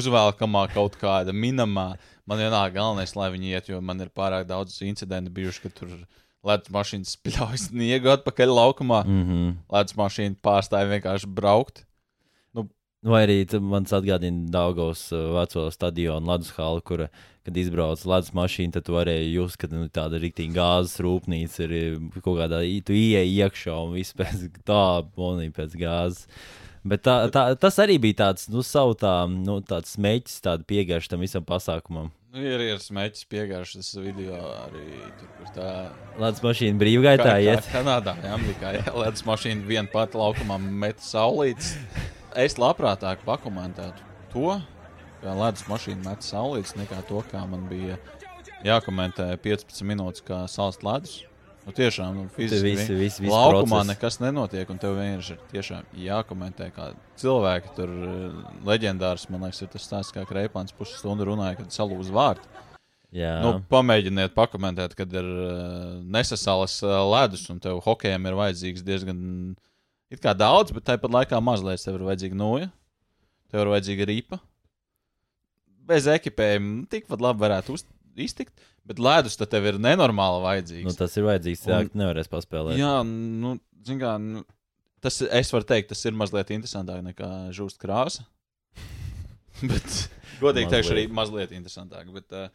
uzvelkamā 0.00 0.66
kaut 0.74 0.98
kāda 1.00 1.36
minamā. 1.36 1.92
Man 2.24 2.40
vienalga, 2.40 2.74
galvenais, 2.78 3.14
lai 3.18 3.30
viņi 3.34 3.54
iet, 3.54 3.72
jo 3.72 3.80
man 3.84 4.00
ir 4.00 4.12
pārāk 4.14 4.48
daudz 4.48 4.80
incidentu 4.84 5.32
bijuši, 5.36 5.64
ka 5.66 5.72
tur 5.80 5.96
ledus 6.44 6.72
mašīnas 6.72 7.16
spļauj 7.18 7.66
sniegu 7.68 8.12
atpakaļ 8.16 8.54
laukumā. 8.58 9.04
Mm 9.06 9.24
-hmm. 9.24 9.56
Ledus 9.76 9.98
mašīna 10.00 10.40
pārstāja 10.44 10.90
vienkārši 10.92 11.28
braukt. 11.40 11.84
Vai 13.04 13.26
arī 13.26 13.44
man 13.60 13.84
atgādina 13.84 14.48
Daugos 14.48 15.10
uh, 15.12 15.34
veco 15.36 15.66
stadionu 15.70 16.30
ledus 16.30 16.54
halu, 16.56 16.80
kur, 16.80 17.02
kad 17.44 17.56
izbrauc 17.60 18.02
ledus 18.08 18.32
mašīna, 18.36 18.76
tad 18.78 18.86
tu 18.88 18.96
varēji 18.96 19.32
just, 19.34 19.58
ka 19.60 19.68
nu, 19.72 19.84
tāda 19.92 20.20
rīktīva 20.22 20.56
gāzes 20.56 20.98
rūpnīca 21.04 21.66
ir 21.68 21.74
kaut 22.24 22.38
kādā, 22.40 22.62
tu 22.86 22.96
ieej 22.96 23.30
iekšā 23.44 23.76
un 23.84 23.94
viss 23.98 24.16
pēc 24.16 24.48
tā, 24.70 24.82
monī 25.18 25.50
pēc 25.54 25.76
gāzes. 25.80 26.26
Bet 26.84 27.00
tā, 27.06 27.14
tā, 27.32 27.46
tas 27.56 27.78
arī 27.80 27.96
bija 28.00 28.18
tāds, 28.26 28.50
nu, 28.52 28.60
savu 28.64 28.92
tā, 29.00 29.14
nu, 29.30 29.56
tāds 29.64 29.94
smēķis, 29.96 30.42
tāda 30.44 30.66
piegājuša 30.68 31.14
tam 31.14 31.22
visam 31.24 31.46
pasākumam. 31.48 32.10
Nu, 32.34 32.42
ir 32.42 32.60
ir 32.60 32.80
smēķis 32.82 33.28
piegājušas 33.30 33.78
tas 33.78 34.02
video 34.02 34.40
arī 34.66 34.82
tur, 35.20 35.28
kur 35.38 35.52
tā. 35.54 35.68
Ledus 36.18 36.42
mašīna 36.42 36.80
brīvgaitā 36.80 37.22
Kā- 37.28 37.36
kā 37.38 37.44
iet. 37.46 37.68
Kanādā, 37.70 38.16
jā, 38.20 38.32
Amerikā. 38.34 38.72
Jā, 38.74 38.94
ledus 39.00 39.22
mašīna 39.24 39.64
viena 39.68 39.88
pati 39.92 40.18
laukumā 40.18 40.58
met 40.58 40.98
saulītes. 40.98 41.76
Es 42.34 42.58
labprātāk 42.58 43.22
pakomentētu 43.24 44.02
to, 44.34 44.56
kā 45.24 45.34
ledus 45.40 45.64
mašīna 45.70 46.04
met 46.04 46.24
saulītes, 46.26 46.76
nekā 46.78 47.00
to, 47.08 47.22
kā 47.32 47.42
man 47.48 47.66
bija 47.70 47.96
jākomentē 48.64 49.30
15 49.44 49.82
minūtes, 49.88 50.22
kā 50.24 50.44
salst 50.48 50.84
ledus. 50.86 51.22
Nu, 51.64 51.72
tiešām, 51.72 52.12
nu, 52.18 52.24
fiziski. 52.28 52.74
viss- 52.74 52.88
vi- 52.92 52.96
viss- 53.06 53.20
viss 53.24 53.32
Laukumā 53.32 53.78
process. 53.80 53.88
nekas 53.94 54.18
nenotiek, 54.20 54.68
un 54.68 54.76
tev 54.78 54.98
vienkārši 54.98 55.30
ir 55.32 55.38
tiešām 55.52 55.86
jākomentē, 55.96 56.66
kā 56.76 56.90
cilvēki 57.16 57.70
tur 57.74 57.88
eh, 57.88 58.34
leģendārs, 58.68 59.30
man 59.32 59.40
liekas, 59.46 59.62
ir 59.64 59.68
tas 59.72 59.86
stāsts, 59.88 60.12
kā 60.12 60.26
Kreipāns 60.28 60.74
pusstundu 60.76 61.24
runāja, 61.24 61.56
kad 61.62 61.72
salūz 61.72 62.10
vārtu. 62.12 62.44
Jā, 63.14 63.40
Nu, 63.40 63.62
pamēģiniet 63.70 64.34
pakomentēt, 64.34 64.92
kad 64.98 65.12
ir 65.14 65.22
uh, 65.24 66.02
nesasalas 66.02 66.82
uh, 66.82 66.98
ledus, 67.14 67.48
un 67.48 67.60
tev 67.60 67.78
hokejam 67.86 68.26
ir 68.26 68.34
vajadzīgs 68.34 68.82
diezgan 68.84 69.56
daudz, 70.20 70.72
bet 70.74 70.84
tāpat 70.84 71.10
laikā 71.14 71.38
mazliet 71.40 71.80
tev 71.82 71.94
ir 71.94 72.04
vajadzīga 72.10 72.34
noja, 72.34 72.68
tev 73.50 73.60
ir 73.64 73.70
vajadzīga 73.72 74.06
ripa. 74.10 74.40
Bez 75.84 76.08
ekipējuma 76.08 76.86
tikpat 76.92 77.20
labi 77.20 77.44
varētu 77.44 77.76
uz, 77.76 77.84
iztikt, 78.20 78.54
bet 78.88 79.00
ledus 79.02 79.36
tev 79.40 79.68
ir 79.68 79.78
nenormāli 79.82 80.42
vajadzīgs. 80.44 80.88
nu, 80.88 80.96
tas 80.98 81.16
ir 81.18 81.26
vajadzīgs. 81.28 81.64
Jā, 81.68 81.80
ka 81.88 82.00
nevarēs 82.00 82.30
paspēlēt. 82.32 82.78
Jā, 82.80 82.96
nu, 83.04 83.56
zin 83.86 84.00
kā, 84.00 84.16
nu, 84.20 84.44
tas, 85.04 85.20
es 85.24 85.52
varu 85.54 85.68
teikt, 85.68 85.90
tas 85.92 86.04
ir 86.08 86.16
mazliet 86.16 86.52
interesantāk 86.54 87.02
nekā 87.04 87.30
žūst 87.56 87.80
krāsa. 87.82 88.26
bet, 89.72 89.98
godīgi 90.42 90.72
teikšu, 90.72 90.94
arī 90.96 91.08
mazliet 91.12 91.54
interesantāk. 91.56 92.08
Bet, 92.14 92.32
uh, 92.32 92.48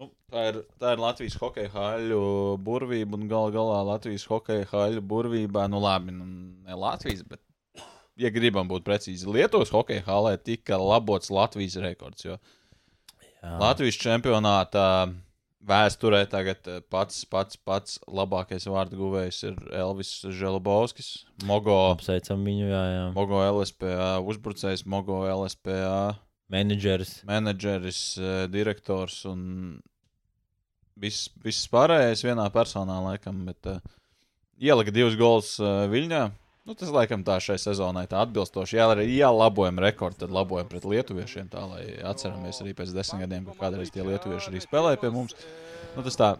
nu, 0.00 0.10
tā, 0.32 0.48
ir, 0.52 0.60
tā 0.82 0.94
ir 0.96 1.02
Latvijas 1.02 1.38
hokeja 1.40 1.72
haļu 1.74 2.22
burvība, 2.66 3.18
un 3.18 3.26
gal 3.30 3.52
galā 3.54 3.82
Latvijas 3.94 4.26
hokeja 4.30 4.68
haļu 4.72 5.04
burvībā, 5.06 5.66
nu 5.72 5.82
labi, 5.82 6.14
nu, 6.14 6.28
ne 6.66 6.78
Latvijas, 6.78 7.24
bet, 7.28 7.42
ja 8.20 8.32
gribam 8.32 8.68
būt 8.70 8.86
precīzi, 8.86 9.28
Lietuvas 9.28 9.72
hokeja 9.74 10.06
halē 10.06 10.36
tika 10.40 10.78
labots 10.80 11.32
Latvijas 11.34 11.76
rekords. 11.84 12.24
Jo 12.24 12.38
Jā. 13.46 13.54
Latvijas 13.62 13.98
čempionātā 14.02 14.88
vēsturē 15.66 16.24
tagad 16.30 16.66
eh, 16.70 16.82
pats, 16.90 17.24
pats, 17.30 17.58
pats 17.58 17.98
labākais 18.10 18.66
vārdu 18.70 18.98
guvējs 18.98 19.42
ir 19.46 19.58
Elvis 19.74 20.12
Želabovskis, 20.26 21.10
Mogo, 21.46 21.76
Apsveicam 21.94 22.42
viņu, 22.46 22.68
jā, 22.70 22.84
jā. 22.90 23.04
Mogo 23.16 23.42
LSPA, 23.44 24.16
uzbrucējs 24.26 24.86
Mogo 24.90 25.22
LSPA, 25.30 26.16
Menedžeris. 26.52 27.20
menedžeris, 27.26 28.00
eh, 28.18 28.46
direktors 28.50 29.22
un 29.30 29.78
viss, 31.00 31.30
viss 31.44 31.68
pārējais 31.72 32.24
vienā 32.26 32.46
personā, 32.54 32.98
laikam. 33.04 33.44
Bet 33.48 33.70
uh, 33.70 33.80
ielika 34.58 34.94
divus 34.94 35.16
gols 35.18 35.56
uh, 35.60 35.84
Viļņā. 35.92 36.24
Nu, 36.66 36.74
tas, 36.74 36.90
laikam, 36.90 37.22
tā 37.22 37.36
šai 37.42 37.56
sezonai 37.62 38.08
tā 38.10 38.18
atbilstoši. 38.24 38.74
Jā, 38.80 38.88
arī 38.90 39.04
jā, 39.14 39.28
labojam 39.30 39.78
rekordu, 39.84 40.18
tad 40.24 40.32
labojam 40.34 40.66
pret 40.70 40.82
lietuviešiem, 40.88 41.46
tā 41.52 41.62
lai 41.62 41.84
atceramies 42.10 42.58
arī 42.64 42.72
pēc 42.74 42.90
desmit 42.96 43.22
gadiem, 43.22 43.46
ka 43.46 43.54
kādreiz 43.60 43.92
tie 43.94 44.02
lietuvieši 44.02 44.50
arī 44.50 44.62
spēlēja 44.64 44.98
pie 45.04 45.12
mums. 45.14 45.36
Nu, 45.94 46.02
tas 46.02 46.18
tā 46.18 46.32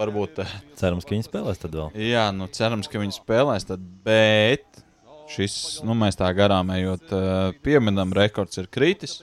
varbūt. 0.00 0.40
eh, 0.42 0.56
Cerams, 0.80 1.06
ka 1.06 1.14
viņi 1.14 1.28
spēlēs 1.28 1.62
tad 1.62 1.78
vēl. 1.78 1.94
Jā, 2.02 2.26
nu 2.34 2.48
cerams, 2.50 2.90
ka 2.90 2.98
viņi 2.98 3.14
spēlēs. 3.20 3.68
Tad, 3.70 3.84
bet 4.04 4.82
šis, 5.30 5.54
nu, 5.86 5.94
mēs 6.02 6.18
tā 6.18 6.28
garām 6.36 6.74
ejot, 6.74 7.06
uh, 7.14 7.54
pieminam, 7.64 8.10
rekords 8.12 8.58
ir 8.58 8.66
kritis. 8.66 9.20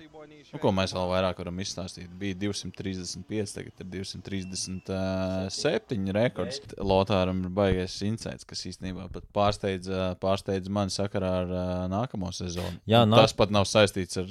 Nu, 0.51 0.59
ko 0.59 0.73
mēs 0.75 0.91
vēl 0.91 1.05
vairāk 1.07 1.37
varam 1.39 1.55
izstāstīt? 1.63 2.09
Bija 2.19 2.35
235, 2.41 3.53
tagad 3.55 3.77
ir 3.79 3.85
237 3.93 6.11
rekords. 6.15 6.59
Lotāram 6.77 7.39
ir 7.45 7.49
baigais 7.55 7.95
insights, 8.03 8.43
kas 8.49 8.65
īstenībā 8.67 9.05
pat 9.13 9.23
pārsteidz, 9.35 9.87
pārsteidz 10.21 10.69
mani 10.73 10.91
sakarā 10.93 11.31
ar 11.43 11.47
nākamo 11.91 12.31
sezonu. 12.35 12.77
Jā, 12.89 13.05
nā- 13.07 13.21
Tas 13.23 13.33
pat 13.37 13.49
nav 13.55 13.65
saistīts 13.69 14.17
ar 14.19 14.25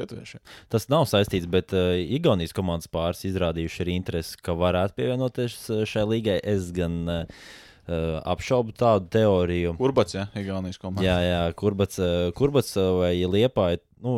lietuviešiem. 0.00 0.40
Tas 0.70 0.88
nav 0.90 1.04
saistīts, 1.10 1.46
bet 1.50 1.72
uh, 1.76 1.94
Igaunijas 2.18 2.52
komandas 2.56 2.88
pāris 2.90 3.24
izrādījuši 3.30 3.80
ir 3.84 3.88
interesi, 3.94 4.36
ka 4.42 4.52
varētu 4.58 4.92
pievienoties 4.98 5.54
šai 5.90 6.04
līgai. 6.16 6.38
Es 6.42 6.70
gan 6.74 6.94
uh, 7.08 7.24
uh, 7.92 8.18
apšaubu 8.32 8.74
tādu 8.76 9.10
teoriju. 9.12 9.74
Urbats, 9.82 10.16
ja, 10.16 10.26
Igaunijas 10.38 10.80
komanda. 10.80 11.04
Jā, 11.06 11.18
jā, 11.24 11.40
kurbats, 11.58 12.00
uh, 12.02 12.30
kurbats 12.36 12.74
uh, 12.78 12.90
vai 13.02 13.14
liepa. 13.24 13.72
Nu, 14.00 14.14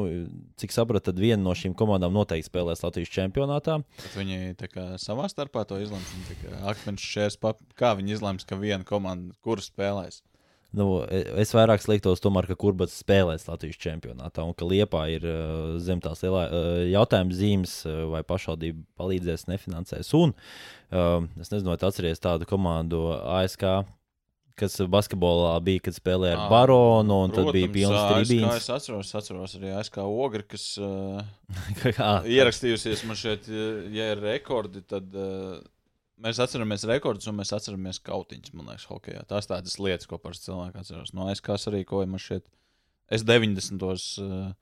cik 0.62 0.70
sapratu, 0.70 1.08
tad 1.10 1.18
viena 1.18 1.40
no 1.42 1.56
šīm 1.58 1.72
komandām 1.74 2.14
noteikti 2.14 2.46
spēlēs 2.46 2.84
Latvijas 2.84 3.10
čempionātā. 3.10 3.80
Bet 3.98 4.12
viņi 4.14 4.68
kā 4.70 4.84
savā 5.02 5.26
starpā 5.32 5.64
to 5.66 5.80
izlems. 5.82 6.12
Akmens 6.70 7.02
šķērs, 7.02 7.40
kā 7.78 7.96
viņi 7.98 8.14
izlems, 8.14 8.46
ka 8.46 8.60
viena 8.60 8.86
komanda, 8.86 9.34
kuras 9.42 9.72
spēlēs. 9.72 10.22
Nu, 10.72 11.02
e- 11.04 11.24
es 11.42 11.52
vairāk 11.52 11.84
liktos, 11.90 12.22
tomēr, 12.24 12.46
ka 12.48 12.56
kurbats 12.56 12.96
spēlēs 13.02 13.44
Latvijas 13.48 13.80
čempionātā 13.80 14.44
un 14.46 14.54
ka 14.56 14.68
Liepā 14.68 15.04
ir 15.12 15.26
uh, 15.28 15.74
zem 15.84 16.00
tās 16.00 16.24
lielā, 16.24 16.46
uh, 16.48 16.68
jautājuma 16.88 17.36
zīmes, 17.36 17.74
uh, 17.84 18.04
vai 18.12 18.22
pašvaldība 18.24 18.80
palīdzēs, 19.00 19.48
nefinansēs. 19.50 20.12
Un 20.16 20.32
uh, 20.32 21.26
es 21.36 21.52
nezinu, 21.52 21.74
vai 21.74 21.76
atceries 21.76 22.24
tādu 22.24 22.48
komandu 22.48 23.10
ASK. 23.12 23.66
Kas 24.56 24.76
basketbolā 24.92 25.54
bija, 25.64 25.80
kad 25.86 25.96
spēlēja 25.96 26.36
ar 26.36 26.50
Baronu, 26.52 27.22
un 27.24 27.30
tad 27.32 27.46
Protams, 27.46 27.54
bija 27.56 27.70
pilns 27.72 28.28
trījums. 28.28 28.56
Es 28.58 28.72
atceros, 28.72 29.12
atceros 29.16 29.54
arī 29.56 29.72
ASK 29.78 29.96
ogri, 30.04 30.44
kas 30.44 30.66
uh, 30.80 31.22
ierakstījusies 32.28 33.04
man 33.08 33.16
šeit, 33.16 33.48
ja 33.48 34.10
ir 34.12 34.20
rekordi, 34.20 34.84
tad 34.88 35.08
uh, 35.16 35.56
mēs 36.22 36.40
atceramies 36.42 36.86
rekordus 36.88 37.28
un 37.30 37.38
mēs 37.40 37.52
atceramies 37.56 38.00
kautiņus, 38.06 38.54
man 38.56 38.70
liekas, 38.72 38.88
hokeja. 38.90 39.24
Tās 39.30 39.48
tādas 39.50 39.78
lietas, 39.82 40.08
ko 40.10 40.18
parasti 40.22 40.48
cilvēki 40.50 40.82
atceras. 40.82 41.12
No 41.16 41.28
ASK 41.32 41.52
arī, 41.70 41.84
ko 41.88 42.02
man 42.06 42.22
šeit, 42.22 42.46
es 43.12 43.24
90. 43.28 43.86
Uh, 44.22 44.52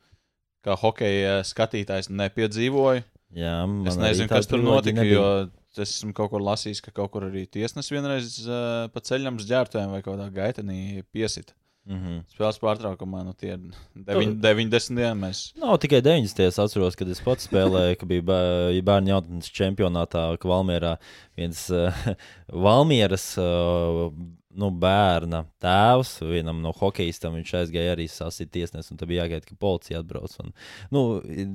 kā 0.66 0.76
hokeja 0.76 1.40
skatītājs 1.46 2.10
nepiedzīvoju. 2.12 3.04
Jā, 3.38 3.54
Es 3.86 3.96
nezinu, 3.96 4.28
kas 4.28 4.48
tur 4.50 4.60
notika, 4.64 5.04
nebija. 5.04 5.20
jo 5.20 5.84
es 5.84 5.94
esmu 6.00 6.10
kaut 6.18 6.32
kur 6.32 6.42
lasījis, 6.42 6.80
ka 6.82 6.90
kaut 6.96 7.12
kur 7.14 7.28
arī 7.28 7.44
tiesnesis 7.46 7.92
vienreiz 7.94 8.40
uh, 8.42 8.88
pa 8.90 9.02
ceļam 9.06 9.38
uz 9.38 9.46
ģērbtuviem 9.48 9.92
vai 9.94 10.00
kaut 10.02 10.18
kādā 10.18 10.26
gaitenī 10.34 11.04
piesita. 11.14 11.54
Mhm. 11.88 12.18
Spēles 12.28 12.60
pārtraukumā, 12.60 13.22
nu 13.24 13.32
tie 13.38 13.54
ir 13.54 13.62
deviņ, 13.96 14.34
90 14.42 14.98
dienas. 14.98 15.20
Mēs... 15.20 15.38
Nav 15.60 15.78
tikai 15.82 16.02
90. 16.04 16.42
Es 16.44 16.58
atceros, 16.60 16.98
kad 16.98 17.08
es 17.10 17.22
pats 17.24 17.48
spēlēju, 17.48 17.96
ka 18.00 18.10
bija 18.10 18.26
bē- 18.28 18.74
ja 18.76 18.84
bērnu 18.86 19.14
jautājums 19.14 19.54
čempionātā, 19.56 20.26
ka 20.40 20.50
Valmjerā 20.50 20.98
viens 21.40 21.64
uh, 21.72 22.04
Valmjeras 22.68 23.32
uh, 23.40 24.12
nu, 24.60 24.68
bērna 24.74 25.44
tēvs, 25.62 26.16
vienam 26.26 26.60
no 26.62 26.72
hokeistiem, 26.74 27.36
viņš 27.38 27.52
aizgāja 27.60 27.94
arī 27.94 28.06
sasīt 28.10 28.50
tiesnesi, 28.54 28.90
un 28.92 28.98
tad 29.00 29.10
bija 29.10 29.24
jāgaida, 29.24 29.46
ka 29.46 29.56
policija 29.62 30.00
atbrauc. 30.02 30.34
Un, 30.42 30.52
nu, 30.94 31.04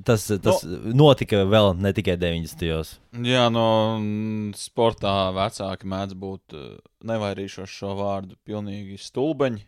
tas 0.08 0.28
tas 0.32 0.64
no. 0.64 0.80
notika 1.06 1.44
vēl 1.50 1.74
ne 1.80 1.92
tikai 1.96 2.16
90. 2.22 2.96
Jā, 3.28 3.46
no 3.54 3.68
mm, 4.00 4.56
sportā 4.60 5.16
vecāki 5.36 5.92
mēdz 5.92 6.18
būt 6.20 6.58
uh, 6.58 6.76
nevairīšos 7.06 7.72
šo 7.72 7.96
vārdu 8.00 8.40
pilnīgi 8.48 9.00
stulbeņi. 9.02 9.66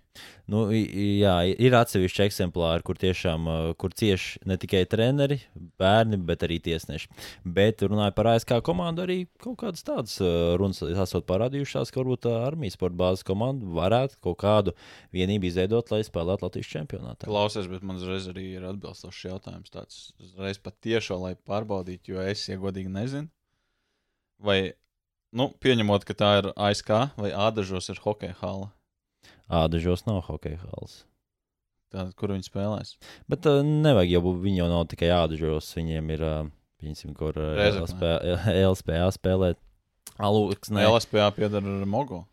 Nu, 0.48 0.62
jā, 0.72 1.34
ir 1.60 1.74
atsevišķi 1.76 2.22
eksemplāri, 2.24 2.84
kur 2.88 2.96
tiešām 3.00 3.48
uh, 3.52 3.56
kur 3.80 3.92
cieši 3.92 4.46
ne 4.48 4.56
tikai 4.60 4.86
treneri, 4.88 5.42
bērni, 5.82 6.20
bet 6.24 6.46
arī 6.48 6.62
tiesneši. 6.64 7.10
Bet 7.44 7.84
runājot 7.84 8.16
par 8.16 8.30
ASK 8.32 8.54
komandu, 8.64 9.04
arī 9.04 9.18
kaut 9.44 9.58
kādas 9.60 9.84
tādas 9.84 10.16
uh, 10.24 10.56
runas 10.60 10.80
esot 10.88 11.28
parādījušās, 11.28 11.92
ka 11.92 12.00
varbūt 12.00 12.24
tā 12.30 12.36
armijas 12.46 12.78
sporta 12.80 12.96
bāzes 13.02 13.28
komanda 13.28 13.68
varētu 13.76 14.22
kaut 14.24 14.40
kādu 14.46 14.76
vienību 15.16 15.50
izveidot, 15.50 15.92
lai 15.92 16.00
spēlētu 16.08 16.48
Latvijas 16.48 16.72
čempionātā. 16.72 17.28
Klausies, 17.28 17.68
bet 17.68 17.84
man 17.84 18.00
uzreiz 18.00 18.30
arī 18.32 18.48
ir 18.56 18.70
atbilstošs 18.72 19.28
jautājums. 19.28 19.74
Tāds 19.76 20.00
uzreiz 20.24 20.64
pat 20.64 20.80
tiešo, 20.80 21.20
lai 21.26 21.34
pārbaudītu, 21.36 22.16
jo 22.16 22.24
es, 22.24 22.48
ja 22.48 22.56
godīgi 22.62 22.94
nezinu, 22.96 23.28
vai, 24.40 24.62
nu, 25.36 25.52
pieņemot, 25.60 26.08
ka 26.08 26.16
tā 26.16 26.34
ir 26.40 26.52
ASK 26.56 26.96
vai 27.20 27.36
Ādažos 27.36 27.92
ir 27.92 28.00
hokeja 28.08 28.40
hala. 28.40 28.72
Ādažos 29.50 30.04
nav 30.08 30.22
hokeja 30.28 30.60
halas. 30.66 31.04
Tātad, 31.94 32.14
kur 32.20 32.34
viņi 32.36 32.50
spēlēs? 32.50 32.96
Bet 33.32 33.46
uh, 33.48 33.62
nevajag 33.64 34.20
būt- 34.26 34.42
viņi 34.44 34.60
jau 34.60 34.70
nav 34.72 34.88
tikai 34.92 35.08
ādažos, 35.16 35.70
viņiem 35.78 36.10
ir, 36.18 36.24
uh, 36.28 36.50
pieņemsim, 36.82 37.14
kur 37.16 37.38
uh. 37.40 37.54
LSP, 37.70 38.10
LSPA 38.68 39.06
spēlēt. 39.20 39.62
Alūksnē. 40.18 40.84
LSPA 40.90 41.30
piedara 41.38 41.86
Mogo. 41.88 42.26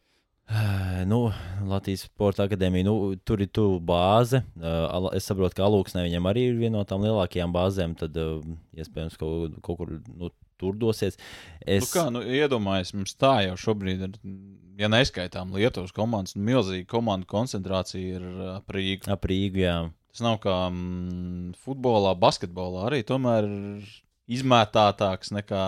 Nu, 1.08 1.30
Latvijas 1.64 2.02
Sports 2.04 2.40
Akadēmija, 2.42 2.84
nu, 2.84 2.94
tur 3.24 3.40
ir 3.40 3.48
tuvu 3.48 3.78
bāze. 3.80 4.42
Uh, 4.60 5.06
es 5.16 5.24
saprotu, 5.24 5.56
ka 5.56 5.64
Alūksnē 5.64 6.02
viņam 6.04 6.26
arī 6.28 6.42
ir 6.50 6.58
viena 6.58 6.80
no 6.80 6.84
tām 6.88 7.04
lielākajām 7.06 7.54
bāzēm. 7.54 7.94
Tad, 8.00 8.18
uh, 8.20 8.42
iespējams, 8.76 9.16
kaut, 9.20 9.56
kaut 9.64 9.78
kur 9.80 9.94
nu, 10.12 10.28
tur 10.64 10.78
dosies. 10.80 11.16
Es... 11.16 11.78
Es, 11.78 11.86
Nu 11.86 11.90
kā, 11.94 12.06
nu, 12.12 12.20
iedomājieties, 12.24 12.94
mums 12.98 13.14
tā 13.20 13.34
jau 13.46 13.54
šobrīd 13.68 14.02
ir, 14.08 14.16
ja 14.80 14.88
neskaitām 14.92 15.52
Lietuvas 15.56 15.92
komandas, 15.96 16.34
nu, 16.36 16.42
milzīga 16.50 16.88
komandu 16.90 17.28
koncentrācija 17.30 18.18
ir 18.18 18.24
ap 18.58 18.74
Rīgu. 18.74 19.08
ap 19.14 19.28
Rīgu, 19.30 19.62
jā. 19.64 19.76
Tas 20.14 20.22
nav 20.22 20.36
kā 20.44 20.56
mm, 20.70 21.54
futbolā, 21.64 22.12
basketbolā 22.22 22.84
arī 22.90 23.00
tomēr 23.06 23.48
izmētātāks 24.30 25.32
nekā 25.34 25.64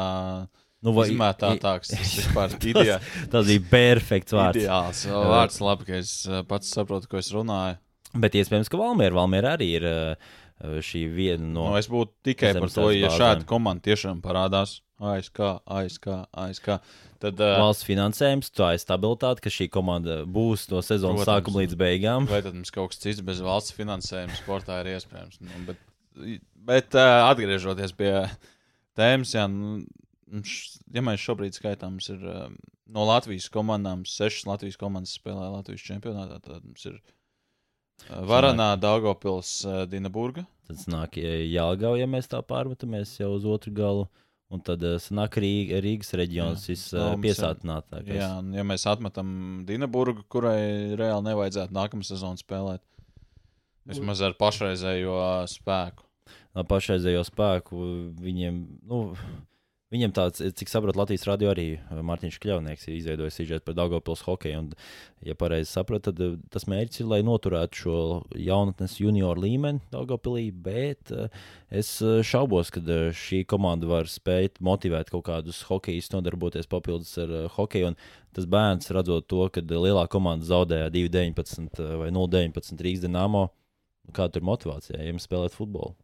Nu, 0.86 0.92
vai- 0.94 1.08
izmētātāks. 1.10 1.90
Vispār 2.20 2.52
ideā, 2.62 2.98
Tas 3.32 3.48
bija 3.48 3.62
perfekts 3.72 4.34
vārds. 4.36 4.60
ideāls 4.60 5.00
vārds. 5.08 5.56
Labi, 5.64 5.86
ka 5.88 5.96
es 5.98 6.12
uh, 6.28 6.42
pats 6.46 6.70
saprotu, 6.76 7.08
ko 7.10 7.18
es 7.18 7.30
runāju. 7.34 7.78
Bet 8.16 8.36
iespējams, 8.38 8.68
ka 8.70 8.78
Valmiera, 8.78 9.16
Valmiera 9.16 9.56
arī 9.56 9.70
ir 9.80 9.86
uh, 9.88 10.36
šī 10.62 11.02
viena 11.12 11.44
no. 11.44 11.66
Nu, 11.70 11.76
es 11.78 11.88
būtu 11.92 12.12
tikai 12.30 12.54
par 12.56 12.70
to, 12.72 12.88
ja 12.94 13.08
bāzēm. 13.10 13.18
šāda 13.20 13.46
komanda 13.50 13.82
tiešām 13.90 14.22
parādās. 14.24 14.78
ASK, 14.96 15.40
ASK, 15.68 16.06
ASK. 16.32 16.68
Tad, 17.20 17.40
uh, 17.44 17.58
Valsts 17.60 17.84
finansējums, 17.84 18.48
tā 18.56 18.70
ir 18.72 18.80
stabilitāte, 18.80 19.42
ka 19.44 19.50
šī 19.52 19.66
komanda 19.68 20.22
būs 20.24 20.70
no 20.72 20.80
sezonas 20.80 21.20
Protams. 21.20 21.28
sākuma 21.28 21.60
līdz 21.60 21.76
beigām. 21.76 22.24
vai 22.30 22.40
tad 22.40 22.54
mums 22.56 22.72
kaut 22.72 22.94
kas 22.94 23.02
cits 23.04 23.20
bez 23.20 23.42
valsts 23.44 23.76
finansējuma 23.76 24.38
sportā 24.40 24.78
ir 24.80 24.94
iespējams? 24.94 25.36
Nu, 25.44 25.60
bet 25.68 25.76
bet 26.66 26.96
uh, 26.96 27.26
atgriežoties 27.28 27.92
pie 27.92 28.14
tēmas, 28.96 29.34
jā, 29.36 29.44
nu, 29.52 29.82
š- 30.40 30.80
ja 30.96 31.04
mēs 31.04 31.20
šobrīd 31.20 31.52
skaitām, 31.60 31.98
mums 31.98 32.08
ir 32.14 32.24
uh, 32.24 32.48
no 32.88 33.04
Latvijas 33.04 33.50
komandām, 33.52 34.06
sešas 34.08 34.46
Latvijas 34.48 34.80
komandas 34.80 35.12
spēlē 35.20 35.50
Latvijas 35.58 35.84
čempionātā. 35.84 36.40
Tad 36.40 36.64
mums 36.64 36.88
ir 36.88 36.96
uh, 36.96 37.12
Varanā, 38.28 38.76
Daugopils, 38.80 39.64
uh, 39.66 39.84
Dinaburga. 39.90 40.46
Tad 40.66 40.82
nāk 40.90 41.16
Jālgava, 41.20 41.98
ja 41.98 42.06
mēs 42.10 42.26
tā 42.30 42.40
pārmetamies 42.42 43.16
jau 43.20 43.32
uz 43.36 43.44
otru 43.46 43.72
galu. 43.74 44.06
Un 44.50 44.60
tad 44.62 44.78
nāk 45.10 45.34
Rīga, 45.42 45.80
Rīgas 45.82 46.12
reģions, 46.14 46.68
mums 46.68 46.92
ir- 46.94 47.16
piesātinātākais. 47.24 48.14
Jā, 48.14 48.28
un 48.38 48.52
ja 48.54 48.62
mēs 48.62 48.84
atmetam 48.86 49.64
Dinaburgu, 49.66 50.22
kurai 50.30 50.94
reāli 50.94 51.24
nevajadzētu 51.26 51.74
nākamā 51.74 52.06
sezonā 52.06 52.38
spēlēt, 52.38 52.78
vismaz 53.86 54.22
ar 54.22 54.34
pašreizējo 54.38 55.16
spēku. 55.50 56.04
no 56.54 56.62
pašreizējo 56.64 57.24
spēku. 57.26 58.14
Viņiem, 58.22 58.62
nu, 58.86 59.00
viņiem 59.94 60.12
tāds, 60.16 60.42
cik 60.58 60.70
saprotu, 60.70 60.98
Latvijas 60.98 61.26
radio 61.28 61.50
arī 61.52 61.66
uh, 61.76 62.00
Mārtiņš 62.06 62.38
Kļavnieks 62.42 62.88
ir 62.88 62.96
izveidojis 62.96 63.38
sižetu 63.38 63.66
par 63.68 63.76
Daugopils 63.78 64.24
hokeju. 64.26 64.62
Un, 64.64 64.70
ja 65.26 65.36
pareizi 65.38 65.70
sapratu, 65.70 66.10
tad 66.10 66.22
uh, 66.24 66.34
tas 66.52 66.66
mērķis 66.70 67.02
ir, 67.02 67.08
lai 67.12 67.20
noturētu 67.26 67.82
šo 67.82 67.98
jaunatnes 68.34 68.98
junioru 68.98 69.44
līmeni 69.46 69.84
Daugopilī, 69.94 70.48
bet 70.50 71.12
uh, 71.14 71.30
es 71.70 71.92
šaubos, 72.26 72.72
ka 72.74 72.82
šī 73.16 73.44
komanda 73.48 73.90
var 73.90 74.10
spēt 74.10 74.58
motivēt 74.64 75.12
kaut 75.14 75.26
kādus 75.30 75.62
hokejistus 75.70 76.16
nodarboties 76.16 76.70
papildus 76.70 77.14
ar 77.22 77.36
hokeju. 77.54 77.92
Un 77.92 78.00
tas 78.36 78.48
bērns, 78.50 78.90
redzot 78.92 79.30
to, 79.30 79.46
ka 79.54 79.62
lielā 79.62 80.08
komanda 80.12 80.48
zaudēja 80.48 80.90
2-19 80.94 81.78
uh, 81.78 81.94
vai 82.02 82.10
0-19 82.14 82.82
Rīgas 82.82 83.06
Dienāmo, 83.06 83.46
kāda 84.16 84.40
ir 84.40 84.46
motivācija, 84.46 84.98
ja 84.98 85.10
jums 85.10 85.26
spēlēt 85.26 85.54
futbolu? 85.54 85.94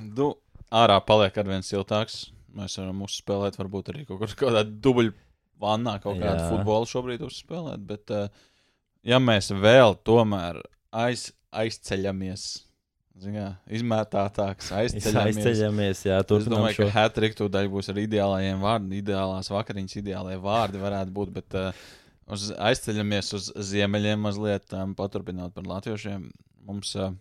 Nu, 0.00 0.34
ārā 0.70 1.00
paliek 1.06 1.36
ar 1.40 1.50
vien 1.50 1.66
siltāks. 1.66 2.28
Mēs 2.56 2.78
varam 2.80 3.04
uzspēlēt, 3.06 3.58
varbūt 3.60 3.92
arī 3.92 4.06
kaut 4.08 4.22
kur 4.22 4.32
kādā 4.40 4.64
dubļu 4.66 5.12
vannā, 5.60 5.98
kaut 6.02 6.18
kādu 6.18 6.40
Jā. 6.40 6.48
futbolu 6.50 6.88
šobrīd 6.90 7.22
uzspēlēt. 7.26 7.84
Bet, 7.86 8.10
eh, 8.10 8.26
ja 9.06 9.20
mēs 9.22 9.52
vēl 9.54 9.94
tomēr 10.06 10.58
aiz, 10.90 11.28
aizceļamies, 11.54 12.46
zin 13.20 13.36
kā, 13.36 13.46
izmētātāks, 13.70 14.72
aizceļamies. 14.80 15.38
Aizceļamies, 15.44 16.02
jā, 16.08 16.18
Es 16.24 16.50
domāju, 16.50 16.78
šo. 16.80 16.88
ka 16.88 16.96
Hatrika 16.96 17.42
tūdaļ 17.42 17.70
būs 17.70 17.92
ar 17.92 18.02
ideālajiem 18.02 18.62
vārdiem, 18.64 18.98
ideālās 18.98 19.50
vakariņas, 19.52 19.98
ideālajie 20.02 20.42
vārdi 20.42 20.82
varētu 20.82 21.14
būt. 21.14 21.32
Bet 21.38 21.58
uh, 21.60 21.86
uz, 22.26 22.50
aizceļamies 22.56 23.34
uz 23.38 23.50
ziemeļiem 23.70 24.26
mazliet, 24.26 24.66
um, 24.74 24.94
paturpinot 24.98 25.54
par 25.54 25.70
latviešiem. 25.70 26.30
Mums 26.66 26.96
uh, 26.96 27.12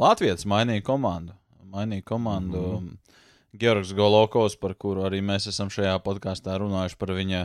Latvijas 0.00 0.46
mainīja 0.48 0.82
komandu. 0.86 1.36
Mainīja 1.74 2.04
komandu. 2.06 2.62
Mm. 2.80 2.88
-hmm. 2.88 3.22
Georgs 3.54 3.92
Golokovs, 3.94 4.56
par 4.58 4.74
kuru 4.74 5.04
arī 5.06 5.20
mēs 5.22 5.46
esam 5.50 5.70
šajā 5.70 5.94
podkāstā 6.02 6.56
runājuši 6.58 6.96
par 6.98 7.12
viņa, 7.14 7.44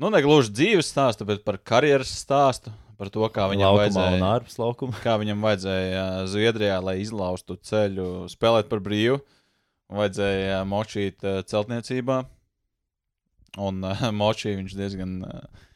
nu, 0.00 0.10
ne 0.10 0.22
gluži 0.24 0.52
dzīves 0.52 0.88
stāstu, 0.88 1.26
bet 1.28 1.44
par 1.44 1.58
karjeras 1.58 2.12
stāstu. 2.22 2.72
Par 2.98 3.12
to, 3.14 3.22
kā 3.30 3.44
viņam 3.46 3.68
Laukumā 3.68 3.82
vajadzēja 3.84 4.14
un 4.16 4.24
ārpus 4.26 4.56
laukuma. 4.58 5.00
kā 5.04 5.14
viņam 5.20 5.44
vajadzēja 5.44 6.06
Zviedrijā, 6.26 6.80
lai 6.82 6.96
izlaustu 6.98 7.54
ceļu, 7.54 8.26
spēlēt 8.32 8.66
par 8.68 8.80
brīvu. 8.82 9.20
Vajadzēja 9.94 10.64
močīt 10.66 11.22
celtniecībā. 11.22 12.24
Un 13.58 13.86
močī 14.22 14.56
viņš 14.58 14.74
diezgan, 14.74 15.14
uh, 15.22 15.67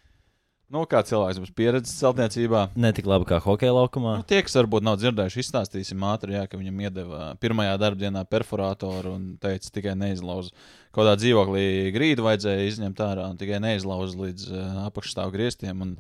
nu, 0.72 0.82
kā 0.88 1.02
cilvēks 1.06 1.40
būs 1.42 1.52
pieredzējis 1.56 2.00
celtniecībā. 2.00 2.62
Ne 2.80 2.90
tik 2.96 3.08
labi 3.10 3.28
kā 3.28 3.38
hokeja 3.44 3.74
laukumā. 3.76 4.16
Nu, 4.22 4.26
tie, 4.28 4.40
kas 4.44 4.56
varbūt 4.56 4.86
nav 4.86 4.98
dzirdējuši, 5.00 5.44
izstāstīsim 5.44 6.02
ātri, 6.08 6.36
jā, 6.38 6.46
ka 6.48 6.60
viņam 6.60 6.82
iedeva 6.86 7.28
pirmajā 7.42 7.76
darbdienā 7.82 8.24
perforātoru 8.30 9.14
un 9.18 9.28
teica, 9.42 9.70
tikai 9.76 9.94
neizlauž. 10.00 10.50
Kaut 10.92 11.04
kādā 11.04 11.14
dzīvoklī 11.20 11.66
grīdu 11.94 12.26
vajadzēja 12.26 12.68
izņemt 12.70 13.04
ārā 13.04 13.28
un 13.32 13.40
tikai 13.40 13.60
neizlauž 13.64 14.16
līdz 14.18 14.48
uh, 14.50 14.82
apakšstāv 14.88 15.32
griestiem. 15.36 15.84
Un 15.86 15.96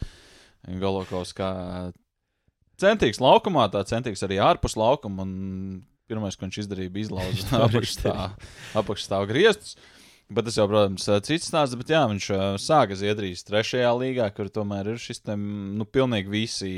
Golokovs 0.82 1.32
kā 1.36 1.52
centīgs 2.80 3.20
laukumā, 3.22 3.68
tā 3.72 3.82
centīgs 3.88 4.22
arī 4.26 4.38
ārpus 4.42 4.76
laukuma. 4.78 5.26
Un 5.26 5.82
pirmais, 6.10 6.36
ko 6.36 6.46
viņš 6.46 6.62
izdarīja, 6.64 6.92
bija 6.92 7.08
izlauzt 7.08 7.52
apakšstāv, 7.66 8.38
apakšstāv 8.82 9.28
griestus. 9.30 9.76
Bet 10.32 10.46
tas 10.48 10.56
jau, 10.56 10.68
protams, 10.70 11.08
cits 11.26 11.50
stāsts. 11.50 11.76
Bet 11.76 11.92
jā, 11.92 12.02
viņš 12.08 12.30
sāka 12.62 12.96
Zviedrijas 12.96 13.44
trešajā 13.48 13.90
līgā, 13.98 14.30
kur 14.36 14.48
tomēr 14.52 14.94
ir 14.94 15.00
šis 15.02 15.24
te, 15.26 15.36
nu, 15.36 15.84
pilnīgi 15.84 16.32
visi 16.32 16.72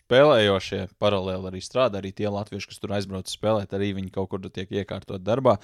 spēlējošie 0.00 0.86
paralēli 1.02 1.50
arī 1.52 1.62
strādā. 1.62 2.00
Arī 2.00 2.12
tie 2.16 2.30
latvieši, 2.32 2.72
kas 2.72 2.82
tur 2.82 2.96
aizbrauc 2.96 3.30
spēlēt, 3.30 3.74
arī 3.76 3.92
viņi 4.00 4.14
kaut 4.14 4.32
kur 4.32 4.42
tiek 4.48 4.70
iekārtot 4.82 5.22
darbā. 5.22 5.58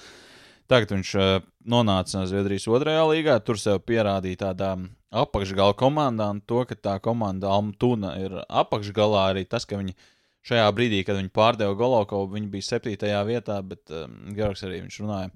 Tagad 0.67 0.91
viņš 0.95 1.11
nonāca 1.71 2.25
Zviedrijas 2.27 2.67
otrajā 2.67 3.03
līgā, 3.07 3.37
tur 3.43 3.59
sev 3.59 3.79
pierādīja 3.87 4.43
tādā 4.49 4.73
apakšgala 5.15 5.75
komandā, 5.79 6.27
un 6.35 6.41
to, 6.43 6.63
ka 6.67 6.75
tā 6.75 6.97
komanda 7.03 7.51
Almtuna 7.55 8.17
ir 8.19 8.35
apakšgalā, 8.47 9.29
arī 9.31 9.45
tas, 9.47 9.63
ka 9.67 9.79
viņi 9.79 9.95
šajā 10.47 10.67
brīdī, 10.75 11.03
kad 11.07 11.19
viņi 11.19 11.31
pārdeva 11.35 11.75
Golokovu, 11.79 12.33
viņi 12.35 12.51
bija 12.51 12.67
septītajā 12.67 13.21
vietā, 13.27 13.61
bet 13.63 13.87
um, 13.95 14.17
Georgs 14.35 14.63
arī 14.67 14.81
viņš 14.83 14.99
runāja. 15.03 15.31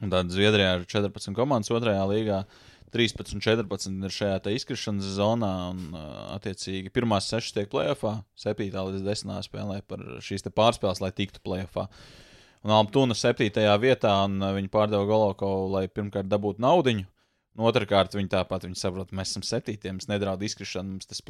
Un 0.00 0.12
tad 0.12 0.32
Zviedrijā 0.32 0.78
ir 0.78 0.86
14 0.88 1.36
komandas 1.36 1.72
otrajā 1.74 2.04
līgā. 2.08 2.44
13, 2.90 3.38
14 3.38 4.06
ir 4.06 4.14
šajā 4.14 4.54
izkrišanas 4.56 5.12
zonā, 5.14 5.52
un, 5.70 5.92
attiecīgi, 6.34 6.90
pirmās 6.90 7.28
sešas 7.30 7.54
tiek 7.54 7.68
plēsoņā, 7.70 8.24
7 8.42 8.66
līdz 8.66 9.04
10 9.06 9.46
spēlē 9.46 9.78
par 9.86 10.02
šīs 10.24 10.48
pārspēles, 10.48 11.02
lai 11.04 11.12
tiktu 11.14 11.42
plēsoņā. 11.46 11.86
Un 12.66 12.74
Almtūna 12.76 13.14
7. 13.16 13.46
vietā, 13.80 14.10
un 14.26 14.42
viņi 14.42 14.68
pārdeva 14.72 15.06
Golokovu, 15.08 15.70
lai 15.72 15.86
pirmkārt 15.88 16.28
dabūtu 16.28 16.60
naudu. 16.60 16.98
Un 17.58 17.66
otrkārt, 17.66 18.14
viņi 18.14 18.30
tāpat 18.30 18.66
viņi 18.66 18.78
saprot, 18.78 19.14
mēs 19.16 19.32
esam 19.32 19.42
septītie, 19.46 19.90
mums 19.92 20.06
nedraud 20.10 20.42
izkrišana, 20.46 20.94
mums 20.94 21.08
tas 21.10 21.22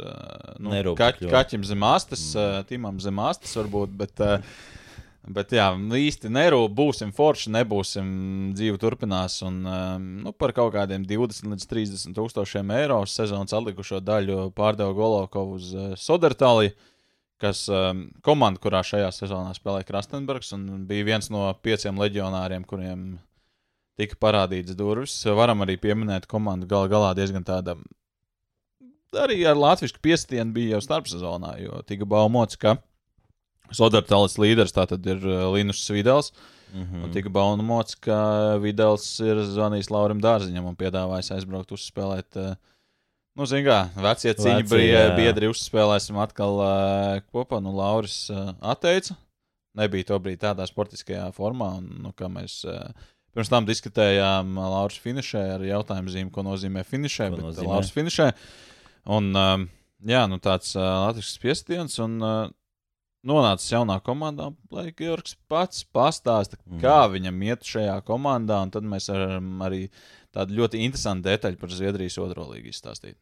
uh, 0.00 0.54
nu, 0.62 0.72
kaķ, 0.96 1.26
kaķim 1.30 1.66
zem 1.68 1.84
astes, 1.84 2.22
mm. 2.32 2.68
Timam 2.70 3.00
zem 3.02 3.20
astes 3.22 3.52
varbūt, 3.58 3.92
bet, 3.98 4.22
bet 5.28 5.52
jā, 5.52 5.66
īsti 5.76 6.30
nerūp, 6.32 6.72
būsim 6.76 7.10
forši, 7.16 7.52
nebūsim, 7.56 8.12
dzīve 8.56 8.80
turpinās, 8.80 9.40
un 9.46 9.58
um, 9.64 10.06
nu, 10.24 10.32
par 10.32 10.54
kaut 10.56 10.72
kādiem 10.76 11.04
20 11.08 11.52
līdz 11.52 11.66
30 11.70 12.16
tūkstošiem 12.16 12.72
eiro 12.78 13.02
sezonas 13.08 13.52
atlikušo 13.56 14.00
daļu 14.04 14.50
pārdeva 14.56 14.96
Golokovu 14.96 15.58
uz 15.60 15.74
uh, 15.74 15.92
Sodertāliju 16.00 16.76
kas 17.40 17.64
um, 17.72 18.04
komanda, 18.24 18.60
kurā 18.60 18.82
šajā 18.84 19.08
sezonā 19.16 19.54
spēlēja 19.56 19.88
Krastenbergs, 19.88 20.52
un 20.56 20.84
bija 20.88 21.06
viens 21.08 21.30
no 21.32 21.46
pieciem 21.64 21.96
leģionāriem, 22.00 22.66
kuriem 22.68 23.14
tika 24.00 24.18
parādīts 24.20 24.76
durvis. 24.76 25.16
Varam 25.24 25.64
arī 25.64 25.78
pieminēt 25.80 26.28
komandu 26.30 26.68
gal 26.70 26.88
galā 26.92 27.14
diezgan 27.16 27.46
tāda. 27.46 27.76
Arī 29.16 29.40
ar 29.48 29.58
latviešu 29.58 29.98
piestienu 30.04 30.54
bija 30.54 30.76
jau 30.76 30.84
starpsezonā, 30.84 31.56
jo 31.64 31.80
tika 31.88 32.06
baumots, 32.08 32.60
ka 32.60 32.76
Sodartālis 33.76 34.38
līderis 34.40 34.74
tātad 34.74 35.04
ir 35.06 35.22
uh, 35.26 35.48
Linus 35.54 35.84
Vidals. 35.90 36.32
Mm 36.32 36.58
Mm. 36.74 36.80
Un 36.80 37.02
-hmm. 37.02 37.12
tika 37.12 37.28
baumots, 37.28 37.94
ka 37.94 38.56
Vidals 38.62 39.20
ir 39.20 39.36
zvanījis 39.36 39.90
Laurim 39.90 40.20
Dārziņam 40.22 40.68
un 40.70 40.76
piedāvājis 40.76 41.32
aizbraukt 41.34 41.72
uzspēlēt. 41.72 42.36
Uh, 42.36 42.54
Nu, 43.38 43.46
zināmā 43.46 43.62
mērā, 43.62 44.02
vecie 44.02 44.34
Vecie, 44.34 44.90
jā. 44.90 45.16
biedri 45.16 45.48
uzspēlēsim 45.48 46.18
atkal 46.18 46.58
uh, 46.58 47.20
kopā. 47.32 47.60
Nu, 47.62 47.70
Lauris 47.72 48.28
atteica. 48.60 49.14
Nebija 49.74 50.04
to 50.04 50.18
brīdi 50.18 50.42
tādā 50.42 50.66
sportiskajā 50.66 51.30
formā, 51.32 51.76
un, 51.78 52.02
nu, 52.02 52.12
kā 52.12 52.26
mēs 52.28 52.66
pirms 53.32 53.48
tam 53.48 53.64
diskutējām, 53.64 54.58
Lauris 54.58 54.98
finišē 54.98 55.54
ar 55.54 55.60
jautājumu 55.62 56.10
zīmi, 56.10 56.30
ko 56.30 56.42
nozīmē 56.42 56.82
finišē. 56.84 57.30
Ko 57.30 57.36
Bet 57.36 57.44
nozīmē? 57.44 57.68
Lauris 57.68 57.90
finišē. 57.94 58.32
Un, 59.06 59.30
jā, 60.02 60.26
nu, 60.28 60.38
tāds 60.38 60.74
uh, 60.76 60.82
latviešu 61.06 61.30
spiestiens. 61.30 61.98
Un, 62.02 62.18
uh, 62.20 62.50
Nonācis 63.26 63.68
jaunā 63.74 63.98
komandā, 64.00 64.46
lai 64.72 64.94
Georgs 64.96 65.34
pats 65.48 65.84
pastāsta, 65.84 66.56
Mhm. 66.66 66.80
kā 66.80 67.04
viņam 67.12 67.42
iet 67.44 67.60
šajā 67.60 68.02
komandā. 68.02 68.62
un 68.62 68.70
Tad 68.70 68.82
mēs 68.82 69.10
varam 69.12 69.58
arī 69.60 69.90
tādu 70.34 70.56
ļoti 70.56 70.80
interesantu 70.80 71.28
detaļu 71.28 71.58
par 71.58 71.68
Zviedrijas 71.68 72.18
otro 72.18 72.44
līgu 72.48 72.68
izstāstīt. 72.72 73.16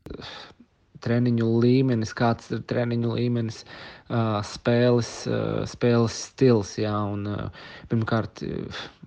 treniņu 1.01 1.47
līmenis, 1.63 2.13
kāds 2.13 2.51
ir 2.51 2.59
treniņu 2.59 3.15
līmenis, 3.15 3.65
spēles, 4.11 5.29
spēles 5.71 6.11
stils. 6.11 6.77
Jā, 6.77 6.95
un, 7.13 7.51
pirmkārt, 7.89 8.43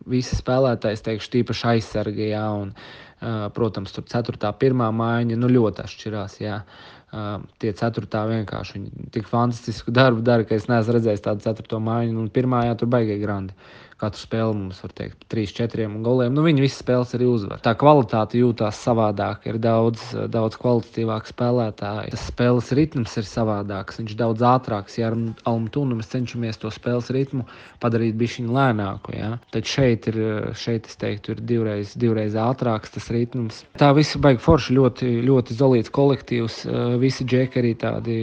visi 0.07 0.35
spēlētāji, 0.35 0.93
es 0.93 1.01
teikšu, 1.01 1.29
tīpaši 1.35 1.65
aizsargi, 1.75 2.29
jā, 2.31 2.45
un, 2.61 2.73
ā, 3.21 3.51
protams, 3.51 3.91
tur 3.91 4.03
4. 4.03 4.53
pirmā 4.53 4.87
maiņa 4.95 5.37
nu, 5.37 5.47
ļoti 5.47 5.83
atšķirās. 5.83 6.39
Jā. 6.39 6.61
Uh, 6.63 7.00
tie 7.11 7.71
ceturtā 7.75 8.23
vienkārši 8.29 8.77
viņi 8.77 9.09
tik 9.11 9.27
fantastisku 9.27 9.91
darbu 9.91 10.23
dara, 10.23 10.45
ka 10.47 10.55
es 10.55 10.69
neesmu 10.71 10.95
redzējis 10.95 11.23
tādu 11.25 11.43
ceturto 11.43 11.79
mājiņu. 11.83 12.19
Un 12.23 12.29
pirmā 12.31 12.65
jā, 12.69 12.75
tur 12.79 12.91
baigīgi 12.93 13.23
grandi. 13.23 13.55
Katru 14.01 14.17
spēli 14.17 14.55
mums 14.57 14.79
var 14.81 14.93
teikt, 14.97 15.27
trīs, 15.29 15.51
četriem 15.53 15.99
goliem. 16.01 16.33
Nu, 16.33 16.41
viņi 16.41 16.63
visas 16.63 16.79
spēles 16.81 17.11
arī 17.13 17.27
uzvar. 17.29 17.59
Tā 17.61 17.75
kvalitāte 17.77 18.39
jūtās 18.39 18.79
savādāk, 18.81 19.45
ir 19.51 19.59
daudz, 19.61 20.01
daudz 20.33 20.57
kvalitatīvāk 20.57 21.29
spēlētāji. 21.29 22.15
Tas 22.15 22.23
spēles 22.31 22.71
ritms 22.79 23.13
ir 23.21 23.27
savādāks, 23.29 24.01
viņš 24.01 24.17
daudz 24.17 24.41
ātrāks. 24.41 24.97
Ja 24.97 25.11
ar 25.11 25.17
Almutūnu 25.51 25.99
mēs 25.99 26.09
cenšamies 26.15 26.57
to 26.63 26.73
spēles 26.73 27.11
ritmu 27.13 27.45
padarīt 27.83 28.17
bišķiņu 28.17 28.57
lēnāku, 28.57 29.13
ja? 29.19 29.35
tad 29.53 29.69
šeit 29.69 30.09
ir, 30.09 30.19
šeit 30.57 30.89
es 30.89 30.97
teiktu, 31.01 31.35
ir 31.35 31.45
divreiz, 31.53 31.93
divreiz 31.93 32.33
ātrāks 32.33 32.95
tas 32.97 33.11
ritms. 33.13 33.63
Tā 33.77 33.93
viss 33.97 34.17
baigi 34.17 34.41
forši, 34.41 34.79
ļoti, 34.79 35.13
ļoti 35.29 35.61
zolīts 35.61 35.93
kolektīvs. 35.93 36.63
Visi 37.01 37.29
džeki 37.29 37.61
arī 37.61 37.75
tādi 37.85 38.17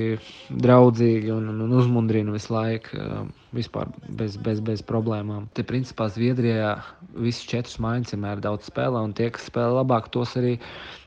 draudzīgi 0.51 1.31
un, 1.39 1.53
un 1.55 1.79
uzmundrina 1.79 2.35
visu 2.35 2.59
laiku 2.59 3.29
vispār 3.55 3.89
bez, 4.09 4.37
bez, 4.37 4.61
bez 4.65 4.83
problēmām. 4.85 5.49
Te, 5.57 5.65
principā, 5.67 6.09
Zviedrijā 6.13 6.77
visas 7.17 7.47
četras 7.49 7.79
maiņas 7.83 8.15
vienmēr 8.15 8.43
daudz 8.45 8.69
spēlē, 8.69 9.03
un 9.09 9.15
tie, 9.17 9.31
kas 9.35 9.49
spēlē 9.49 9.81
labāk, 9.81 10.11
tos 10.15 10.35
arī, 10.41 10.57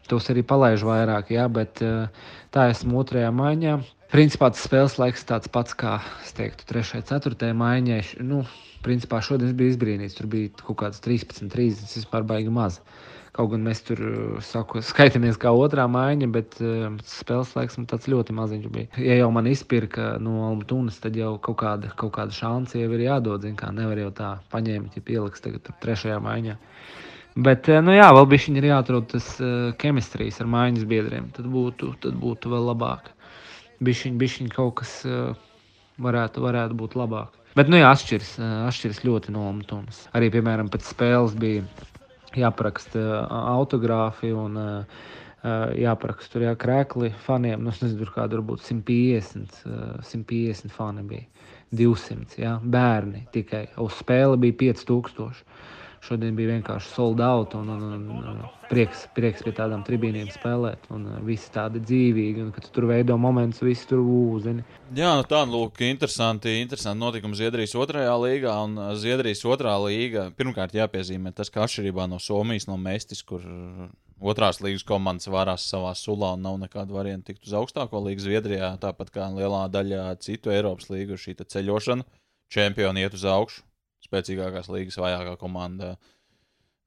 tos 0.10 0.30
arī 0.34 0.44
palaiž 0.48 0.86
vairāk. 0.88 1.32
Jā, 1.36 1.48
bet 1.52 1.84
eh, 1.86 2.32
tā 2.56 2.70
esmu 2.74 3.04
otrajā 3.04 3.32
maiņā. 3.36 3.78
Principā 4.12 4.50
tas 4.52 4.66
spēles 4.68 4.98
laiks 5.00 5.24
tāds 5.28 5.52
pats 5.52 5.78
kā, 5.78 6.00
es 6.26 6.34
teiktu, 6.36 6.68
trešajai, 6.68 7.08
ceturtajai 7.14 7.56
maiņai. 7.62 8.02
Nu, 8.28 8.42
principā 8.84 9.22
šodien 9.24 9.54
bija 9.56 9.76
izbrīnīts, 9.76 10.18
tur 10.18 10.28
bija 10.32 10.52
kaut 10.66 10.82
kāds 10.82 11.00
13, 11.06 11.48
30, 11.54 11.96
vispār 12.02 12.28
baigi 12.28 12.52
maz. 12.52 12.82
Uh, 13.32 13.38
Kaut 13.38 13.54
gan 13.54 13.62
mēs 13.64 13.80
tur 13.88 14.00
eh, 14.04 14.16
saku, 14.44 14.82
skaitāmies 14.84 15.38
kā 15.40 15.54
otrā 15.56 15.86
maiņa, 15.88 16.28
bet 16.36 16.58
uh, 16.60 16.90
spēles 17.08 17.54
laiks 17.56 17.78
tāds 17.88 18.10
ļoti 18.12 18.34
maziņš 18.36 18.72
bija. 18.74 18.90
Ja 19.00 19.16
jau 19.22 19.30
man 19.32 19.48
izpirka 19.48 20.18
no 20.20 20.42
Almatunas, 20.50 20.98
tad 21.00 21.16
jau 21.16 21.38
kaut 21.40 21.62
kāda, 21.62 21.94
kaut 21.96 22.12
kāda 22.18 22.36
šansa 22.36 22.82
jau 22.82 22.90
ir 22.92 23.06
jādod. 23.06 23.46
Kā 23.56 23.70
nevar 23.76 24.02
jau 24.02 24.10
tā 24.18 24.34
paņemt, 24.52 24.98
ja 25.00 25.04
pieliks 25.08 25.46
tagad 25.46 25.70
trešajā 25.84 26.18
maiņā. 26.26 26.58
Bet, 27.48 27.70
eh, 27.72 27.80
nu 27.80 27.96
jā, 27.96 28.10
vēl 28.18 28.28
bija 28.34 28.58
ir 28.60 28.68
jāatrod 28.68 29.08
tas 29.14 29.30
ķemistrijas 29.80 30.42
uh, 30.42 30.44
ar 30.44 30.52
mājiņas 30.52 30.90
biedriem. 30.92 31.32
Tad 31.38 31.48
būtu, 31.54 31.94
tad 32.04 32.20
būtu 32.20 32.52
vēl 32.52 32.68
labāk. 32.74 33.14
Bišķiņ, 33.80 34.18
bišķiņ 34.20 34.52
kaut 34.58 34.82
kas 34.82 34.98
uh, 35.08 35.32
varētu, 36.04 36.44
varētu 36.44 36.76
būt 36.84 37.00
labāk. 37.00 37.40
Bet, 37.56 37.72
nu 37.72 37.80
jā, 37.80 37.96
atšķiras, 37.96 38.36
atšķiras 38.68 39.02
ļoti 39.08 39.32
no 39.36 39.48
Almatunas. 39.48 40.04
Arī, 40.16 40.28
piemēram, 40.36 40.68
pēc 40.72 40.92
spēles 40.92 41.34
bija 41.40 41.64
jāparaksta 42.38 43.26
autogrāfi 43.56 44.32
un 44.36 44.60
jāparaksta 45.42 46.36
tur 46.36 46.46
jā, 46.46 46.56
krēkli 46.60 47.12
faniem. 47.26 47.64
Nu, 47.64 47.74
es 47.74 47.82
nezinu, 47.82 48.04
tur 48.04 48.14
kāda 48.16 48.38
varbūt 48.38 48.64
150, 48.68 49.62
150 50.06 50.76
fani 50.76 51.06
bija. 51.08 51.28
200 51.72 52.36
jā, 52.42 52.58
bērni 52.68 53.26
tikai. 53.32 53.66
Uz 53.80 53.96
spēle 54.02 54.36
bija 54.42 54.58
5000. 54.60 55.46
Šodien 56.02 56.34
bija 56.34 56.56
vienkārši 56.56 56.96
sold 56.96 57.20
out 57.22 57.54
un, 57.54 57.68
un, 57.70 58.06
un, 58.10 58.38
prieks, 58.72 59.04
prieks 59.14 59.44
pie 59.46 59.52
tādām 59.54 59.84
tribīniem 59.86 60.32
spēlēt. 60.34 60.88
Un 60.96 61.06
viss 61.28 61.52
tādi 61.54 61.78
dzīvīgi, 61.84 62.42
un 62.42 62.50
kad 62.56 62.66
tu 62.66 62.74
tur 62.74 62.88
veido 62.90 63.20
momentus, 63.22 63.62
viss 63.62 63.86
tur 63.90 64.02
uzini. 64.02 64.66
Jā, 64.98 65.12
nu 65.20 65.28
tā, 65.30 65.44
lūk, 65.46 65.84
interesanti, 65.86 66.56
interesanti 66.64 67.04
notikumi 67.04 67.38
Zviedrijas 67.38 67.78
otrajā 67.78 68.18
līgā. 68.18 68.58
Un 68.66 68.82
Zviedrijas 68.98 69.46
otrā 69.46 69.78
līga, 69.86 70.32
pirmkārt 70.34 70.74
jāpiezīmē 70.80 71.36
tas, 71.38 71.54
ka 71.54 71.68
atšķirībā 71.68 72.10
no 72.10 72.18
Somijas, 72.18 72.66
no 72.66 72.82
Mestis, 72.82 73.22
kur 73.22 73.46
otrās 74.18 74.58
līgas 74.66 74.88
komandas 74.90 75.30
varās 75.30 75.70
savā 75.70 75.94
sulā 75.98 76.34
un 76.34 76.42
nav 76.50 76.58
nekāda 76.66 76.98
varianta 76.98 77.30
tikt 77.30 77.46
uz 77.46 77.54
augstāko 77.62 78.02
līgu 78.08 78.26
Zviedrijā, 78.26 78.74
tāpat 78.82 79.14
kā 79.14 79.30
lielā 79.38 79.68
daļā 79.70 80.16
citu 80.26 80.50
Eiropas 80.50 80.90
līgu, 80.90 81.22
šī 81.22 81.38
ceļošana, 81.46 82.10
čempioni 82.50 83.06
iet 83.06 83.18
uz 83.18 83.30
augšu 83.30 83.68
spēcīgākās 84.06 84.70
līgas 84.72 85.00
vājākā 85.02 85.36
komanda 85.42 85.96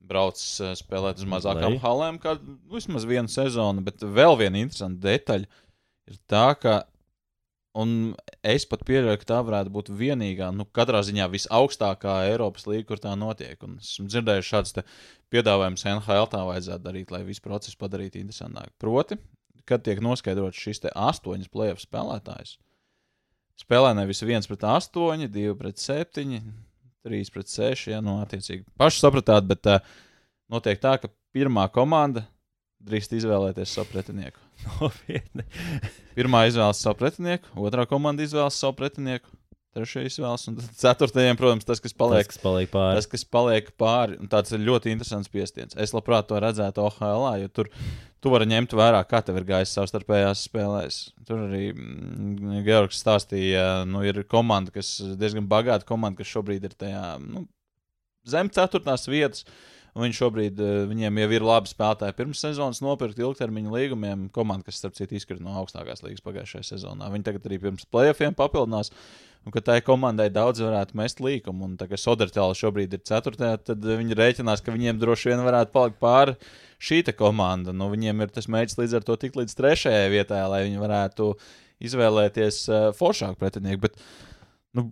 brauc 0.05 0.41
eh, 0.61 0.73
spēlēt 0.79 1.23
uz 1.23 1.29
mazākām 1.29 1.79
halēm, 1.83 2.19
kā 2.23 2.37
vismaz 2.73 3.07
vienu 3.09 3.31
sezonu. 3.33 3.85
Bet 3.85 4.05
vēl 4.05 4.39
viena 4.41 4.61
interesanta 4.63 5.09
detaļa 5.11 5.49
ir 6.11 6.19
tā, 6.31 6.49
ka. 6.61 6.83
Un 7.75 8.13
es 8.47 8.63
pat 8.71 8.85
pieļauju, 8.87 9.19
ka 9.19 9.27
tā 9.27 9.37
varētu 9.43 9.73
būt 9.75 9.89
vienīgā, 9.99 10.53
nu, 10.55 10.63
katrā 10.79 11.01
ziņā 11.03 11.25
visaugstākā 11.33 12.21
Eiropas 12.29 12.69
līnija, 12.71 12.87
kur 12.87 13.01
tā 13.03 13.17
notiek. 13.19 13.57
Un 13.67 13.81
esmu 13.83 14.07
dzirdējis 14.07 14.47
šāds 14.47 14.77
piedāvājums 15.35 15.83
NHL, 15.91 16.29
tā 16.31 16.45
vajadzētu 16.47 16.85
darīt, 16.85 17.11
lai 17.11 17.25
visu 17.27 17.43
procesu 17.43 17.81
padarītu 17.81 18.21
interesantāku. 18.21 18.71
Proti, 18.79 19.19
kad 19.67 19.83
tiek 19.83 19.99
noskaidrots 20.07 20.61
šis 20.61 20.85
astoņas 20.93 21.51
plēsoņu 21.51 21.83
spēlētājs, 21.89 22.55
spēlē 23.65 23.91
nevis 23.99 24.23
viens 24.23 24.47
pret 24.47 24.69
astoņi, 24.71 25.33
divi 25.35 25.59
pret 25.59 25.83
septiņi, 25.83 26.41
3 27.05 27.33
pret 27.35 27.51
6. 27.53 27.89
Ja, 27.93 28.01
nu, 28.05 28.19
attiecīgi, 28.25 28.65
paši 28.81 29.03
sapratāt, 29.03 29.47
bet 29.49 29.69
uh, 29.71 29.83
notiek 30.53 30.81
tā, 30.81 30.97
ka 31.03 31.11
pirmā 31.35 31.67
komanda 31.75 32.25
drīkst 32.85 33.17
izvēlēties 33.21 33.77
savu 33.77 33.91
pretinieku. 33.93 34.41
Nopietni. 34.81 35.47
Pirmā 36.17 36.45
izvēlas 36.51 36.83
savu 36.85 37.01
pretinieku, 37.03 37.53
otrā 37.61 37.87
komanda 37.91 38.25
izvēlas 38.25 38.59
savu 38.61 38.77
pretinieku. 38.81 39.31
Trešais 39.75 40.15
izvēles, 40.15 40.45
un 40.51 40.59
ceturtajam, 40.79 41.39
protams, 41.39 41.67
tas, 41.67 41.81
kas 41.83 41.95
paliek, 41.99 42.29
tas, 42.29 42.37
kas 42.37 42.43
paliek 42.45 42.71
pāri. 42.71 42.99
Tas, 43.01 43.09
kas 43.11 43.25
paliek 43.27 43.71
pāri, 43.81 44.19
un 44.23 44.31
tāds 44.31 44.55
ir 44.55 44.63
ļoti 44.63 44.93
interesants 44.95 45.31
piestiens. 45.33 45.75
Es 45.75 45.91
labprāt 45.97 46.29
to 46.31 46.39
redzētu 46.39 46.85
OHL, 46.85 47.27
jo 47.43 47.51
tur 47.51 47.71
tu 48.23 48.31
vari 48.31 48.47
ņemt 48.53 48.77
vērā, 48.79 49.03
kā 49.11 49.19
tev 49.27 49.41
ir 49.41 49.49
gājis 49.49 49.75
savstarpējās 49.75 50.45
spēlēs. 50.47 51.01
Tur 51.27 51.43
arī 51.49 51.65
mm, 51.73 52.63
Georgs 52.69 53.03
stāstīja, 53.03 53.67
nu, 53.91 54.05
ir 54.07 54.23
komanda, 54.31 54.71
kas 54.79 54.95
diezgan 55.19 55.51
bagāta 55.51 55.89
komanda, 55.89 56.23
kas 56.23 56.31
šobrīd 56.31 56.71
ir 56.71 56.79
tajā 56.79 57.03
nu, 57.27 57.45
zem 58.31 58.53
ceturtās 58.55 59.11
vietas. 59.11 59.43
Viņi 59.95 60.17
šobrīd, 60.19 60.59
eh, 60.59 60.87
viņiem 60.91 61.21
jau 61.23 61.29
ir 61.37 61.45
labi 61.47 61.71
spēlētāji 61.71 62.17
pirms 62.19 62.41
sezonas 62.43 62.81
nopirkt 62.83 63.21
ilgtermiņa 63.23 63.71
līgumiem. 63.71 64.25
Komanda, 64.35 64.67
kas, 64.67 64.81
starp 64.81 64.97
citu, 64.99 65.15
izkrita 65.15 65.45
no 65.45 65.55
augstākās 65.61 66.03
līgas 66.03 66.25
pagājušajā 66.25 66.67
sezonā. 66.73 67.11
Viņi 67.13 67.29
tagad 67.29 67.47
arī 67.47 67.61
pirms 67.63 67.87
playoffiem 67.87 68.35
papildinās. 68.35 68.91
Un 69.45 69.53
ka 69.53 69.61
tai 69.61 69.77
komandai 69.85 70.31
daudz 70.33 70.63
varētu 70.65 70.97
mest 70.99 71.21
līkumu. 71.21 71.69
Un 71.69 71.77
tā 71.77 71.87
kā 71.87 71.99
Sodartēla 72.01 72.57
šobrīd 72.57 72.97
ir 72.97 73.05
ceturtajā, 73.07 73.61
tad 73.71 73.85
viņi 73.85 74.17
rēķinās, 74.19 74.65
ka 74.65 74.73
viņiem 74.75 74.99
droši 74.99 75.31
vien 75.31 75.45
varētu 75.45 75.71
palikt 75.71 76.01
pāri 76.01 76.35
šī 76.81 77.05
komanda. 77.15 77.71
Nu, 77.77 77.91
viņiem 77.93 78.25
ir 78.25 78.33
tas 78.35 78.49
mērķis 78.49 78.81
līdz 78.81 78.99
ar 78.99 79.07
to 79.07 79.17
tikt 79.21 79.37
līdz 79.37 79.55
trešajai 79.55 80.11
vietai, 80.11 80.43
lai 80.49 80.65
viņi 80.65 80.81
varētu 80.81 81.31
izvēlēties 81.85 82.61
uh, 82.71 82.91
foršāku 82.97 83.39
pretinieku. 83.39 83.85
Bet, 83.85 84.01
nu, 84.75 84.89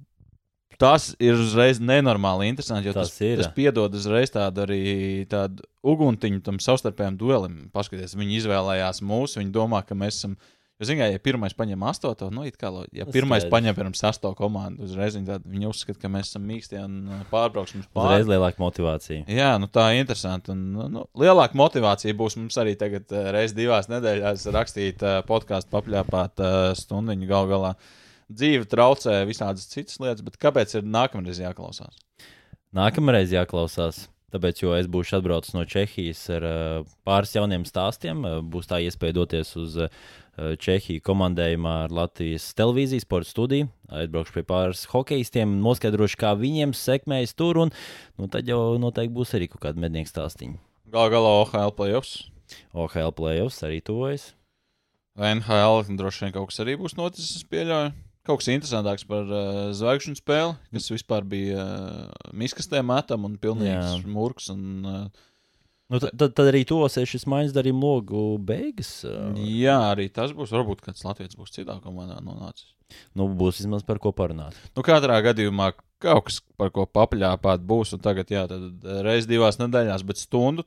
tas 0.83 1.11
ir 1.23 1.39
uzreiz 1.39 1.81
nenormāli 1.83 2.51
interesanti, 2.51 2.93
tas, 2.95 3.15
tas, 3.15 3.37
tas 3.43 3.53
piedod 3.57 3.95
uzreiz 3.99 4.35
tādu 4.35 4.67
arī 4.67 4.83
tādu 5.31 5.65
uguntiņu 5.83 6.43
tam 6.47 6.59
savstarpējam 6.63 7.19
duelim. 7.21 7.61
Paskaties, 7.75 8.17
viņi 8.19 8.43
izvēlējās 8.43 9.03
mūsu, 9.07 9.41
viņi 9.41 9.55
domā, 9.55 9.85
ka 9.87 9.99
mēs 9.99 10.21
esam 10.21 10.37
Jo, 10.83 10.89
zināmā, 10.89 11.13
ja 11.15 11.21
pirmais 11.23 11.53
paņem 11.55 11.83
astoto, 11.87 12.27
nu, 12.35 12.43
kā, 12.59 12.71
ja 12.91 13.05
pirmais 13.07 13.45
Skaidrs. 13.45 13.53
paņem 13.53 13.77
pirms 13.77 14.01
astoto 14.09 14.35
komandu, 14.35 14.83
uzreiz 14.89 15.15
viņi, 15.15 15.29
tād, 15.29 15.45
viņi 15.47 15.69
uzskata, 15.69 16.01
ka 16.03 16.11
mēs 16.11 16.33
esam 16.33 16.43
mīksti 16.49 16.81
un 16.81 16.97
uh, 17.07 17.21
pārbrauksim 17.31 17.85
pāri. 17.95 18.17
Uzreiz 18.17 18.31
lielāka 18.33 18.59
motivācija. 18.59 19.23
Jā, 19.31 19.53
nu, 19.63 19.69
tā 19.71 19.93
ir 19.93 20.03
interesanti. 20.03 20.51
Un, 20.51 20.65
nu, 20.75 20.89
nu, 20.91 21.05
lielāka 21.23 21.55
motivācija 21.61 22.17
būs 22.19 22.35
mums 22.41 22.59
arī 22.59 22.75
tagad 22.81 23.15
uh, 23.15 23.29
reizes 23.37 23.55
divās 23.55 23.87
nedēļās 23.93 24.49
rakstīt 24.57 25.07
uh, 25.07 25.21
podkāstu, 25.29 25.71
papļāpāt 25.71 26.43
stundiņu 26.83 27.31
gal 27.31 27.51
galā. 27.53 27.77
Dzīve 28.33 28.69
traucē 28.71 29.23
visādas 29.29 29.69
citas 29.71 30.01
lietas, 30.03 30.25
bet 30.25 30.39
kāpēc 30.41 30.79
ir 30.79 30.89
nākamreiz 30.89 31.43
jāklausās? 31.43 32.01
Nākamreiz 32.77 33.35
jāklausās. 33.35 34.07
Tāpēc, 34.33 34.63
jo 34.63 34.73
es 34.73 34.87
būšu 34.89 35.19
atbraucis 35.19 35.53
no 35.53 35.67
Čehijas 35.69 36.23
ar 36.33 36.45
uh, 36.49 36.93
pāris 37.05 37.35
jauniem 37.37 37.67
stāstiem, 37.69 38.23
uh, 38.25 38.39
būs 38.41 38.71
tā 38.71 38.79
iespēja 38.81 39.19
doties 39.19 39.51
uz 39.61 39.77
Eh, 40.33 40.55
Čehiju 40.57 41.03
komandējumā 41.05 41.73
ar 41.85 41.93
Latvijas 41.93 42.47
televīzijas 42.57 43.05
sporta 43.05 43.29
studiju. 43.29 43.67
Aizbraukšu 43.93 44.39
pie 44.39 44.45
pāris 44.49 44.87
hokeistiem, 44.89 45.59
noskaidrošu, 45.61 46.17
kā 46.23 46.31
viņiem 46.41 46.73
sekmējas 46.73 47.37
tur, 47.37 47.61
un 47.67 47.73
nu, 48.17 48.29
tad 48.33 48.49
jau 48.49 48.79
noteikti 48.81 49.13
būs 49.13 49.35
arī 49.37 49.51
kaut 49.53 49.61
kāda 49.67 49.83
mednieka 49.83 50.09
stāstīņa. 50.09 50.57
Galu 50.95 51.13
galā 51.13 51.35
OHL 51.43 51.75
playoffs. 51.77 52.15
OHL 52.73 53.13
playoffs 53.19 53.61
arī 53.69 53.83
tuvojas. 53.85 54.31
NHL 55.21 55.85
droši 56.01 56.25
vien 56.25 56.33
kaut 56.39 56.49
kas 56.49 56.65
arī 56.65 56.79
būs 56.81 56.97
noticis, 56.97 57.43
es 57.43 57.45
pieļauju. 57.53 57.93
Kaut 58.27 58.39
kas 58.39 58.53
interesantāks 58.53 59.03
par 59.09 59.27
uh, 59.27 59.73
zvaigžņu 59.75 60.21
spēli, 60.21 60.55
kas 60.77 60.93
vispār 60.93 61.27
bija 61.27 61.65
uh, 61.65 62.31
miskastē 62.39 62.83
metam 62.87 63.27
un 63.27 63.35
pilnīgs. 63.43 64.05
Un, 64.55 64.69
uh, 64.87 65.29
Nu, 65.93 65.99
tad, 66.01 66.15
tad, 66.17 66.33
tad 66.33 66.49
arī 66.49 66.63
tosies 66.65 67.11
šis 67.11 67.27
maiņas 67.29 67.53
darījuma 67.53 67.85
logu 67.85 68.21
beigas. 68.41 69.03
Jā, 69.45 69.75
arī 69.91 70.07
tas 70.09 70.31
būs. 70.33 70.55
Varbūt 70.55 70.81
kāds 70.87 71.05
Latvijas 71.05 71.37
būs 71.37 71.53
citā 71.53 71.75
komandā 71.85 72.17
nonācis. 72.25 72.71
Nu, 73.17 73.27
būs 73.29 73.59
vismaz 73.61 73.85
par 73.85 74.01
ko 74.01 74.13
parunāt. 74.17 74.57
Nu, 74.73 74.85
katrā 74.87 75.19
gadījumā 75.25 75.73
kaut 76.03 76.31
kas, 76.31 76.39
par 76.57 76.73
ko 76.73 76.87
papļāpāt, 76.89 77.61
būs. 77.69 77.93
Un 77.97 78.03
tagad, 78.05 78.33
jā, 78.33 78.47
tad 78.49 78.89
reiz 79.05 79.29
divās 79.29 79.61
nedēļās, 79.61 80.07
bet 80.09 80.23
stundu. 80.23 80.65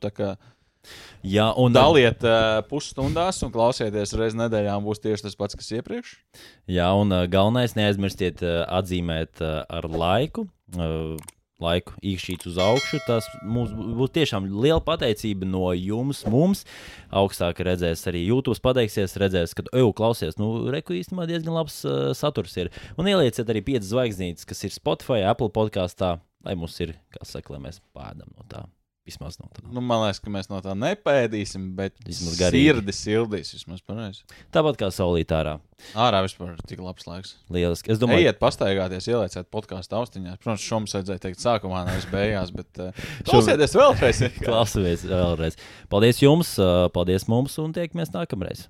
Jā, 1.26 1.50
un 1.58 1.74
Daliet 1.74 2.22
uh, 2.26 2.60
pusstundās 2.70 3.42
un 3.46 3.54
klausieties 3.54 4.14
reizes 4.14 4.38
nedēļā, 4.38 4.76
būs 4.86 5.02
tieši 5.02 5.26
tas 5.26 5.40
pats, 5.40 5.58
kas 5.58 5.72
iepriekš. 5.80 6.18
Jā, 6.70 6.92
un 6.94 7.14
uh, 7.16 7.26
galvenais 7.32 7.74
neaizmirstiet 7.78 8.44
uh, 8.46 8.62
atzīmēt 8.80 9.42
uh, 9.42 9.64
ar 9.70 9.90
laiku. 9.90 10.50
Uh, 10.76 11.16
Laiku 11.64 11.94
īkšķīt 12.04 12.50
uz 12.50 12.58
augšu. 12.60 13.00
Tas 13.08 13.28
mums 13.48 13.72
būs 13.72 14.12
tiešām 14.18 14.50
liela 14.60 14.82
pateicība 14.84 15.48
no 15.48 15.70
jums. 15.72 16.26
Mums 16.28 16.66
augstāk 17.16 17.62
redzēs, 17.64 18.04
arī 18.12 18.26
YouTube 18.26 18.60
pateiksies, 18.66 19.16
redzēs, 19.22 19.56
ka, 19.56 19.64
ej, 19.72 19.88
klausies, 19.96 20.36
nu, 20.42 20.50
reku 20.74 20.98
īstenībā 21.00 21.30
diezgan 21.32 21.56
labs 21.56 21.80
uh, 21.88 22.12
saturs 22.18 22.60
ir. 22.60 22.74
Un 23.00 23.08
ielieciet 23.08 23.48
arī 23.48 23.64
piecas 23.72 23.88
zvaigznītes, 23.94 24.48
kas 24.50 24.68
ir 24.68 24.76
Spotify, 24.76 25.24
Apple 25.24 25.48
podkāstā, 25.56 26.18
lai 26.44 26.60
mums 26.60 26.76
ir, 26.84 26.98
kā 27.16 27.24
saka, 27.24 27.56
lai 27.56 27.64
mēs 27.70 27.80
pēdam 27.96 28.36
no 28.36 28.44
tā. 28.52 28.68
Vismaz 29.06 29.36
no 29.38 29.46
tā. 29.54 29.62
Nu, 29.70 29.84
man 29.86 30.02
liekas, 30.02 30.18
ka 30.24 30.32
mēs 30.34 30.48
no 30.50 30.58
tā 30.66 30.74
nepēdīsim, 30.82 31.68
bet 31.78 31.94
Vismaz 32.08 32.40
garīgi. 32.40 32.72
sirdi 32.72 32.96
sildīs. 32.98 33.52
Vismaz 33.54 33.84
pareizi. 33.86 34.24
Tāpat 34.56 34.80
kā 34.80 34.90
saulīt 34.90 35.30
ārā. 35.36 35.60
Ārā 35.94 36.24
vispār 36.26 36.56
tik 36.66 36.82
labs 36.82 37.06
laiks. 37.06 37.36
Lieliski. 37.54 37.92
Es 37.94 38.02
domāju, 38.02 38.24
Ejiet, 38.24 38.40
pastaigāties, 38.42 39.06
ielieciet 39.12 39.52
podkāstu 39.54 40.00
austiņās. 40.00 40.40
Protams, 40.42 40.66
šo 40.66 40.80
mums 40.82 40.96
vajadzēja 40.98 41.22
teikt 41.28 41.44
sākumā, 41.44 41.84
nevis 41.86 42.08
beigās, 42.10 42.54
bet 42.56 42.82
uh, 42.88 43.04
klausieties 43.30 43.78
vēlreiz. 43.78 44.24
Klausamies 44.48 45.06
vēlreiz. 45.06 45.60
Paldies 45.94 46.24
jums, 46.26 46.56
uh, 46.58 46.88
paldies 46.96 47.28
mums 47.30 47.60
un 47.62 47.78
tiekamies 47.78 48.10
nākamreiz. 48.16 48.66